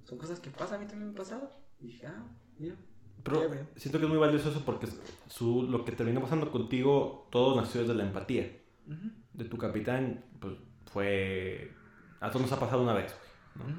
[0.04, 1.50] son cosas que pasan, a mí también me ha pasado.
[1.80, 2.24] Y dije, ah,
[2.56, 2.76] mira.
[3.24, 4.86] Pero siento que es muy valioso eso porque
[5.28, 8.56] su, lo que terminó pasando contigo, todo nació desde la empatía.
[8.86, 10.54] Ujú, De tu capitán, pues
[10.92, 11.72] fue.
[12.20, 13.14] A todos nos ha pasado una vez.
[13.56, 13.64] ¿no?
[13.64, 13.72] ujú.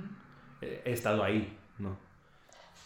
[0.62, 1.98] He he estado ahí, ¿no?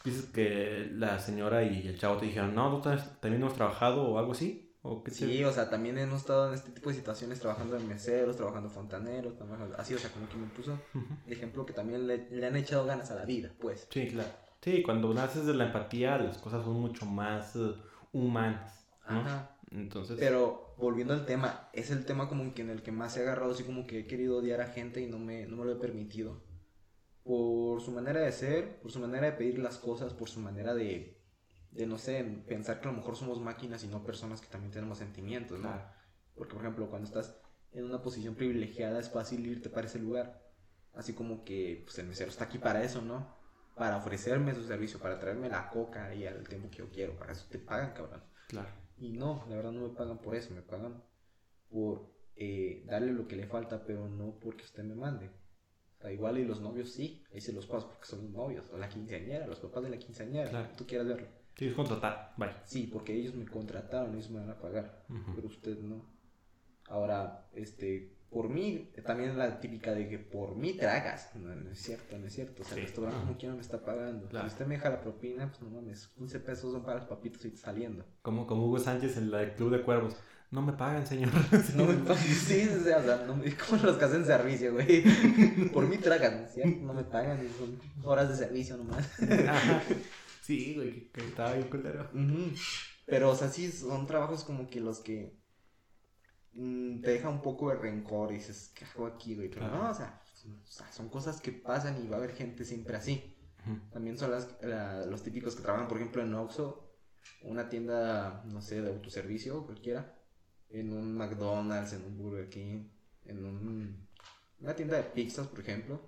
[0.03, 2.89] Dices que la señora y el chavo te dijeron, no, ¿tú
[3.19, 4.65] también hemos trabajado o algo así?
[4.81, 7.75] ¿O qué te- Sí, o sea, también hemos estado en este tipo de situaciones trabajando
[7.75, 10.79] en meseros, trabajando fontaneros, trabajando así, o sea, como que me puso
[11.25, 13.87] de ejemplo que también le, le han echado ganas a la vida, pues.
[13.91, 14.29] Sí, claro.
[14.61, 17.73] Sí, cuando naces de la empatía, las cosas son mucho más eh,
[18.11, 19.19] humanas, ¿no?
[19.21, 19.55] Ajá.
[19.71, 23.21] Entonces, Pero volviendo al tema, es el tema como que en el que más he
[23.21, 25.73] agarrado, así como que he querido odiar a gente y no me, no me lo
[25.73, 26.41] he permitido.
[27.23, 30.73] Por su manera de ser, por su manera de pedir las cosas, por su manera
[30.73, 31.21] de,
[31.71, 34.71] de no sé, pensar que a lo mejor somos máquinas y no personas que también
[34.71, 35.69] tenemos sentimientos, ¿no?
[35.69, 35.83] claro.
[36.35, 37.35] Porque, por ejemplo, cuando estás
[37.73, 40.41] en una posición privilegiada es fácil irte para ese lugar.
[40.93, 43.38] Así como que pues, el mesero está aquí para eso, ¿no?
[43.79, 47.15] Para ofrecerme su servicio, para traerme la coca y al tiempo que yo quiero.
[47.17, 48.21] Para eso te pagan, cabrón.
[48.49, 48.69] claro.
[48.97, 51.01] Y no, la verdad no me pagan por eso, me pagan
[51.69, 55.27] por eh, darle lo que le falta, pero no porque usted me mande.
[55.97, 58.65] O sea, igual y los novios sí, ahí se los paso porque son los novios,
[58.73, 60.69] o la quinceañera, los papás de la quinceañera, Claro.
[60.77, 61.27] tú quieras verlo.
[61.57, 62.33] Sí, contratar.
[62.37, 62.61] Vaya.
[62.65, 65.35] Sí, porque ellos me contrataron, ellos me van a pagar, Ujú.
[65.35, 66.05] pero usted no.
[66.87, 71.29] Ahora, este, por mí, también la típica de que por mí tragas.
[71.35, 72.61] No, no es cierto, no es cierto.
[72.61, 72.79] O sea, Sí.
[72.81, 74.27] el restaurante como quiera me está pagando.
[74.29, 74.47] Claro.
[74.47, 77.43] Si usted me deja la propina, pues no mames, 15 pesos son para los papitos
[77.45, 78.05] y saliendo.
[78.21, 80.15] Como, como Hugo Sánchez en la Club de Cuervos.
[80.51, 81.29] No me pagan, señor.
[81.75, 84.73] No me pagan, sí, o sea, o sea, no me, como los que hacen servicio,
[84.73, 85.03] güey.
[85.73, 86.81] Por mí tragan, ¿no es cierto?
[86.83, 89.07] No me pagan, son horas de servicio nomás.
[89.47, 89.83] Ajá.
[90.41, 92.09] Sí, güey, que, que estaba bien culero.
[93.05, 95.38] Pero, o sea, sí, son trabajos como que los que
[96.59, 99.49] mm, te deja un poco de rencor y dices, ¿qué hago aquí, güey?
[99.49, 102.33] Pero no, o sea, son, o sea, son cosas que pasan y va a haber
[102.35, 103.35] gente siempre así.
[103.65, 103.79] Ujú.
[103.91, 106.89] También son las, la- los típicos que trabajan, por ejemplo, en Oxxo,
[107.43, 110.17] una tienda, no sé, de autoservicio, cualquiera,
[110.69, 112.89] en un McDonald's, en un Burger King,
[113.25, 114.07] en un,
[114.59, 116.01] una tienda de pizzas, por ejemplo,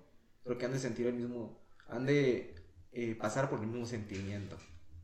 [0.44, 2.54] creo que han de sentir el mismo, han de
[2.92, 4.56] eh, pasar por el mismo sentimiento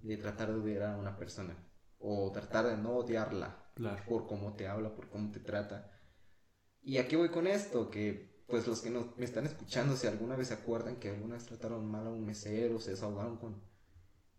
[0.03, 1.57] de tratar de odiar a una persona
[1.99, 4.03] o tratar de no odiarla Claro.
[4.09, 5.91] por cómo te habla, por cómo te trata.
[6.83, 7.91] ¿Y a qué voy con esto?
[7.91, 11.35] Que pues los que nos, me están escuchando, si alguna vez se acuerdan que alguna
[11.35, 13.63] vez trataron mal a un mesero, se desahogaron con,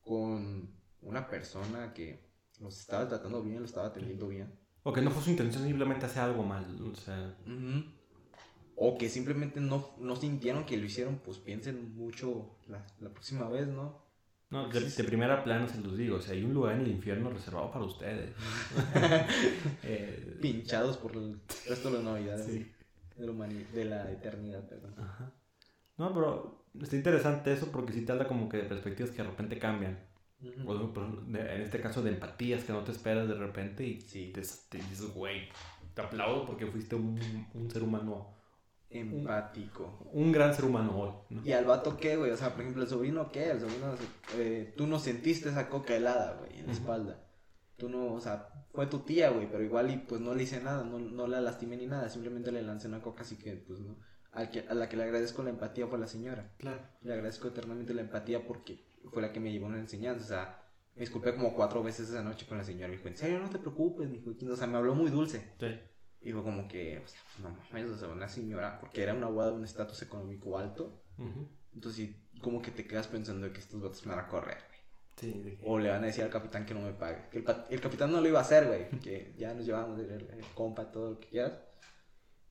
[0.04, 0.70] con
[1.02, 2.28] una persona que
[2.60, 4.52] los estaba tratando bien, los estaba atendiendo bien.
[4.84, 6.66] O que no fue su intención simplemente hacer algo mal.
[6.92, 7.38] O sea,
[8.76, 13.48] O que simplemente no, no sintieron que lo hicieron, pues piensen mucho la, la próxima
[13.50, 14.09] vez, ¿no?
[14.52, 16.18] No, de, de primera plana se los digo.
[16.18, 18.32] O sea, hay un lugar en el infierno reservado para ustedes.
[19.84, 22.72] Eh, Pinchados por el resto de las navidades sí.
[23.18, 24.96] de, la de la eternidad, perdón.
[24.98, 25.32] Ajá.
[25.98, 29.30] No, pero está interesante eso porque sí te habla como que de perspectivas que de
[29.30, 30.00] repente cambian.
[30.66, 34.32] O, de- en este caso de empatías que no te esperas de repente y Sí.
[34.34, 35.50] te, te dices, güey,
[35.94, 37.20] te aplaudo porque fuiste un,
[37.54, 38.34] un ser humano,
[38.92, 40.08] Empático.
[40.14, 41.12] un gran ser humano hoy.
[41.30, 41.46] ¿no?
[41.46, 42.32] ¿Y al vato qué, güey?
[42.32, 43.52] O sea, por ejemplo, el sobrino qué?
[43.52, 43.94] El sobrino,
[44.38, 47.24] eh, tú no sentiste esa coca helada, güey, en la espalda.
[47.78, 50.62] Tú no, o sea, fue tu tía, güey, pero igual y pues no le hice
[50.62, 53.80] nada, no, no la lastimé ni nada, simplemente le lancé una coca, así que pues
[53.80, 53.96] no.
[54.32, 56.52] Al que, a la que le agradezco la empatía fue la señora.
[56.58, 56.82] Claro.
[57.02, 60.24] Le agradezco eternamente la empatía porque fue la que me llevó una enseñanza.
[60.24, 60.64] O sea,
[60.96, 62.90] Me disculpé como cuatro veces esa noche con la señora.
[62.90, 64.12] Me dijo, en serio, no te preocupes.
[64.12, 65.54] Dijo, o sea, me habló muy dulce.
[65.60, 65.80] Sí.
[66.22, 69.48] Fue como que, o sea, no mames, o sea, una señora, porque era una boda
[69.52, 71.02] de un estatus económico alto.
[71.18, 71.48] Ujú.
[71.74, 74.80] Entonces, sí, como que te quedas pensando que estos vatos me van a correr, güey.
[75.18, 77.30] Sí, de que- O le van a decir al capitán que no me pague.
[77.30, 78.90] Que el, el capitán no lo iba a hacer, güey.
[79.02, 81.54] Que ya nos llevamos el, el compa, todo lo que quieras.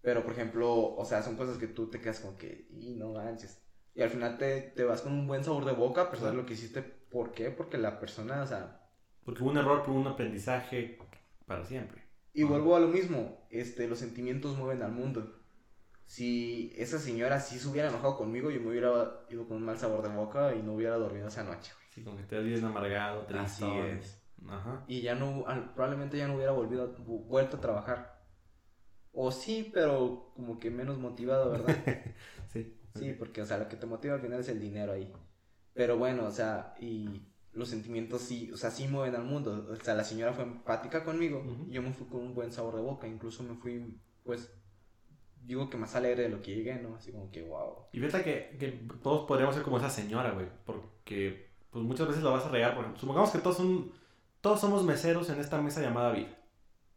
[0.00, 3.12] Pero, por ejemplo, o sea, son cosas que tú te quedas como que, y no
[3.12, 3.60] manches.
[3.94, 6.46] Y al final te, te vas con un buen sabor de boca, pesar de lo
[6.46, 6.82] que hiciste.
[6.82, 7.50] ¿Por qué?
[7.50, 8.88] Porque la persona, o sea.
[9.24, 10.98] Porque un error, pero un aprendizaje
[11.46, 12.02] para siempre.
[12.38, 15.40] Y vuelvo a lo mismo, este, los sentimientos mueven al mundo.
[16.06, 19.76] Si esa señora sí se hubiera enojado conmigo, yo me hubiera ido con un mal
[19.76, 21.88] sabor de boca y no hubiera dormido esa noche, güey.
[21.90, 23.26] Sí, como que te has bien amargado,
[23.88, 24.22] es.
[24.48, 24.84] Ajá.
[24.86, 25.44] Y ya no,
[25.74, 26.94] probablemente ya no hubiera volvido,
[27.26, 28.22] vuelto a trabajar.
[29.12, 31.76] O sí, pero como que menos motivado, ¿verdad?
[32.52, 32.78] Sí.
[32.94, 35.12] Sí, porque, o sea, lo que te motiva al final es el dinero ahí.
[35.74, 37.20] Pero bueno, o sea, y
[37.58, 39.66] los sentimientos sí, o sea, sí mueven al mundo.
[39.70, 42.76] O sea, la señora fue empática conmigo y yo me fui con un buen sabor
[42.76, 43.08] de boca.
[43.08, 44.50] Incluso me fui, pues,
[45.44, 46.94] digo que más alegre de lo que llegué, ¿no?
[46.94, 47.86] Así como que, wow.
[47.92, 48.68] Y fíjate que, que
[49.02, 50.46] todos podríamos ser como esa señora, güey.
[50.64, 52.74] Porque pues muchas veces la vas a regar.
[52.74, 53.92] Por ejemplo, supongamos que todos son.
[54.40, 56.38] Todos somos meseros en esta mesa llamada vida.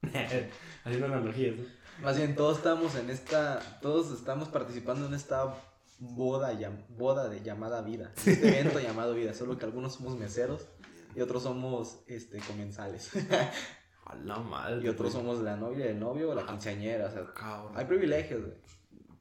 [0.84, 1.64] Haciendo analogías, ¿no?
[2.04, 5.56] Más bien, todos estamos en esta, todos estamos participando en esta
[6.02, 8.12] boda, llam- boda de llamada vida.
[8.26, 10.68] Este evento llamado vida, solo que algunos somos meseros
[11.16, 13.12] y otros somos, este, comensales.
[14.06, 14.84] A la madre.
[14.84, 17.74] y otros somos la novia del novio o la quinceañera, o sea, Cabrón.
[17.76, 18.58] hay privilegios, güey.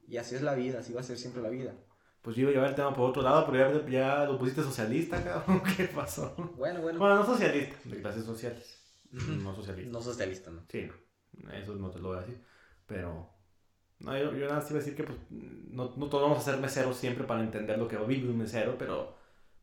[0.07, 1.73] Y así es la vida, así va a ser siempre la vida.
[2.21, 4.61] Pues yo iba a llevar el tema por otro lado, pero ya, ya lo pusiste
[4.63, 5.61] socialista, cabrón.
[5.77, 6.33] ¿Qué pasó?
[6.57, 6.99] Bueno, bueno.
[6.99, 8.79] Bueno, no socialista, de clases sociales.
[9.11, 9.91] No socialista.
[9.91, 10.65] No socialista, ¿no?
[10.69, 10.89] Sí.
[11.53, 12.43] Eso no te lo voy a decir.
[12.85, 13.29] Pero.
[14.03, 16.51] No, yo, yo nada más iba a decir que pues, no, no todos vamos a
[16.51, 19.15] ser meseros siempre para entender lo que vive un mesero, pero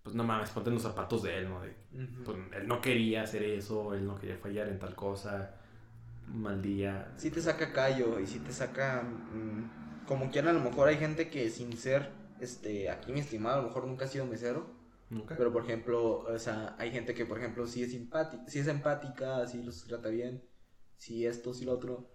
[0.02, 1.60] pues no mames, ponte en los zapatos de él, ¿no?
[1.60, 1.74] De,
[2.24, 5.54] pues, él no quería hacer eso, él no quería fallar en tal cosa,
[6.28, 7.12] mal día.
[7.16, 9.02] Sí te saca callo y sí te saca...
[9.02, 12.10] mm, como quieran, a lo mejor hay gente que sin ser,
[12.40, 14.66] este, aquí mi estimado, a lo mejor nunca ha sido mesero.
[15.10, 15.36] Nunca.
[15.36, 18.68] Pero por ejemplo, o sea, hay gente que por ejemplo sí es simpática, sí es
[18.68, 20.42] empática, sí los trata bien,
[20.96, 22.08] sí esto, sí lo otro.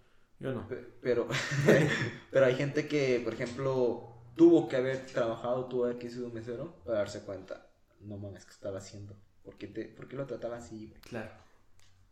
[0.44, 0.68] Yo no.
[0.68, 1.28] Pe- Pero,
[2.32, 6.76] pero hay gente que, por ejemplo, tuvo que haber trabajado, tuvo que haber sido mesero
[6.86, 7.68] para darse cuenta.
[8.02, 9.16] No mames, ¿qué estaba haciendo?
[9.44, 11.02] ¿Por qué, te, por qué lo trataba así, güey?
[11.02, 11.32] Claro.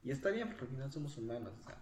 [0.03, 1.77] Y está bien, porque al final somos humanos, o sea.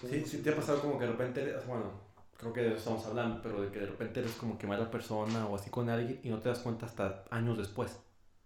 [0.00, 1.92] Sí, somos- sí te ha pasado como que de repente, eres- bueno,
[2.36, 4.90] creo que de eso estamos hablando, pero de que de repente eres como que mala
[4.90, 7.98] persona o así con alguien y no te das cuenta hasta años después.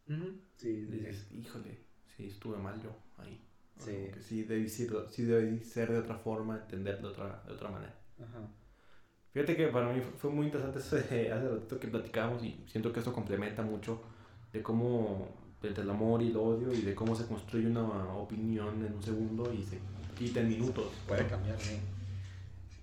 [0.08, 0.90] Ujú, Sí, sí, sí.
[0.92, 1.78] Dices, híjole,
[2.16, 3.40] sí, estuve mal yo ahí.
[3.78, 4.10] Sí.
[4.12, 7.70] Que sí debí, ser, sí debí ser de otra forma, entender de otra, de otra
[7.70, 7.94] manera.
[8.20, 8.40] Ajá.
[9.32, 11.02] Fíjate que para mí fue- muy interesante eso de
[11.32, 14.00] hace ratito que platicábamos y siento que esto complementa mucho
[14.52, 15.28] de cómo,
[15.62, 19.02] entre el amor y el odio y de cómo se construye una opinión en un
[19.02, 19.78] segundo y se
[20.18, 20.86] quita en minutos.
[21.06, 21.78] Puede cambiar, sí.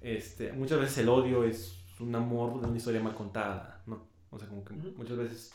[0.01, 4.07] Este, muchas veces el odio es un amor de una historia mal contada, ¿no?
[4.29, 5.51] O sea, como que muchas veces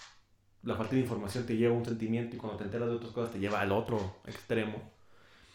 [0.62, 3.12] la falta de información te lleva a un sentimiento y cuando te enteras de otras
[3.12, 4.90] cosas te lleva al otro extremo.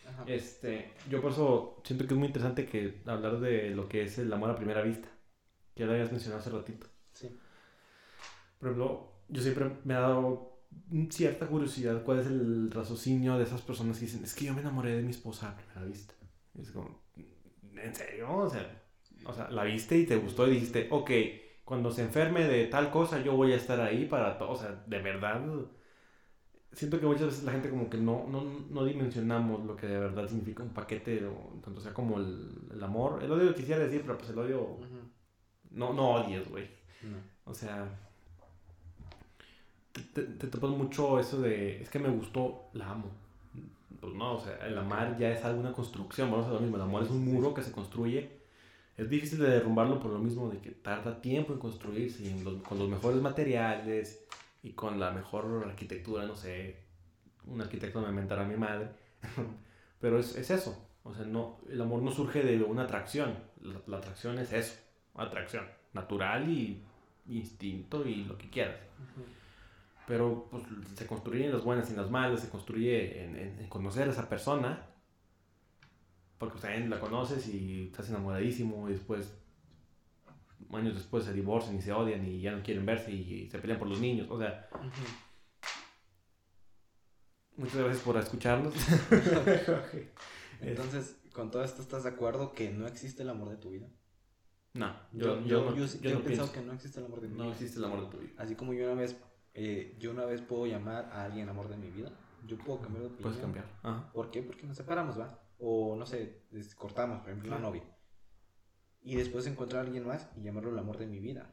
[0.08, 0.24] Ajá.
[0.28, 4.18] Este, yo por eso siento que es muy interesante que hablar de lo que es
[4.18, 5.08] el amor a primera vista,
[5.74, 6.88] que ya lo habías mencionado hace ratito.
[7.14, 7.38] Sí.
[8.60, 10.56] Por ejemplo, yo siempre me ha dado
[11.10, 14.62] cierta curiosidad cuál es el raciocinio de esas personas que dicen, es que yo me
[14.62, 16.14] enamoré de mi esposa a primera vista.
[16.54, 17.04] Y es como,
[17.76, 18.32] ¿en serio?
[18.32, 18.84] O sea,
[19.26, 21.12] o sea, la viste y te gustó y dijiste, ok,
[21.64, 24.52] cuando se enferme de tal cosa yo voy a estar ahí para todo.
[24.52, 25.42] O sea, de verdad,
[26.76, 29.98] siento que muchas veces la gente como que no, no, no dimensionamos lo que de
[30.00, 33.24] verdad significa un paquete, o, tanto sea como el, el amor.
[33.24, 34.78] El odio quisiera decir, pero pues el odio,
[35.72, 36.66] no, no odies, güey.
[37.02, 37.18] No.
[37.52, 37.88] O sea,
[39.92, 43.10] te, te, te topas mucho eso de, es que me gustó, la amo.
[44.02, 46.84] Pues no, o sea, el amar ya es alguna construcción, vamos a lo mismo, el
[46.84, 48.30] amor es un muro que se construye.
[48.98, 52.44] Es difícil de derrumbarlo por lo mismo de que tarda tiempo en construirse y en
[52.44, 54.26] los- con los mejores materiales
[54.66, 56.78] y con la mejor arquitectura, no sé,
[57.46, 58.90] un arquitecto me inventará mi madre,
[60.00, 63.80] pero es, es eso, o sea, no, el amor no surge de una atracción, la,
[63.88, 64.76] la atracción es eso,
[65.16, 66.84] atracción natural y
[67.28, 68.78] instinto y lo que quieras.
[69.00, 69.26] Ujú.
[70.08, 70.64] Pero pues
[70.96, 74.12] se construye en las buenas y las malas, se construye en, en- en conocer a
[74.12, 74.86] esa persona.
[76.38, 79.34] Porque también la conoces y estás enamoradísimo y después,
[80.78, 83.80] años después se divorcian y se odian y ya no quieren verse y, se pelean
[83.80, 84.28] por los niños.
[84.30, 84.90] O sea, Ujú.
[87.58, 88.74] muchas gracias por escucharnos.
[90.62, 93.88] Entonces, con todo esto, ¿estás de acuerdo que no existe el amor de tu vida?
[94.74, 97.22] no, yo, yo, no, yo, yo yo he no pensado que no existe el amor
[97.22, 97.54] de mi No vida.
[97.54, 98.34] existe el amor de tu vida.
[98.38, 99.16] Así como yo una vez
[99.56, 102.12] eh, yo una vez puedo llamar a alguien amor de mi vida.
[102.46, 103.24] Yo puedo cambiar de opinión.
[103.24, 103.66] Puedes cambiar.
[103.82, 104.12] Ajá.
[104.12, 104.44] ¿Por qué?
[104.44, 105.40] Porque nos separamos, ¿va?
[105.60, 106.44] O no sé,
[106.78, 107.84] cortamos, por ejemplo, una novia.
[109.06, 111.50] Y después encontrar a alguien más y llamarlo el amor de mi vida.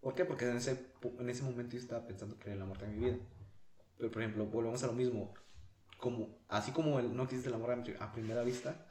[0.00, 0.24] ¿Por qué?
[0.24, 2.98] Porque en ese, en ese momento yo estaba pensando que era el amor de mi
[3.04, 3.18] vida.
[3.98, 5.34] Pero, por ejemplo, volvemos a lo mismo.
[5.98, 8.86] Como, así como el- no existe el amor a, pri- a primera vista,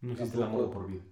[0.00, 1.04] No existe el amor por vida.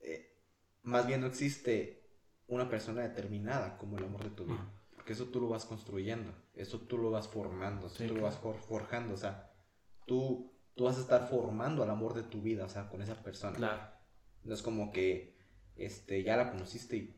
[0.00, 0.38] eh,
[0.82, 2.08] más bien no existe
[2.46, 4.72] una persona determinada como el amor de tu vida.
[4.94, 8.22] Porque eso tú lo vas construyendo, eso tú lo vas formando, eso Sí, tú lo
[8.22, 9.50] vas for- forjando, o sea,
[10.06, 13.14] tú, tú vas a estar formando al amor de tu vida, o sea, con esa
[13.22, 13.56] persona.
[13.56, 13.99] Claro.
[14.44, 15.34] No es como que
[15.76, 17.14] este, ya la conociste y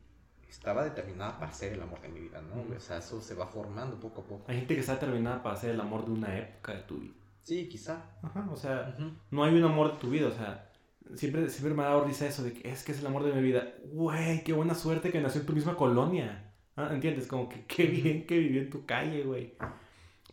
[0.48, 2.76] estaba determinada para ser el amor de mi vida, ¿no?
[2.76, 4.44] O sea, eso se va formando poco a poco.
[4.48, 7.14] Hay gente que está determinada para ser el amor de una época de tu vida.
[7.42, 8.04] Sí, quizá.
[8.22, 8.48] Ajá.
[8.50, 8.96] O sea,
[9.30, 10.28] no hay un amor de tu vida.
[10.28, 10.70] O sea,
[11.16, 13.32] siempre, siempre me ha dado risa eso de que es que es el amor de
[13.32, 13.74] mi vida.
[13.86, 16.52] Güey, qué buena suerte que nació en tu misma colonia.
[16.76, 17.26] Ah, ¿Entiendes?
[17.26, 19.54] Como que qué bien que vivió en tu calle, güey.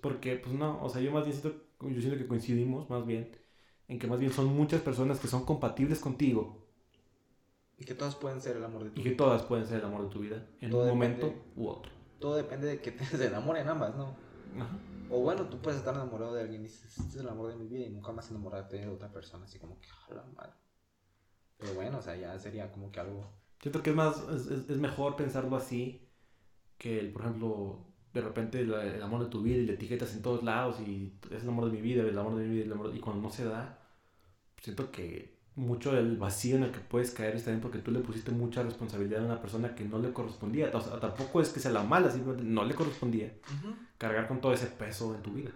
[0.01, 3.31] Porque, pues no, o sea, yo más bien siento, yo siento que coincidimos más bien
[3.87, 6.68] en que más bien son muchas personas que son compatibles contigo
[7.79, 9.17] Y que todos pueden ser el amor de tu y que vida.
[9.17, 11.23] todas pueden ser el amor de tu vida en Todo un depende.
[11.23, 11.91] momento u otro.
[12.19, 14.15] Todo depende de que te enamoren ambas, ¿no?
[14.59, 14.77] Ajá.
[15.09, 17.55] O bueno, tú puedes estar enamorado de alguien y dices, este es el amor de
[17.55, 20.51] mi vida y nunca más enamorarte de otra persona, así como que, a la madre.
[21.57, 23.31] Pero bueno, o sea, ya sería como que algo...
[23.61, 26.07] Siento que es más, es, es- es mejor pensarlo así
[26.77, 30.13] que, el, por ejemplo, de repente la- el, amor de tu vida y le etiquetas
[30.13, 32.65] en todos lados y es el amor de mi vida, el amor de mi vida,
[32.65, 33.79] el amor y cuando no se da,
[34.61, 37.99] siento que mucho del vacío en el que puedes caer está bien porque tú le
[37.99, 40.71] pusiste mucha responsabilidad a una persona que no le correspondía.
[40.73, 43.33] O sea, tampoco es que sea la mala, simplemente no le correspondía
[43.97, 45.51] cargar con todo ese peso en tu vida.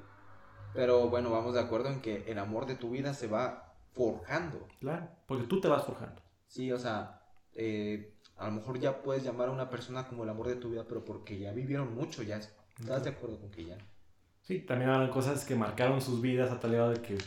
[0.73, 4.67] Pero bueno, vamos de acuerdo en que el amor de tu vida se va forjando.
[4.79, 6.21] Claro, porque tú te vas forjando.
[6.47, 7.21] Sí, o sea,
[7.53, 10.71] eh, a lo mejor ya puedes llamar a una persona como el amor de tu
[10.71, 13.77] vida, pero porque ya vivieron mucho, ya estás de acuerdo con que ya.
[14.41, 17.17] Sí, también habrán cosas que marcaron sus vidas a tal grado de que,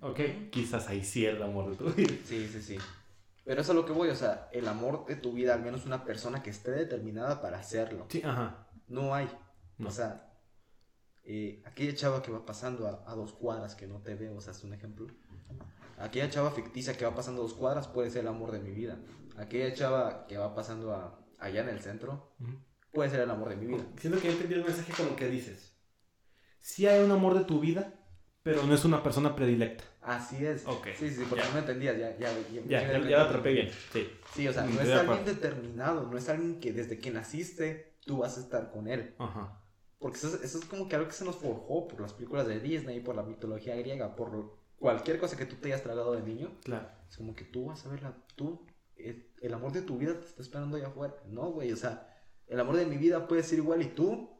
[0.00, 2.14] ok, quizás ahí sí el amor de tu vida.
[2.24, 2.78] Sí, sí, sí.
[3.44, 5.62] Pero eso es a lo que voy, o sea, el amor de tu vida, al
[5.62, 8.06] menos una persona que esté determinada para hacerlo.
[8.08, 8.66] Sí, ajá.
[8.88, 9.28] No hay.
[9.78, 9.88] No.
[9.88, 10.32] O sea,
[11.22, 14.40] eh, aquella chava que va pasando a, a dos cuadras que no te veo, o
[14.40, 15.06] sea, es un ejemplo.
[15.98, 18.70] Aquella chava ficticia que va pasando a dos cuadras puede ser el amor de mi
[18.70, 18.98] vida.
[19.36, 22.32] Aquella chava que va pasando a, allá en el centro
[22.92, 23.84] puede ser el amor de mi vida.
[23.98, 25.74] Siento que he entendido el mensaje con lo que dices.
[26.60, 27.94] Sí hay un amor de tu vida,
[28.46, 29.82] pero no es una persona predilecta.
[30.02, 30.64] Así es.
[30.66, 31.48] Ok, Sí, sí, porque ya.
[31.48, 32.30] no me entendías, ya, ya,
[32.68, 33.70] Ya, ya, ya lo atrapé bien.
[33.92, 34.08] Sí.
[34.34, 38.18] Sí, o sea, no es alguien determinado, no es alguien que desde que naciste tú
[38.18, 39.16] vas a estar con él.
[39.18, 39.60] Ajá.
[39.98, 42.46] Porque eso, es- eso es como que algo que se nos forjó por las películas
[42.46, 46.22] de Disney, por la mitología griega, por cualquier cosa que tú te hayas tragado de
[46.22, 46.52] niño.
[46.62, 46.88] Claro.
[47.10, 48.64] Es como que tú vas a verla, tú,
[48.94, 51.14] el, el amor de tu vida te está esperando allá afuera.
[51.26, 52.14] No, güey, o sea,
[52.46, 54.30] el amor de mi vida puede ser igual y tú.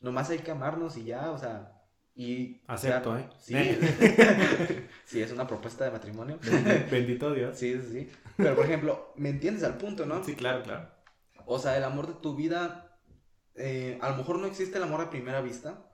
[0.00, 1.81] Nomás hay que amarnos y ya, o sea,
[2.14, 2.62] y...
[2.66, 3.28] Acepto, ¿eh?
[3.38, 3.54] Sí,
[5.04, 6.38] sí, es una propuesta de matrimonio.
[6.90, 7.58] Bendito Dios.
[7.58, 8.10] Sí, sí, sí.
[8.36, 10.22] Pero, por ejemplo, ¿me entiendes al punto, no?
[10.22, 10.90] Sí, claro, claro.
[11.46, 13.00] O sea, el amor de tu vida,
[13.54, 15.88] eh, a lo mejor no existe el amor a primera vista,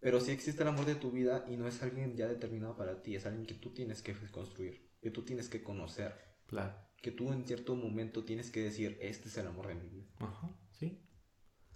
[0.00, 3.02] pero sí existe el amor de tu vida y no es alguien ya determinado para
[3.02, 6.14] ti, es alguien que tú tienes que construir, que tú tienes que conocer,
[6.46, 6.74] Claro.
[7.00, 10.06] que tú en cierto momento tienes que decir, este es el amor de mi vida.
[10.18, 10.50] Ajá.
[10.70, 11.06] Sí.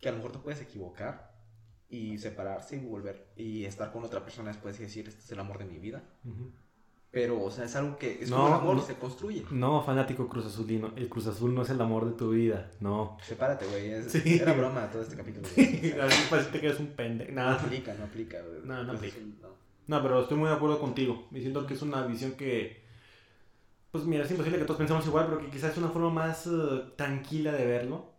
[0.00, 1.35] Que a lo mejor te puedes equivocar
[1.88, 5.40] y separarse y volver y estar con otra persona después y decir, este es el
[5.40, 6.02] amor de mi vida.
[6.24, 6.50] Ujú.
[7.12, 8.82] Pero, o sea, es algo que es No, como el amor, no.
[8.82, 9.44] se construye.
[9.50, 10.92] No, fanático Cruz Azulino.
[10.96, 12.70] El Cruz Azul no es el amor de tu vida.
[12.80, 13.16] No.
[13.22, 14.02] Sepárate, güey.
[14.10, 14.38] Sí.
[14.38, 15.46] Era broma todo este capítulo.
[15.56, 17.32] A mí parece que eres un pendejo.
[17.32, 18.38] No aplica, no aplica.
[18.64, 19.16] No, no aplica.
[19.40, 19.48] no.
[19.86, 21.26] No, pero estoy muy de acuerdo contigo.
[21.30, 22.84] Me siento que es una visión que.
[23.92, 26.46] Pues mira, es imposible que todos pensemos igual, pero que quizás es una forma más
[26.48, 28.12] eh, tranquila de verlo.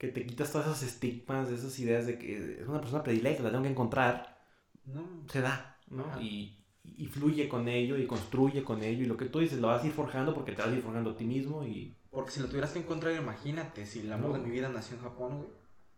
[0.00, 3.50] Que te quitas todos esos estigmas, esas ideas de que es una persona predilecta, la
[3.50, 4.40] tengo que encontrar.
[4.86, 5.02] No.
[5.30, 6.06] Se da, ¿no?
[6.06, 6.22] Ajá.
[6.22, 9.02] Y, y fluye con ello y construye con ello.
[9.02, 10.80] Y lo que tú dices lo vas a ir forjando porque te vas a ir
[10.80, 11.64] forjando a ti mismo.
[11.66, 11.94] Y.
[12.10, 14.38] Porque si lo tuvieras que encontrar, imagínate, si el amor No.
[14.38, 15.50] de mi vida nació en Japón, güey.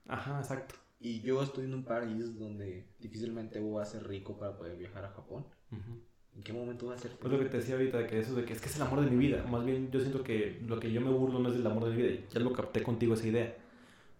[0.08, 0.74] Ajá, exacto.
[0.98, 5.04] Y yo estoy en un país donde difícilmente voy a ser rico para poder viajar
[5.04, 5.46] a Japón.
[5.70, 6.00] Ujú.
[6.34, 8.34] ¿En qué momento voy a ser Es lo que te decía ahorita, de que eso
[8.34, 9.44] de que es que es el amor de mi vida.
[9.48, 11.90] Más bien, yo siento que lo que yo me burlo no es del amor de
[11.96, 12.20] mi vida.
[12.32, 13.56] Ya lo capté contigo esa idea.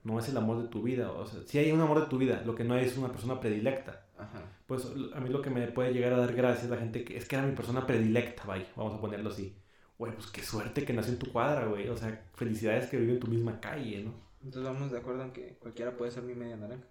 [0.05, 1.11] No es el amor de tu vida.
[1.13, 2.43] O sea, sí hay un amor de tu vida.
[2.45, 4.07] Lo que no hay es una persona predilecta.
[4.19, 4.43] Ajá.
[4.67, 7.27] Pues a mí lo que me puede llegar a dar gracias la gente que es
[7.27, 8.67] que era mi persona predilecta, vaya.
[8.77, 9.57] Vamos a ponerlo así.
[9.99, 11.89] Güey, pues qué suerte que nació en tu cuadra, güey.
[11.89, 14.13] O sea, felicidades que vive en tu misma calle, ¿no?
[14.43, 16.85] Entonces vamos de acuerdo en que cualquiera puede ser mi media naranja.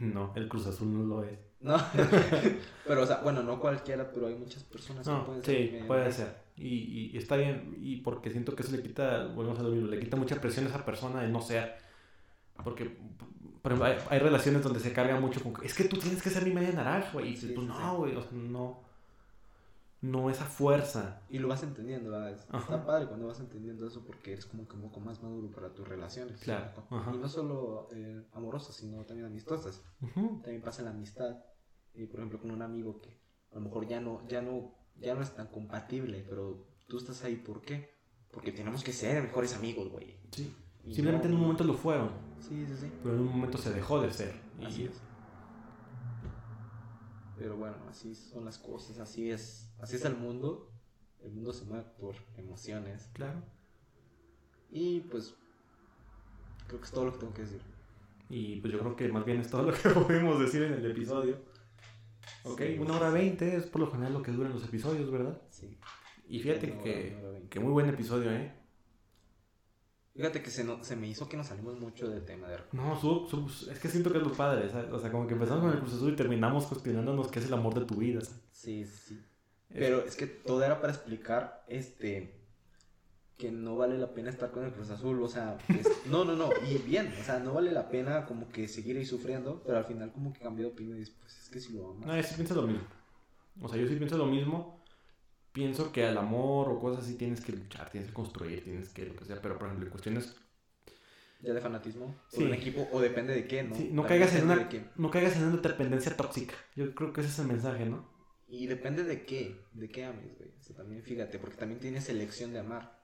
[0.00, 1.38] No, el Cruz Azul no lo es.
[1.60, 1.76] No.
[2.86, 5.84] pero, o sea, bueno, no cualquiera, pero hay muchas personas que pueden ser mi sí,
[5.86, 6.16] puede naranja.
[6.16, 6.43] ser.
[6.56, 9.88] Y, y- está bien, y porque siento que eso le quita, volvemos a lo mismo,
[9.88, 11.74] le quita mucha presión a esa persona de no ser.
[12.62, 12.96] Porque,
[13.62, 16.30] por ejemplo, hay, hay relaciones donde se carga mucho con es que tú tienes que
[16.30, 17.30] ser mi media naranja, güey.
[17.32, 18.84] Y Sí, pues sí, no, güey, o sea, no.
[20.00, 21.22] No esa fuerza.
[21.30, 22.38] Y lo vas entendiendo, ¿verdad?
[22.50, 22.58] Ajá.
[22.58, 25.72] Está padre cuando vas entendiendo eso porque eres como que un poco más maduro para
[25.72, 26.40] tus relaciones.
[26.42, 26.72] Claro.
[27.14, 29.82] Y no solo eh, amorosas, sino también amistosas.
[30.14, 31.38] También pasa en la amistad.
[31.94, 33.18] Y por ejemplo, con un amigo que
[33.50, 37.22] a lo mejor ya no, ya no, ya no es tan compatible, pero tú estás
[37.24, 37.94] ahí, ¿por qué?
[38.30, 40.16] Porque tenemos que ser mejores amigos, güey.
[40.32, 40.54] Sí.
[40.84, 42.10] Y Simplemente en un momento lo fueron,
[42.40, 42.92] Sí, sí, sí.
[43.02, 44.34] pero en un momento se dejó de ser.
[44.60, 45.00] Y Así es.
[47.38, 50.70] Pero bueno, así son las cosas, así es, así es el mundo.
[51.22, 53.08] El mundo se mueve por emociones.
[53.14, 53.42] Claro.
[54.70, 55.34] Y pues
[56.66, 57.62] creo que es todo lo que tengo que decir.
[58.28, 60.90] Y pues yo creo que más bien es todo lo que podemos decir en el
[60.90, 61.38] episodio.
[62.44, 65.40] Ok, Sí, una hora veinte es por lo general lo que duran los episodios, ¿verdad?
[65.50, 65.78] Sí.
[66.28, 68.52] Y fíjate hora, que, que muy buen episodio, ¿eh?
[70.14, 72.98] Fíjate que se, no- se me hizo que nos salimos mucho del tema de No,
[73.68, 74.92] es que siento que es lo padre, ¿sabes?
[74.92, 77.74] O sea, como que empezamos con el Azul y terminamos cuestionándonos qué es el amor
[77.74, 78.20] de tu vida.
[78.20, 78.40] ¿sabes?
[78.52, 79.20] Sí, sí.
[79.68, 82.43] Pero es que todo era para explicar este
[83.36, 86.36] que no vale la pena estar con el Cruz Azul, o sea, es- no, no,
[86.36, 89.78] no, y bien, o sea, no vale la pena como que seguir ahí sufriendo, pero
[89.78, 92.06] al final como que cambió de opinión y dices, pues es que si lo amas.
[92.06, 92.82] No, yo sí pienso lo mismo.
[93.60, 94.82] O sea, yo sí pienso lo mismo.
[95.52, 99.06] Pienso que al amor o cosas así tienes que luchar, tienes que construir, tienes que
[99.06, 99.40] lo que sea.
[99.40, 100.34] Pero, por ejemplo, en cuestiones
[101.40, 102.42] Ya de fanatismo, por Sí.
[102.44, 103.74] un equipo, o depende de qué, ¿no?
[103.76, 106.54] Sí, no También caigas en una, no caigas en una dependencia tóxica.
[106.74, 108.08] Yo creo que ese es el mensaje, ¿no?
[108.48, 110.50] Y depende de qué, de qué ames, güey.
[110.58, 113.03] O sea, también fíjate, porque también tienes elección de amar.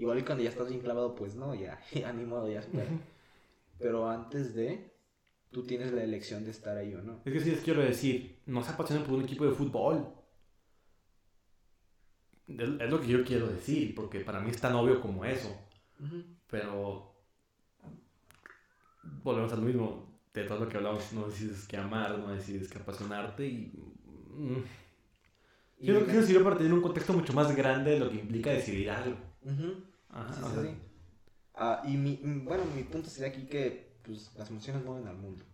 [0.00, 2.62] Igual y cuando ya estás bien clavado, pues no, ya, ya ni modo, ya.
[3.78, 4.94] Pero antes de,
[5.50, 7.20] tú tienes la elección de estar ahí o no.
[7.22, 10.06] Es que sí les quiero decir, no se apasionen por un equipo de fútbol.
[12.48, 15.54] Es, lo que yo quiero decir, porque para mí es tan obvio como eso.
[16.50, 17.12] Pero
[19.22, 20.08] volvemos a lo mismo.
[20.32, 23.72] De todo lo que hablamos, no decides que amar, no decides que apasionarte y...
[24.36, 24.62] mm,
[25.80, 28.08] Y Yo creo que eso sirve para tener un contexto mucho más grande de lo
[28.08, 29.16] que implica decidir algo.
[29.42, 29.89] Ujú.
[30.10, 30.76] Ajá, Sí, o sí, sea, sí.
[31.54, 35.16] Ah, y mi, mm, bueno, mi punto sería aquí que pues, las emociones mueven al
[35.18, 35.44] mundo.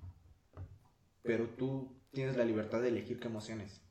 [1.22, 3.82] Pero tú tienes la libertad de elegir qué emociones.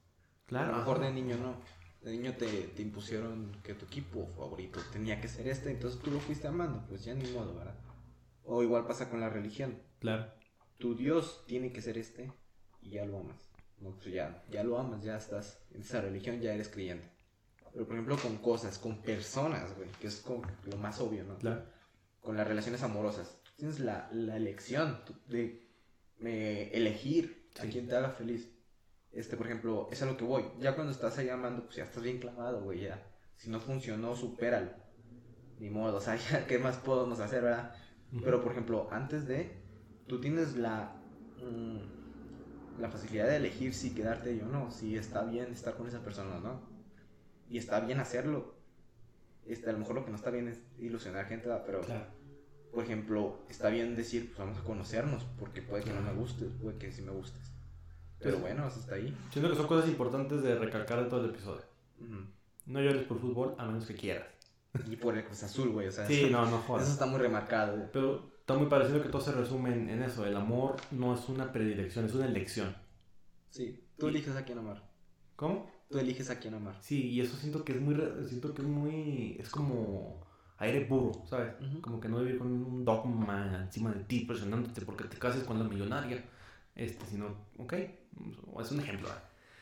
[0.47, 0.67] Claro.
[0.67, 1.55] A lo mejor de niño no.
[2.01, 6.11] De niño te, te impusieron que tu equipo favorito tenía que ser este, entonces tú
[6.11, 7.75] lo fuiste amando, pues ya ni modo, ¿verdad?
[8.43, 9.81] O igual pasa con la religión.
[9.99, 10.31] Claro.
[10.77, 12.31] Tu Dios tiene que ser este
[12.81, 13.49] y ya lo amas.
[13.79, 17.14] No, pues ya, ya lo amas, ya estás en esa religión, ya eres creyente.
[17.75, 21.37] Pero por ejemplo con cosas, con personas, güey, que es como lo más obvio, ¿no?
[21.37, 21.65] Claro.
[22.21, 23.37] Con las relaciones amorosas.
[23.57, 25.67] Tienes la, la elección de
[26.21, 28.49] eh, elegir a quien te haga feliz.
[29.11, 30.45] Este, por ejemplo, es a lo que voy.
[30.61, 33.05] Ya cuando estás ahí amando, pues ya estás bien clavado, güey, ya.
[33.35, 34.71] Si no funcionó, supéralo.
[35.59, 37.75] Ni modo, o sea, ya, ¿qué más podemos hacer, verdad?
[38.23, 39.51] Pero, por ejemplo, antes de,
[40.07, 40.95] tú tienes la,
[41.43, 45.89] mm, la facilidad de elegir si quedarte ahí o no, si está bien estar con
[45.89, 46.74] esa persona no.
[47.49, 48.55] Y está bien hacerlo.
[49.45, 52.05] Este, a lo mejor lo que no está bien es ilusionar gente, pero, Claro.
[52.73, 56.49] por ejemplo, está bien decir, pues vamos a conocernos, porque puede que no me gustes,
[56.61, 57.51] puede que sí me gustes.
[58.19, 58.41] Pero Sí.
[58.41, 59.15] bueno, eso está ahí.
[59.31, 61.61] Siento que son cosas importantes de recalcar de todo el episodio.
[62.65, 64.25] No llores por fútbol a menos que quieras.
[64.89, 66.89] Y por el Cruz Azul, güey, o sea, Sí, eso, no, no eso jodas.
[66.89, 67.77] está muy remarcado.
[67.77, 67.87] güey.
[67.93, 70.25] Pero está muy parecido que todo se resume en, en eso.
[70.25, 72.75] El amor no es una predilección, es una elección.
[73.51, 74.83] Sí, tú eliges a quién amar.
[75.35, 75.71] ¿Cómo?
[75.89, 76.77] Tú eliges a quién amar.
[76.81, 77.95] Sí, y eso siento que es muy...
[78.27, 79.37] Siento que es muy...
[79.39, 80.25] Es como
[80.57, 81.53] aire puro, ¿sabes?
[81.81, 85.59] Como que no vivir con un dogma encima de ti presionándote porque te cases con
[85.59, 86.23] la millonaria.
[86.75, 89.09] Este, sino, ok, es un ejemplo.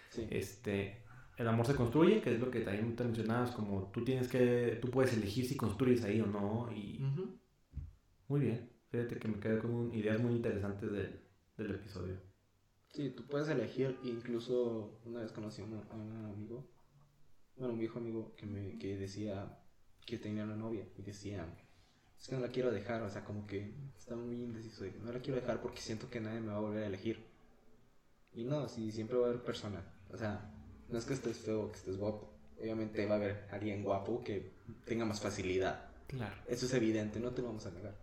[0.09, 0.27] Sí.
[0.29, 1.03] Este,
[1.37, 4.77] el amor se construye, que es lo que también te mencionabas, como tú tienes que,
[4.81, 6.99] tú puedes elegir si construyes ahí o no, y
[8.27, 11.21] muy bien, fíjate que me quedé con ideas muy interesantes del,
[11.57, 12.32] del episodio.
[12.93, 16.63] Sí, tú puedes elegir, incluso una vez conocí a un, a un amigo,
[17.57, 19.57] bueno, un viejo amigo que me que decía
[20.05, 21.43] que tenía una novia y decía,
[22.19, 25.11] es que no la quiero dejar, o sea, como que estaba muy indeciso, de, no
[25.11, 27.25] la quiero dejar porque siento que nadie me va a volver a elegir.
[28.31, 30.53] Y no, sí, siempre va a haber persona, o sea,
[30.87, 34.23] no es que estés feo o que estés guapo, obviamente va a haber alguien guapo
[34.23, 34.51] que
[34.85, 35.89] tenga más facilidad.
[36.05, 36.35] Claro.
[36.47, 37.95] Eso es evidente, no te lo vamos a negar.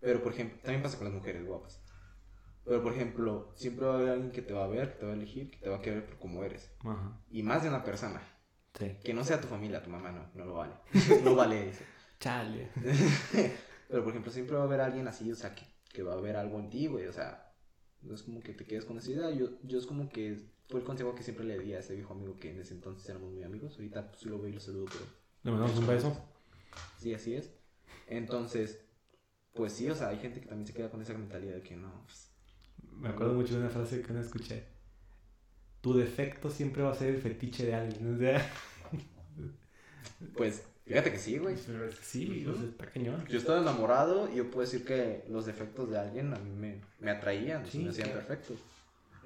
[0.00, 1.83] Pero, por ejemplo, también pasa con las mujeres guapas.
[2.64, 5.06] Pero, por ejemplo, siempre va a haber alguien que te va a ver, que te
[5.06, 6.72] va a elegir, que te va a querer por como eres.
[6.80, 7.20] Ajá.
[7.30, 8.22] Y más de una persona.
[8.78, 8.96] Sí.
[9.04, 10.74] Que no sea tu familia, tu mamá, no, no lo vale.
[11.24, 11.84] no vale eso.
[12.18, 12.70] Chale.
[13.88, 16.20] Pero, por ejemplo, siempre va a haber alguien así, o sea, que, que va a
[16.20, 17.06] ver algo en ti, güey.
[17.06, 17.54] O sea,
[18.00, 19.30] no es como que te quedes con esa idea.
[19.30, 22.14] Yo, yo es como que fue el consejo que siempre le di a ese viejo
[22.14, 23.74] amigo que en ese entonces éramos muy amigos.
[23.74, 25.04] Ahorita pues, sí lo veo y lo saludo, pero
[25.42, 26.16] Le mandamos un beso.
[26.98, 27.52] Sí, así es.
[28.08, 28.84] Entonces,
[29.52, 31.76] pues sí, o sea, hay gente que también se queda con esa mentalidad de que
[31.76, 32.33] no, pues,
[33.00, 34.64] Me acuerdo mucho de una frase que no escuché.
[35.80, 38.14] Tu defecto siempre va a ser el fetiche de alguien.
[38.14, 38.50] O sea,
[40.36, 41.56] pues, fíjate que sí, güey.
[42.00, 43.26] sí, o sea, está cañón.
[43.28, 46.80] Yo estaba enamorado y yo puedo decir que los defectos de alguien a mí me,
[47.00, 48.26] me atraían, Sí, me hacían claro.
[48.26, 48.58] perfectos.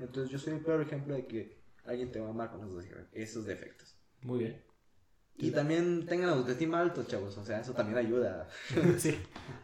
[0.01, 2.85] Entonces yo soy el peor ejemplo de que alguien te va a amar con esos,
[3.13, 3.95] esos defectos.
[4.23, 4.63] Muy bien.
[5.41, 8.49] Y también tengan autoestima alto, chavos, o sea, eso también ayuda.
[8.99, 9.17] sí.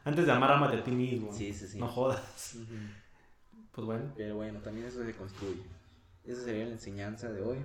[0.04, 1.32] Antes de amar, amate a ti mismo.
[1.32, 1.78] Sí, sí, sí.
[1.78, 2.54] No jodas.
[2.54, 2.74] Ujú.
[3.74, 4.12] Pues bueno.
[4.16, 5.62] Pero bueno, también eso se construye.
[6.24, 7.58] Esa sería la enseñanza de hoy.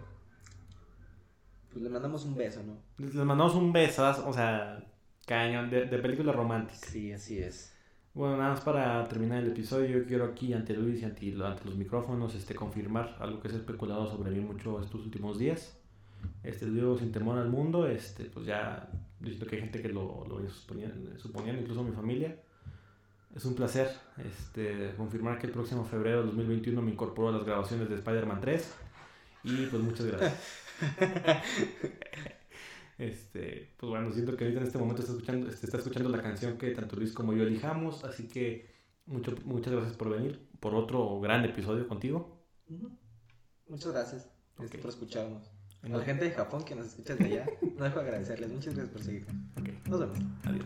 [1.71, 2.77] Pues le mandamos un beso, ¿no?
[2.97, 4.83] Les mandamos un besazo, o sea,
[5.27, 6.87] cañón, de, de película romántica.
[6.87, 7.75] Sí, así es.
[8.13, 11.65] Bueno, nada más para terminar el episodio, yo quiero aquí ante Luis y ante, ante
[11.65, 15.79] los micrófonos este, confirmar algo que se ha especulado sobre mí mucho estos últimos días.
[16.43, 18.89] Este, digo sin temor al mundo, este, pues ya,
[19.21, 22.35] yo siento que hay gente que lo, lo suponiendo, suponiendo, incluso mi familia.
[23.35, 27.45] Es un placer este, confirmar que el próximo febrero de 2021 me incorporo a las
[27.45, 28.73] grabaciones de Spider-Man 3.
[29.43, 30.33] Y pues muchas gracias.
[32.97, 36.21] Este, pues bueno, siento que ahorita en este momento está escuchando, este, está escuchando la
[36.21, 38.69] canción que tanto Luis como yo elijamos, así que
[39.05, 42.43] mucho, muchas gracias por venir, por otro gran episodio contigo.
[43.69, 44.27] Muchas gracias
[44.59, 44.81] este, Ok.
[44.81, 45.49] por escucharnos.
[45.81, 47.45] A la gente de Japón que nos escucha de allá,
[47.77, 48.49] no dejo de agradecerles.
[48.51, 49.25] Muchas gracias por seguir.
[49.57, 50.19] ok, Nos vemos.
[50.43, 50.65] adiós.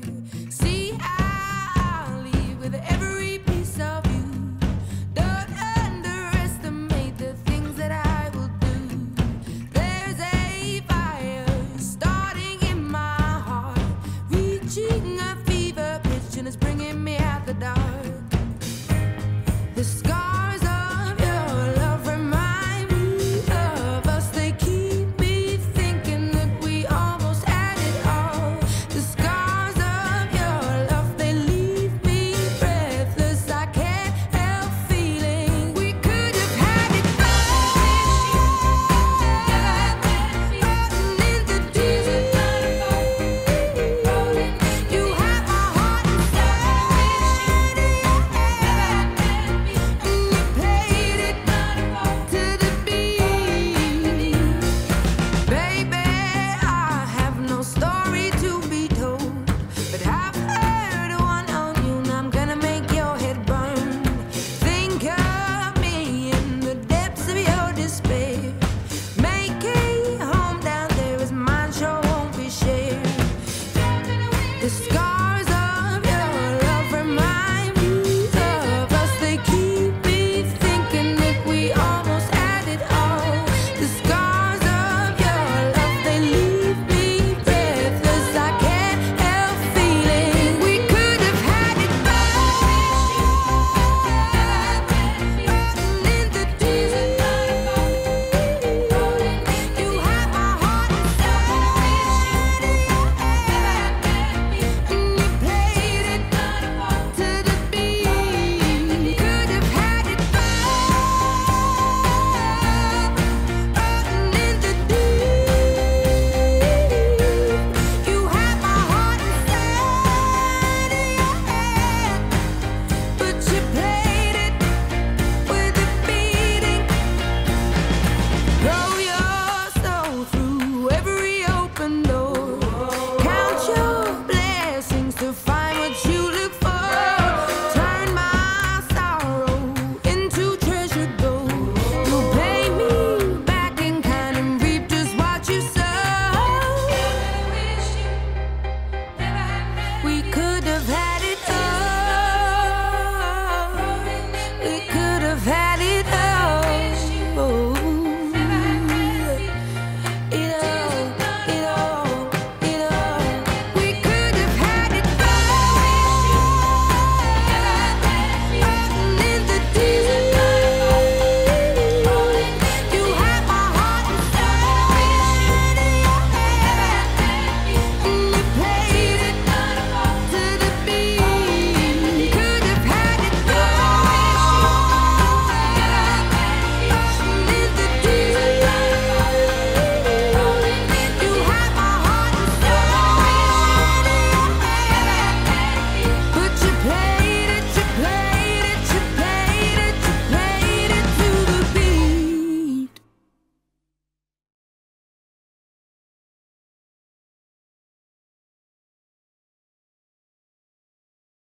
[17.53, 17.90] crocodile